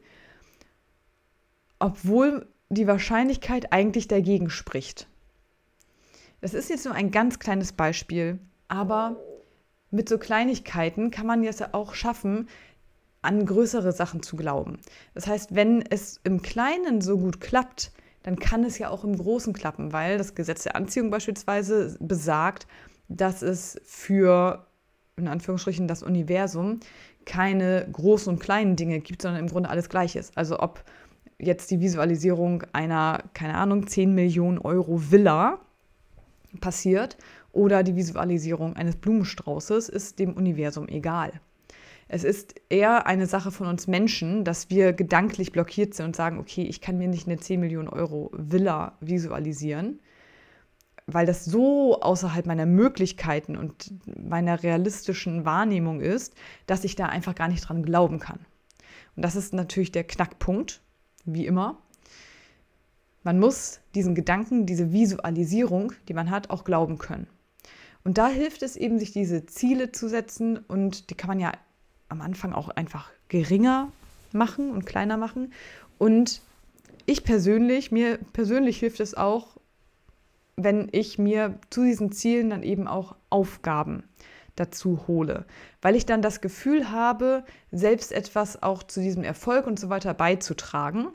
obwohl 1.79 2.47
die 2.69 2.87
Wahrscheinlichkeit 2.87 3.71
eigentlich 3.71 4.07
dagegen 4.07 4.49
spricht. 4.49 5.07
Das 6.41 6.53
ist 6.53 6.69
jetzt 6.69 6.85
nur 6.85 6.93
ein 6.93 7.11
ganz 7.11 7.39
kleines 7.39 7.71
Beispiel, 7.71 8.39
aber 8.67 9.17
mit 9.93 10.09
so 10.09 10.17
Kleinigkeiten 10.17 11.11
kann 11.11 11.27
man 11.27 11.43
es 11.43 11.59
ja 11.59 11.69
auch 11.71 11.93
schaffen, 11.93 12.49
an 13.21 13.45
größere 13.45 13.91
Sachen 13.91 14.21
zu 14.21 14.35
glauben. 14.35 14.79
Das 15.13 15.27
heißt, 15.27 15.55
wenn 15.55 15.81
es 15.81 16.19
im 16.23 16.41
Kleinen 16.41 16.99
so 16.99 17.17
gut 17.17 17.39
klappt, 17.39 17.91
dann 18.23 18.37
kann 18.37 18.63
es 18.63 18.77
ja 18.79 18.89
auch 18.89 19.03
im 19.03 19.15
Großen 19.15 19.53
klappen, 19.53 19.93
weil 19.93 20.17
das 20.17 20.35
Gesetz 20.35 20.63
der 20.63 20.75
Anziehung 20.75 21.09
beispielsweise 21.09 21.95
besagt, 21.99 22.67
dass 23.07 23.41
es 23.41 23.79
für, 23.85 24.65
in 25.15 25.27
Anführungsstrichen, 25.27 25.87
das 25.87 26.03
Universum 26.03 26.79
keine 27.25 27.87
großen 27.91 28.33
und 28.33 28.39
kleinen 28.39 28.75
Dinge 28.75 28.99
gibt, 28.99 29.21
sondern 29.21 29.41
im 29.41 29.49
Grunde 29.49 29.69
alles 29.69 29.89
gleich 29.89 30.15
ist. 30.15 30.37
Also 30.37 30.59
ob 30.59 30.83
jetzt 31.37 31.71
die 31.71 31.79
Visualisierung 31.79 32.63
einer, 32.73 33.23
keine 33.33 33.55
Ahnung, 33.55 33.87
10 33.87 34.13
Millionen 34.13 34.57
Euro 34.57 35.11
Villa 35.11 35.59
passiert 36.61 37.17
oder 37.53 37.83
die 37.83 37.95
Visualisierung 37.95 38.75
eines 38.75 38.97
Blumenstraußes 38.97 39.87
ist 39.87 40.19
dem 40.19 40.33
Universum 40.33 40.89
egal. 40.89 41.39
Es 42.09 42.23
ist 42.23 42.55
eher 42.69 43.07
eine 43.07 43.27
Sache 43.27 43.51
von 43.51 43.67
uns 43.67 43.87
Menschen, 43.87 44.43
dass 44.43 44.69
wir 44.69 44.91
gedanklich 44.91 45.51
blockiert 45.51 45.93
sind 45.93 46.07
und 46.07 46.15
sagen, 46.15 46.39
okay, 46.39 46.63
ich 46.63 46.81
kann 46.81 46.97
mir 46.97 47.07
nicht 47.07 47.27
eine 47.27 47.37
10 47.37 47.59
Millionen 47.59 47.87
Euro 47.87 48.29
Villa 48.33 48.97
visualisieren, 48.99 49.99
weil 51.05 51.25
das 51.25 51.45
so 51.45 52.01
außerhalb 52.01 52.45
meiner 52.45 52.65
Möglichkeiten 52.65 53.55
und 53.55 53.93
meiner 54.19 54.61
realistischen 54.61 55.45
Wahrnehmung 55.45 56.01
ist, 56.01 56.35
dass 56.65 56.83
ich 56.83 56.95
da 56.95 57.05
einfach 57.05 57.35
gar 57.35 57.47
nicht 57.47 57.67
dran 57.67 57.83
glauben 57.83 58.19
kann. 58.19 58.39
Und 59.15 59.23
das 59.23 59.35
ist 59.35 59.53
natürlich 59.53 59.91
der 59.91 60.03
Knackpunkt, 60.03 60.81
wie 61.25 61.45
immer. 61.45 61.81
Man 63.23 63.39
muss 63.39 63.79
diesen 63.95 64.15
Gedanken, 64.15 64.65
diese 64.65 64.91
Visualisierung, 64.91 65.93
die 66.09 66.13
man 66.13 66.29
hat, 66.29 66.49
auch 66.49 66.63
glauben 66.63 66.97
können. 66.97 67.27
Und 68.03 68.17
da 68.17 68.27
hilft 68.27 68.63
es 68.63 68.75
eben, 68.75 68.99
sich 68.99 69.11
diese 69.11 69.45
Ziele 69.45 69.91
zu 69.91 70.09
setzen 70.09 70.57
und 70.57 71.09
die 71.09 71.15
kann 71.15 71.29
man 71.29 71.39
ja 71.39 71.53
am 72.09 72.21
Anfang 72.21 72.53
auch 72.53 72.69
einfach 72.69 73.09
geringer 73.29 73.91
machen 74.33 74.71
und 74.71 74.85
kleiner 74.85 75.17
machen. 75.17 75.53
Und 75.97 76.41
ich 77.05 77.23
persönlich, 77.23 77.91
mir 77.91 78.19
persönlich 78.33 78.79
hilft 78.79 78.99
es 78.99 79.15
auch, 79.15 79.57
wenn 80.55 80.89
ich 80.91 81.17
mir 81.17 81.59
zu 81.69 81.83
diesen 81.83 82.11
Zielen 82.11 82.49
dann 82.49 82.63
eben 82.63 82.87
auch 82.87 83.15
Aufgaben 83.29 84.03
dazu 84.55 85.07
hole, 85.07 85.45
weil 85.81 85.95
ich 85.95 86.05
dann 86.05 86.21
das 86.21 86.39
Gefühl 86.41 86.91
habe, 86.91 87.43
selbst 87.71 88.11
etwas 88.11 88.61
auch 88.61 88.83
zu 88.83 89.01
diesem 89.01 89.23
Erfolg 89.23 89.65
und 89.65 89.79
so 89.79 89.89
weiter 89.89 90.13
beizutragen 90.13 91.07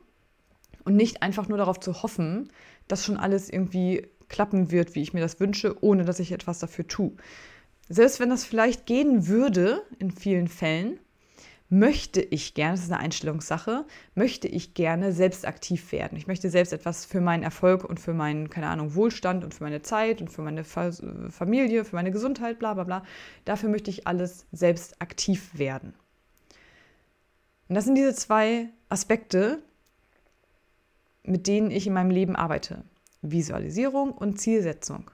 und 0.84 0.96
nicht 0.96 1.22
einfach 1.22 1.48
nur 1.48 1.58
darauf 1.58 1.78
zu 1.78 2.02
hoffen, 2.02 2.50
dass 2.88 3.04
schon 3.04 3.16
alles 3.16 3.48
irgendwie 3.48 4.08
klappen 4.28 4.70
wird, 4.70 4.94
wie 4.94 5.02
ich 5.02 5.12
mir 5.12 5.20
das 5.20 5.40
wünsche, 5.40 5.82
ohne 5.82 6.04
dass 6.04 6.20
ich 6.20 6.32
etwas 6.32 6.58
dafür 6.58 6.86
tue. 6.86 7.12
Selbst 7.88 8.20
wenn 8.20 8.30
das 8.30 8.44
vielleicht 8.44 8.86
gehen 8.86 9.28
würde, 9.28 9.82
in 9.98 10.10
vielen 10.10 10.48
Fällen, 10.48 10.98
möchte 11.70 12.22
ich 12.22 12.54
gerne, 12.54 12.76
das 12.76 12.84
ist 12.84 12.92
eine 12.92 13.00
Einstellungssache, 13.00 13.84
möchte 14.14 14.48
ich 14.48 14.72
gerne 14.72 15.12
selbst 15.12 15.46
aktiv 15.46 15.92
werden. 15.92 16.16
Ich 16.16 16.26
möchte 16.26 16.48
selbst 16.48 16.72
etwas 16.72 17.04
für 17.04 17.20
meinen 17.20 17.42
Erfolg 17.42 17.84
und 17.84 18.00
für 18.00 18.14
meinen, 18.14 18.48
keine 18.48 18.68
Ahnung, 18.68 18.94
Wohlstand 18.94 19.44
und 19.44 19.52
für 19.52 19.64
meine 19.64 19.82
Zeit 19.82 20.22
und 20.22 20.28
für 20.28 20.42
meine 20.42 20.64
Familie, 20.64 21.84
für 21.84 21.96
meine 21.96 22.10
Gesundheit, 22.10 22.58
bla 22.58 22.74
bla 22.74 22.84
bla. 22.84 23.04
Dafür 23.44 23.68
möchte 23.68 23.90
ich 23.90 24.06
alles 24.06 24.46
selbst 24.50 25.00
aktiv 25.02 25.58
werden. 25.58 25.92
Und 27.68 27.74
das 27.74 27.84
sind 27.84 27.96
diese 27.96 28.14
zwei 28.14 28.70
Aspekte, 28.88 29.62
mit 31.22 31.46
denen 31.46 31.70
ich 31.70 31.86
in 31.86 31.92
meinem 31.92 32.10
Leben 32.10 32.34
arbeite. 32.34 32.82
Visualisierung 33.22 34.12
und 34.12 34.40
Zielsetzung. 34.40 35.10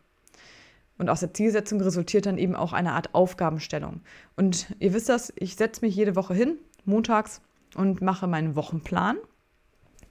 Und 0.99 1.09
aus 1.09 1.21
der 1.21 1.35
Zielsetzung 1.35 1.81
resultiert 1.81 2.27
dann 2.27 2.39
eben 2.39 2.55
auch 2.55 2.73
eine 2.73 2.93
Art 2.93 3.15
Aufgabenstellung. 3.15 4.01
Und 4.37 4.75
ihr 4.79 4.95
wisst 4.95 5.09
das, 5.09 5.33
ich 5.37 5.57
setze 5.57 5.85
mich 5.85 5.97
jede 5.97 6.15
Woche 6.15 6.35
hin, 6.35 6.59
montags, 6.85 7.41
und 7.75 8.01
mache 8.01 8.29
meinen 8.29 8.55
Wochenplan. 8.55 9.17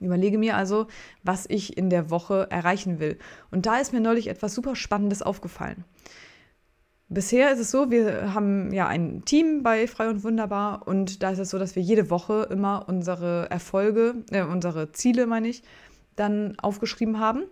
Überlege 0.02 0.38
mir 0.38 0.58
also, 0.58 0.88
was 1.24 1.46
ich 1.48 1.78
in 1.78 1.90
der 1.90 2.10
Woche 2.10 2.48
erreichen 2.50 3.00
will. 3.00 3.18
Und 3.52 3.66
da 3.66 3.78
ist 3.78 3.94
mir 3.94 4.02
neulich 4.02 4.28
etwas 4.28 4.54
super 4.54 4.76
Spannendes 4.76 5.22
aufgefallen. 5.22 5.86
Bisher 7.08 7.54
ist 7.54 7.60
es 7.60 7.72
so, 7.72 7.90
wir 7.92 8.34
haben 8.34 8.74
ja 8.74 8.88
ein 8.88 9.24
Team 9.24 9.64
bei 9.64 9.88
Frei 9.88 10.10
und 10.10 10.24
Wunderbar 10.24 10.88
und 10.88 11.22
da 11.22 11.30
ist 11.30 11.40
es 11.40 11.52
so, 11.52 11.60
dass 11.60 11.76
wir 11.76 11.84
jede 11.84 12.10
Woche 12.10 12.48
immer 12.50 12.86
unsere 12.88 13.50
Erfolge, 13.52 14.16
äh, 14.32 14.42
unsere 14.42 14.92
Ziele, 14.92 15.28
meine 15.28 15.48
ich, 15.48 15.64
dann 16.16 16.58
aufgeschrieben 16.60 17.20
haben 17.20 17.44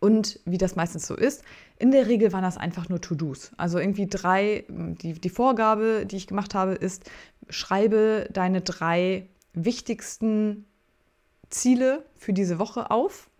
und 0.00 0.40
wie 0.44 0.58
das 0.58 0.76
meistens 0.76 1.06
so 1.06 1.14
ist, 1.14 1.42
in 1.78 1.90
der 1.90 2.06
Regel 2.06 2.32
waren 2.32 2.42
das 2.42 2.56
einfach 2.56 2.88
nur 2.88 3.00
To-Dos. 3.00 3.52
Also 3.56 3.78
irgendwie 3.78 4.06
drei, 4.06 4.64
die, 4.68 5.14
die 5.14 5.30
Vorgabe, 5.30 6.06
die 6.06 6.16
ich 6.16 6.26
gemacht 6.26 6.54
habe, 6.54 6.72
ist, 6.72 7.10
schreibe 7.48 8.28
deine 8.32 8.60
drei 8.60 9.28
wichtigsten 9.52 10.66
Ziele 11.48 12.04
für 12.16 12.32
diese 12.32 12.58
Woche 12.58 12.90
auf 12.90 13.30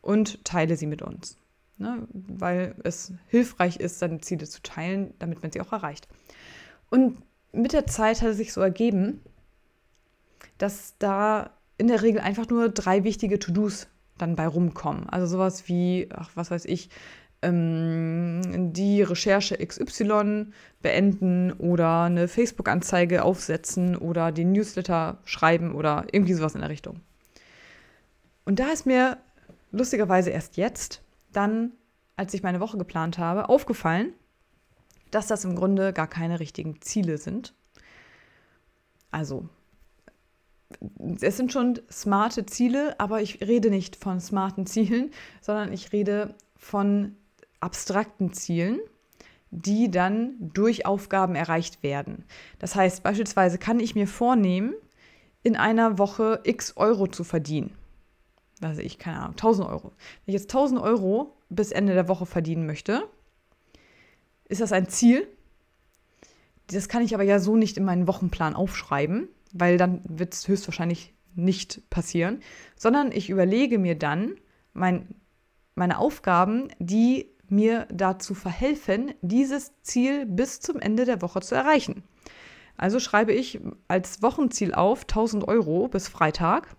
und 0.00 0.44
teile 0.44 0.76
sie 0.76 0.86
mit 0.86 1.02
uns. 1.02 1.38
Ne? 1.78 2.06
Weil 2.12 2.76
es 2.84 3.12
hilfreich 3.28 3.76
ist, 3.76 3.98
seine 3.98 4.20
Ziele 4.20 4.46
zu 4.46 4.62
teilen, 4.62 5.12
damit 5.18 5.42
man 5.42 5.52
sie 5.52 5.60
auch 5.60 5.72
erreicht. 5.72 6.08
Und 6.90 7.22
mit 7.52 7.72
der 7.72 7.86
Zeit 7.86 8.22
hat 8.22 8.30
es 8.30 8.36
sich 8.36 8.52
so 8.52 8.60
ergeben, 8.60 9.20
dass 10.58 10.94
da 10.98 11.50
in 11.78 11.88
der 11.88 12.02
Regel 12.02 12.20
einfach 12.20 12.48
nur 12.48 12.68
drei 12.68 13.04
wichtige 13.04 13.38
To-Dos 13.38 13.88
dann 14.18 14.36
bei 14.36 14.46
rumkommen. 14.46 15.08
Also 15.08 15.26
sowas 15.26 15.68
wie, 15.68 16.08
ach, 16.14 16.30
was 16.34 16.50
weiß 16.50 16.64
ich, 16.66 16.90
ähm, 17.42 18.72
die 18.72 19.02
Recherche 19.02 19.56
XY 19.56 20.46
beenden 20.82 21.52
oder 21.52 22.02
eine 22.02 22.28
Facebook-Anzeige 22.28 23.24
aufsetzen 23.24 23.96
oder 23.96 24.32
den 24.32 24.52
Newsletter 24.52 25.18
schreiben 25.24 25.74
oder 25.74 26.06
irgendwie 26.12 26.34
sowas 26.34 26.54
in 26.54 26.60
der 26.60 26.70
Richtung. 26.70 27.00
Und 28.44 28.58
da 28.58 28.68
ist 28.68 28.86
mir 28.86 29.18
lustigerweise 29.72 30.30
erst 30.30 30.56
jetzt, 30.56 31.02
dann, 31.32 31.72
als 32.16 32.32
ich 32.32 32.42
meine 32.42 32.60
Woche 32.60 32.78
geplant 32.78 33.18
habe, 33.18 33.48
aufgefallen, 33.48 34.12
dass 35.10 35.26
das 35.26 35.44
im 35.44 35.56
Grunde 35.56 35.92
gar 35.92 36.08
keine 36.08 36.40
richtigen 36.40 36.80
Ziele 36.80 37.18
sind. 37.18 37.54
Also 39.10 39.48
es 41.20 41.36
sind 41.36 41.52
schon 41.52 41.80
smarte 41.90 42.46
Ziele, 42.46 42.98
aber 42.98 43.22
ich 43.22 43.40
rede 43.40 43.70
nicht 43.70 43.96
von 43.96 44.20
smarten 44.20 44.66
Zielen, 44.66 45.10
sondern 45.40 45.72
ich 45.72 45.92
rede 45.92 46.34
von 46.56 47.16
abstrakten 47.60 48.32
Zielen, 48.32 48.80
die 49.50 49.90
dann 49.90 50.34
durch 50.38 50.86
Aufgaben 50.86 51.34
erreicht 51.34 51.82
werden. 51.82 52.24
Das 52.58 52.74
heißt, 52.74 53.02
beispielsweise 53.02 53.58
kann 53.58 53.80
ich 53.80 53.94
mir 53.94 54.06
vornehmen, 54.06 54.74
in 55.42 55.56
einer 55.56 55.98
Woche 55.98 56.40
x 56.42 56.76
Euro 56.76 57.06
zu 57.06 57.22
verdienen. 57.22 57.72
Also 58.60 58.80
ich, 58.80 58.98
keine 58.98 59.18
Ahnung, 59.18 59.32
1000 59.32 59.68
Euro. 59.68 59.92
Wenn 60.24 60.34
ich 60.34 60.40
jetzt 60.40 60.50
1000 60.50 60.80
Euro 60.80 61.36
bis 61.50 61.72
Ende 61.72 61.94
der 61.94 62.08
Woche 62.08 62.26
verdienen 62.26 62.66
möchte, 62.66 63.08
ist 64.48 64.60
das 64.60 64.72
ein 64.72 64.88
Ziel. 64.88 65.28
Das 66.68 66.88
kann 66.88 67.02
ich 67.02 67.14
aber 67.14 67.22
ja 67.22 67.38
so 67.38 67.56
nicht 67.56 67.76
in 67.76 67.84
meinen 67.84 68.08
Wochenplan 68.08 68.56
aufschreiben, 68.56 69.28
weil 69.58 69.78
dann 69.78 70.00
wird 70.04 70.34
es 70.34 70.48
höchstwahrscheinlich 70.48 71.14
nicht 71.34 71.88
passieren, 71.90 72.40
sondern 72.76 73.12
ich 73.12 73.30
überlege 73.30 73.78
mir 73.78 73.96
dann 73.96 74.36
mein, 74.72 75.14
meine 75.74 75.98
Aufgaben, 75.98 76.68
die 76.78 77.30
mir 77.48 77.86
dazu 77.92 78.34
verhelfen, 78.34 79.14
dieses 79.22 79.72
Ziel 79.82 80.26
bis 80.26 80.60
zum 80.60 80.80
Ende 80.80 81.04
der 81.04 81.22
Woche 81.22 81.40
zu 81.40 81.54
erreichen. 81.54 82.02
Also 82.76 83.00
schreibe 83.00 83.32
ich 83.32 83.60
als 83.88 84.22
Wochenziel 84.22 84.74
auf 84.74 85.02
1000 85.02 85.46
Euro 85.48 85.88
bis 85.88 86.08
Freitag 86.08 86.76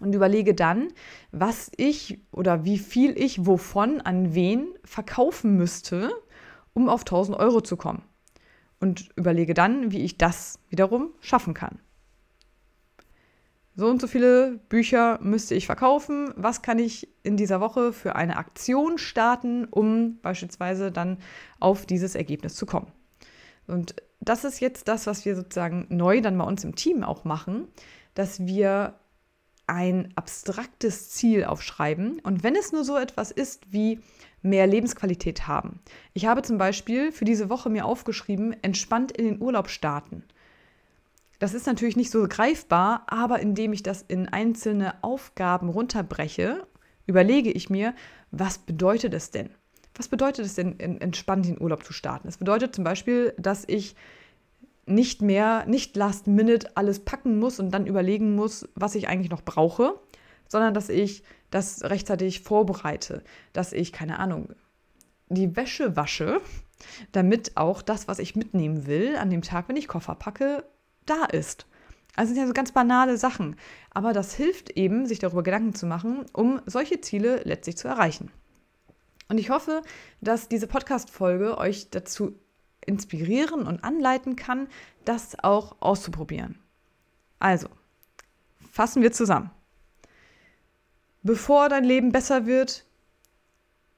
und 0.00 0.14
überlege 0.14 0.54
dann, 0.54 0.88
was 1.32 1.70
ich 1.76 2.18
oder 2.30 2.64
wie 2.64 2.78
viel 2.78 3.18
ich 3.18 3.46
wovon 3.46 4.00
an 4.00 4.34
wen 4.34 4.66
verkaufen 4.84 5.56
müsste, 5.56 6.10
um 6.74 6.88
auf 6.88 7.02
1000 7.02 7.38
Euro 7.38 7.60
zu 7.60 7.76
kommen. 7.76 8.02
Und 8.80 9.10
überlege 9.16 9.54
dann, 9.54 9.92
wie 9.92 10.04
ich 10.04 10.18
das 10.18 10.58
wiederum 10.68 11.10
schaffen 11.20 11.54
kann. 11.54 11.78
So 13.76 13.88
und 13.88 14.00
so 14.00 14.06
viele 14.06 14.60
Bücher 14.68 15.18
müsste 15.20 15.54
ich 15.54 15.66
verkaufen. 15.66 16.32
Was 16.36 16.62
kann 16.62 16.78
ich 16.78 17.08
in 17.24 17.36
dieser 17.36 17.60
Woche 17.60 17.92
für 17.92 18.14
eine 18.14 18.36
Aktion 18.36 18.98
starten, 18.98 19.64
um 19.64 20.18
beispielsweise 20.20 20.92
dann 20.92 21.18
auf 21.58 21.84
dieses 21.84 22.14
Ergebnis 22.14 22.54
zu 22.54 22.66
kommen? 22.66 22.92
Und 23.66 23.96
das 24.20 24.44
ist 24.44 24.60
jetzt 24.60 24.88
das, 24.88 25.06
was 25.06 25.24
wir 25.24 25.34
sozusagen 25.34 25.86
neu 25.88 26.20
dann 26.20 26.38
bei 26.38 26.44
uns 26.44 26.62
im 26.62 26.76
Team 26.76 27.02
auch 27.02 27.24
machen, 27.24 27.66
dass 28.14 28.46
wir 28.46 28.94
ein 29.66 30.12
abstraktes 30.14 31.10
Ziel 31.10 31.44
aufschreiben. 31.44 32.20
Und 32.20 32.42
wenn 32.44 32.54
es 32.54 32.72
nur 32.72 32.84
so 32.84 32.96
etwas 32.96 33.30
ist 33.30 33.72
wie 33.72 34.00
mehr 34.42 34.66
Lebensqualität 34.66 35.48
haben. 35.48 35.80
Ich 36.12 36.26
habe 36.26 36.42
zum 36.42 36.58
Beispiel 36.58 37.12
für 37.12 37.24
diese 37.24 37.48
Woche 37.48 37.70
mir 37.70 37.86
aufgeschrieben, 37.86 38.54
entspannt 38.62 39.10
in 39.10 39.24
den 39.24 39.42
Urlaub 39.42 39.68
starten. 39.70 40.22
Das 41.38 41.54
ist 41.54 41.66
natürlich 41.66 41.96
nicht 41.96 42.10
so 42.10 42.26
greifbar, 42.28 43.04
aber 43.06 43.40
indem 43.40 43.72
ich 43.72 43.82
das 43.82 44.02
in 44.02 44.28
einzelne 44.28 45.02
Aufgaben 45.02 45.68
runterbreche, 45.68 46.66
überlege 47.06 47.50
ich 47.50 47.70
mir, 47.70 47.94
was 48.30 48.58
bedeutet 48.58 49.14
es 49.14 49.30
denn? 49.30 49.50
Was 49.96 50.08
bedeutet 50.08 50.46
es 50.46 50.54
denn, 50.54 50.78
entspannt 50.80 51.46
den 51.46 51.60
Urlaub 51.60 51.84
zu 51.84 51.92
starten? 51.92 52.28
Es 52.28 52.38
bedeutet 52.38 52.74
zum 52.74 52.84
Beispiel, 52.84 53.34
dass 53.38 53.64
ich 53.66 53.94
nicht 54.86 55.22
mehr, 55.22 55.64
nicht 55.66 55.96
last 55.96 56.26
minute 56.26 56.76
alles 56.76 57.00
packen 57.00 57.38
muss 57.38 57.58
und 57.58 57.70
dann 57.70 57.86
überlegen 57.86 58.34
muss, 58.34 58.68
was 58.74 58.94
ich 58.94 59.08
eigentlich 59.08 59.30
noch 59.30 59.42
brauche, 59.42 59.98
sondern 60.48 60.74
dass 60.74 60.88
ich 60.88 61.22
das 61.50 61.84
rechtzeitig 61.84 62.40
vorbereite, 62.40 63.22
dass 63.52 63.72
ich, 63.72 63.92
keine 63.92 64.18
Ahnung, 64.18 64.50
die 65.28 65.56
Wäsche 65.56 65.96
wasche, 65.96 66.40
damit 67.12 67.56
auch 67.56 67.80
das, 67.80 68.08
was 68.08 68.18
ich 68.18 68.36
mitnehmen 68.36 68.86
will, 68.86 69.16
an 69.16 69.30
dem 69.30 69.42
Tag, 69.42 69.68
wenn 69.68 69.76
ich 69.76 69.88
Koffer 69.88 70.14
packe, 70.16 70.64
da 71.06 71.24
ist. 71.24 71.66
Also 72.16 72.32
sind 72.32 72.40
ja 72.40 72.46
so 72.46 72.52
ganz 72.52 72.72
banale 72.72 73.16
Sachen. 73.16 73.56
Aber 73.90 74.12
das 74.12 74.34
hilft 74.34 74.70
eben, 74.70 75.06
sich 75.06 75.18
darüber 75.18 75.42
Gedanken 75.42 75.74
zu 75.74 75.86
machen, 75.86 76.26
um 76.32 76.60
solche 76.66 77.00
Ziele 77.00 77.42
letztlich 77.44 77.76
zu 77.76 77.88
erreichen. 77.88 78.30
Und 79.28 79.38
ich 79.38 79.50
hoffe, 79.50 79.82
dass 80.20 80.48
diese 80.48 80.66
Podcast-Folge 80.66 81.58
euch 81.58 81.90
dazu 81.90 82.38
inspirieren 82.86 83.66
und 83.66 83.82
anleiten 83.82 84.36
kann, 84.36 84.68
das 85.04 85.38
auch 85.42 85.76
auszuprobieren. 85.80 86.58
Also, 87.38 87.68
fassen 88.70 89.02
wir 89.02 89.12
zusammen. 89.12 89.50
Bevor 91.22 91.68
dein 91.68 91.84
Leben 91.84 92.12
besser 92.12 92.46
wird, 92.46 92.84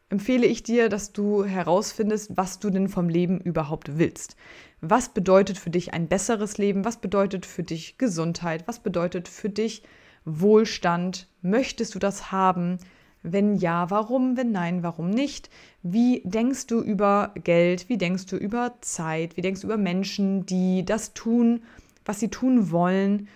empfehle 0.08 0.46
ich 0.46 0.62
dir, 0.62 0.88
dass 0.88 1.12
du 1.12 1.44
herausfindest, 1.44 2.36
was 2.36 2.58
du 2.58 2.70
denn 2.70 2.88
vom 2.88 3.08
Leben 3.08 3.40
überhaupt 3.40 3.98
willst. 3.98 4.36
Was 4.80 5.08
bedeutet 5.08 5.58
für 5.58 5.70
dich 5.70 5.94
ein 5.94 6.08
besseres 6.08 6.58
Leben? 6.58 6.84
Was 6.84 6.98
bedeutet 6.98 7.46
für 7.46 7.62
dich 7.62 7.98
Gesundheit? 7.98 8.68
Was 8.68 8.80
bedeutet 8.80 9.28
für 9.28 9.50
dich 9.50 9.82
Wohlstand? 10.24 11.28
Möchtest 11.42 11.94
du 11.94 11.98
das 11.98 12.30
haben? 12.30 12.78
Wenn 13.22 13.56
ja, 13.56 13.90
warum? 13.90 14.36
Wenn 14.36 14.52
nein, 14.52 14.84
warum 14.84 15.10
nicht? 15.10 15.50
Wie 15.82 16.22
denkst 16.24 16.68
du 16.68 16.80
über 16.80 17.32
Geld? 17.42 17.88
Wie 17.88 17.98
denkst 17.98 18.26
du 18.26 18.36
über 18.36 18.74
Zeit? 18.82 19.36
Wie 19.36 19.40
denkst 19.40 19.62
du 19.62 19.66
über 19.66 19.76
Menschen, 19.76 20.46
die 20.46 20.84
das 20.84 21.14
tun, 21.14 21.64
was 22.04 22.20
sie 22.20 22.28
tun 22.28 22.70
wollen? 22.70 23.26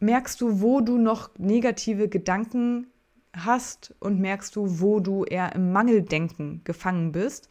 Merkst 0.00 0.40
du, 0.40 0.62
wo 0.62 0.80
du 0.80 0.96
noch 0.96 1.30
negative 1.36 2.08
Gedanken 2.08 2.86
hast 3.34 3.94
und 4.00 4.20
merkst 4.20 4.56
du, 4.56 4.80
wo 4.80 5.00
du 5.00 5.24
eher 5.24 5.54
im 5.54 5.72
Mangeldenken 5.72 6.62
gefangen 6.64 7.12
bist? 7.12 7.48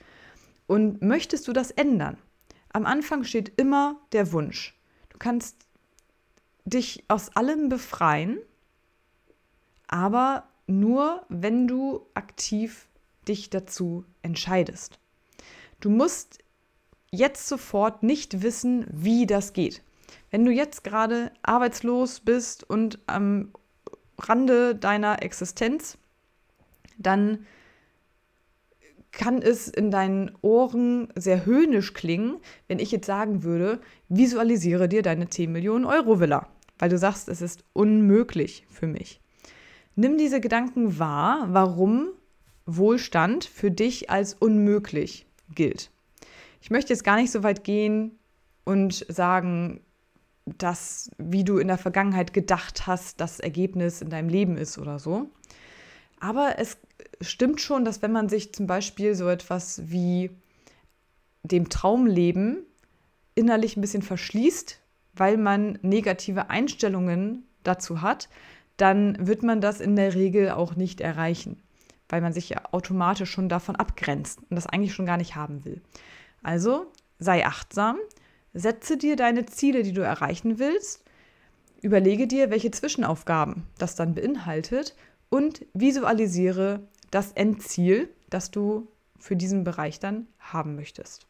Und 0.67 1.01
möchtest 1.01 1.47
du 1.47 1.53
das 1.53 1.71
ändern? 1.71 2.17
Am 2.71 2.85
Anfang 2.85 3.23
steht 3.23 3.59
immer 3.59 3.99
der 4.11 4.31
Wunsch. 4.31 4.79
Du 5.09 5.17
kannst 5.17 5.65
dich 6.65 7.03
aus 7.07 7.35
allem 7.35 7.69
befreien, 7.69 8.39
aber 9.87 10.47
nur, 10.67 11.25
wenn 11.27 11.67
du 11.67 12.05
aktiv 12.13 12.87
dich 13.27 13.49
dazu 13.49 14.05
entscheidest. 14.21 14.99
Du 15.79 15.89
musst 15.89 16.39
jetzt 17.11 17.47
sofort 17.47 18.03
nicht 18.03 18.41
wissen, 18.41 18.85
wie 18.89 19.25
das 19.25 19.53
geht. 19.53 19.83
Wenn 20.29 20.45
du 20.45 20.51
jetzt 20.51 20.83
gerade 20.83 21.31
arbeitslos 21.43 22.21
bist 22.21 22.63
und 22.63 22.99
am 23.07 23.51
Rande 24.29 24.75
deiner 24.75 25.21
Existenz, 25.23 25.97
dann 26.97 27.45
kann 29.11 29.41
es 29.41 29.67
in 29.67 29.91
deinen 29.91 30.31
Ohren 30.41 31.09
sehr 31.15 31.45
höhnisch 31.45 31.93
klingen, 31.93 32.37
wenn 32.67 32.79
ich 32.79 32.91
jetzt 32.91 33.07
sagen 33.07 33.43
würde, 33.43 33.79
visualisiere 34.09 34.87
dir 34.87 35.01
deine 35.01 35.29
10 35.29 35.51
Millionen 35.51 35.85
Euro 35.85 36.19
Villa, 36.19 36.47
weil 36.79 36.89
du 36.89 36.97
sagst, 36.97 37.27
es 37.27 37.41
ist 37.41 37.63
unmöglich 37.73 38.65
für 38.69 38.87
mich. 38.87 39.19
Nimm 39.95 40.17
diese 40.17 40.39
Gedanken 40.39 40.97
wahr, 40.99 41.47
warum 41.49 42.09
Wohlstand 42.65 43.43
für 43.43 43.71
dich 43.71 44.09
als 44.09 44.33
unmöglich 44.33 45.25
gilt. 45.53 45.91
Ich 46.61 46.71
möchte 46.71 46.93
jetzt 46.93 47.03
gar 47.03 47.17
nicht 47.17 47.31
so 47.31 47.43
weit 47.43 47.63
gehen 47.63 48.17
und 48.63 49.05
sagen, 49.09 49.81
dass, 50.45 51.09
wie 51.17 51.43
du 51.43 51.57
in 51.57 51.67
der 51.67 51.77
Vergangenheit 51.77 52.33
gedacht 52.33 52.87
hast, 52.87 53.21
das 53.21 53.39
Ergebnis 53.39 54.01
in 54.01 54.09
deinem 54.09 54.29
Leben 54.29 54.57
ist 54.57 54.77
oder 54.77 54.99
so. 54.99 55.29
Aber 56.19 56.55
es 56.57 56.77
stimmt 57.21 57.61
schon, 57.61 57.85
dass 57.85 58.01
wenn 58.01 58.11
man 58.11 58.29
sich 58.29 58.53
zum 58.53 58.67
Beispiel 58.67 59.15
so 59.15 59.29
etwas 59.29 59.81
wie 59.91 60.31
dem 61.43 61.69
Traumleben 61.69 62.65
innerlich 63.35 63.77
ein 63.77 63.81
bisschen 63.81 64.03
verschließt, 64.03 64.79
weil 65.13 65.37
man 65.37 65.79
negative 65.81 66.49
Einstellungen 66.49 67.43
dazu 67.63 68.01
hat, 68.01 68.29
dann 68.77 69.27
wird 69.27 69.43
man 69.43 69.61
das 69.61 69.79
in 69.79 69.95
der 69.95 70.15
Regel 70.15 70.51
auch 70.51 70.75
nicht 70.75 71.01
erreichen, 71.01 71.61
weil 72.09 72.21
man 72.21 72.33
sich 72.33 72.49
ja 72.49 72.61
automatisch 72.71 73.29
schon 73.29 73.49
davon 73.49 73.75
abgrenzt 73.75 74.39
und 74.49 74.55
das 74.55 74.67
eigentlich 74.67 74.93
schon 74.93 75.05
gar 75.05 75.17
nicht 75.17 75.35
haben 75.35 75.65
will. 75.65 75.81
Also 76.41 76.91
sei 77.19 77.45
achtsam, 77.45 77.97
setze 78.53 78.97
dir 78.97 79.15
deine 79.15 79.45
Ziele, 79.45 79.83
die 79.83 79.93
du 79.93 80.01
erreichen 80.01 80.59
willst, 80.59 81.03
überlege 81.81 82.27
dir, 82.27 82.49
welche 82.49 82.71
Zwischenaufgaben 82.71 83.63
das 83.77 83.95
dann 83.95 84.15
beinhaltet 84.15 84.95
und 85.29 85.65
visualisiere 85.73 86.87
das 87.09 87.31
Endziel, 87.33 88.09
das 88.29 88.51
du 88.51 88.87
für 89.19 89.35
diesen 89.35 89.63
Bereich 89.63 89.99
dann 89.99 90.27
haben 90.39 90.75
möchtest. 90.75 91.27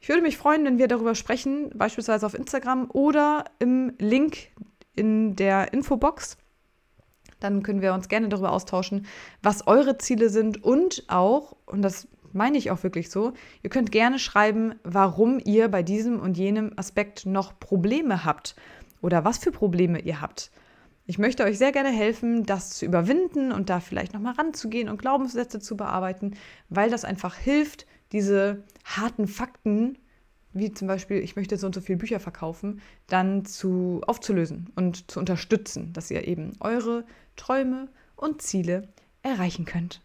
Ich 0.00 0.08
würde 0.08 0.22
mich 0.22 0.36
freuen, 0.36 0.64
wenn 0.64 0.78
wir 0.78 0.88
darüber 0.88 1.14
sprechen, 1.14 1.70
beispielsweise 1.74 2.26
auf 2.26 2.34
Instagram 2.34 2.90
oder 2.92 3.44
im 3.58 3.92
Link 3.98 4.48
in 4.94 5.36
der 5.36 5.72
Infobox. 5.72 6.36
Dann 7.40 7.62
können 7.62 7.82
wir 7.82 7.92
uns 7.92 8.08
gerne 8.08 8.28
darüber 8.28 8.52
austauschen, 8.52 9.06
was 9.42 9.66
eure 9.66 9.98
Ziele 9.98 10.30
sind 10.30 10.62
und 10.64 11.04
auch, 11.08 11.56
und 11.66 11.82
das 11.82 12.08
meine 12.32 12.58
ich 12.58 12.70
auch 12.70 12.82
wirklich 12.82 13.10
so, 13.10 13.32
ihr 13.62 13.70
könnt 13.70 13.92
gerne 13.92 14.18
schreiben, 14.18 14.74
warum 14.82 15.40
ihr 15.44 15.68
bei 15.68 15.82
diesem 15.82 16.20
und 16.20 16.36
jenem 16.36 16.72
Aspekt 16.76 17.26
noch 17.26 17.58
Probleme 17.58 18.24
habt 18.24 18.56
oder 19.00 19.24
was 19.24 19.38
für 19.38 19.52
Probleme 19.52 20.00
ihr 20.00 20.20
habt. 20.20 20.50
Ich 21.06 21.18
möchte 21.18 21.44
euch 21.44 21.58
sehr 21.58 21.72
gerne 21.72 21.90
helfen, 21.90 22.44
das 22.44 22.70
zu 22.70 22.84
überwinden 22.84 23.52
und 23.52 23.70
da 23.70 23.80
vielleicht 23.80 24.12
nochmal 24.12 24.34
ranzugehen 24.34 24.88
und 24.88 24.98
Glaubenssätze 24.98 25.60
zu 25.60 25.76
bearbeiten, 25.76 26.34
weil 26.68 26.90
das 26.90 27.04
einfach 27.04 27.36
hilft, 27.36 27.86
diese 28.12 28.64
harten 28.84 29.28
Fakten 29.28 29.98
wie 30.56 30.72
zum 30.72 30.88
Beispiel, 30.88 31.18
ich 31.18 31.36
möchte 31.36 31.56
so 31.58 31.66
und 31.66 31.74
so 31.74 31.80
viele 31.80 31.98
Bücher 31.98 32.18
verkaufen, 32.18 32.80
dann 33.08 33.44
zu, 33.44 34.00
aufzulösen 34.06 34.72
und 34.74 35.10
zu 35.10 35.20
unterstützen, 35.20 35.92
dass 35.92 36.10
ihr 36.10 36.26
eben 36.26 36.54
eure 36.60 37.04
Träume 37.36 37.88
und 38.16 38.40
Ziele 38.40 38.88
erreichen 39.22 39.66
könnt. 39.66 40.00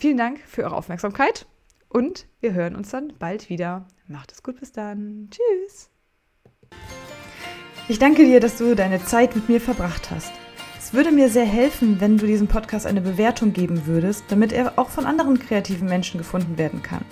Vielen 0.00 0.16
Dank 0.16 0.40
für 0.46 0.64
eure 0.64 0.76
Aufmerksamkeit 0.76 1.44
und 1.90 2.26
wir 2.40 2.54
hören 2.54 2.74
uns 2.74 2.88
dann 2.88 3.12
bald 3.18 3.50
wieder. 3.50 3.86
Macht 4.08 4.32
es 4.32 4.42
gut, 4.42 4.58
bis 4.58 4.72
dann. 4.72 5.28
Tschüss. 5.30 5.90
Ich 7.86 7.98
danke 7.98 8.24
dir, 8.24 8.40
dass 8.40 8.56
du 8.56 8.74
deine 8.74 9.04
Zeit 9.04 9.36
mit 9.36 9.50
mir 9.50 9.60
verbracht 9.60 10.10
hast. 10.10 10.32
Es 10.78 10.94
würde 10.94 11.12
mir 11.12 11.28
sehr 11.28 11.44
helfen, 11.44 12.00
wenn 12.00 12.16
du 12.16 12.26
diesem 12.26 12.48
Podcast 12.48 12.86
eine 12.86 13.02
Bewertung 13.02 13.52
geben 13.52 13.84
würdest, 13.84 14.24
damit 14.28 14.54
er 14.54 14.78
auch 14.78 14.88
von 14.88 15.04
anderen 15.04 15.38
kreativen 15.38 15.86
Menschen 15.86 16.16
gefunden 16.16 16.56
werden 16.56 16.82
kann. 16.82 17.04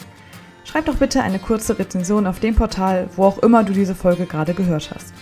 Schreib 0.65 0.87
doch 0.87 0.97
bitte 0.97 1.23
eine 1.23 1.41
kurze 1.41 1.79
Rezension 1.79 2.27
auf 2.27 2.41
dem 2.41 2.55
Portal, 2.55 3.11
wo 3.17 3.25
auch 3.25 3.37
immer 3.41 3.65
du 3.65 3.75
diese 3.75 3.95
Folge 3.95 4.25
gerade 4.25 4.55
gehört 4.55 4.93
hast. 4.95 5.13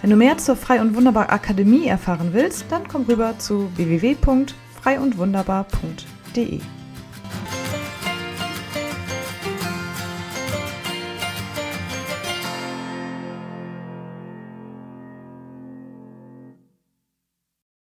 Wenn 0.00 0.10
du 0.10 0.16
mehr 0.16 0.38
zur 0.38 0.56
Frei 0.56 0.80
und 0.80 0.96
Wunderbar 0.96 1.30
Akademie 1.30 1.86
erfahren 1.86 2.30
willst, 2.32 2.64
dann 2.68 2.88
komm 2.88 3.04
rüber 3.04 3.38
zu 3.38 3.70
www.freiundwunderbar.de. 3.76 6.60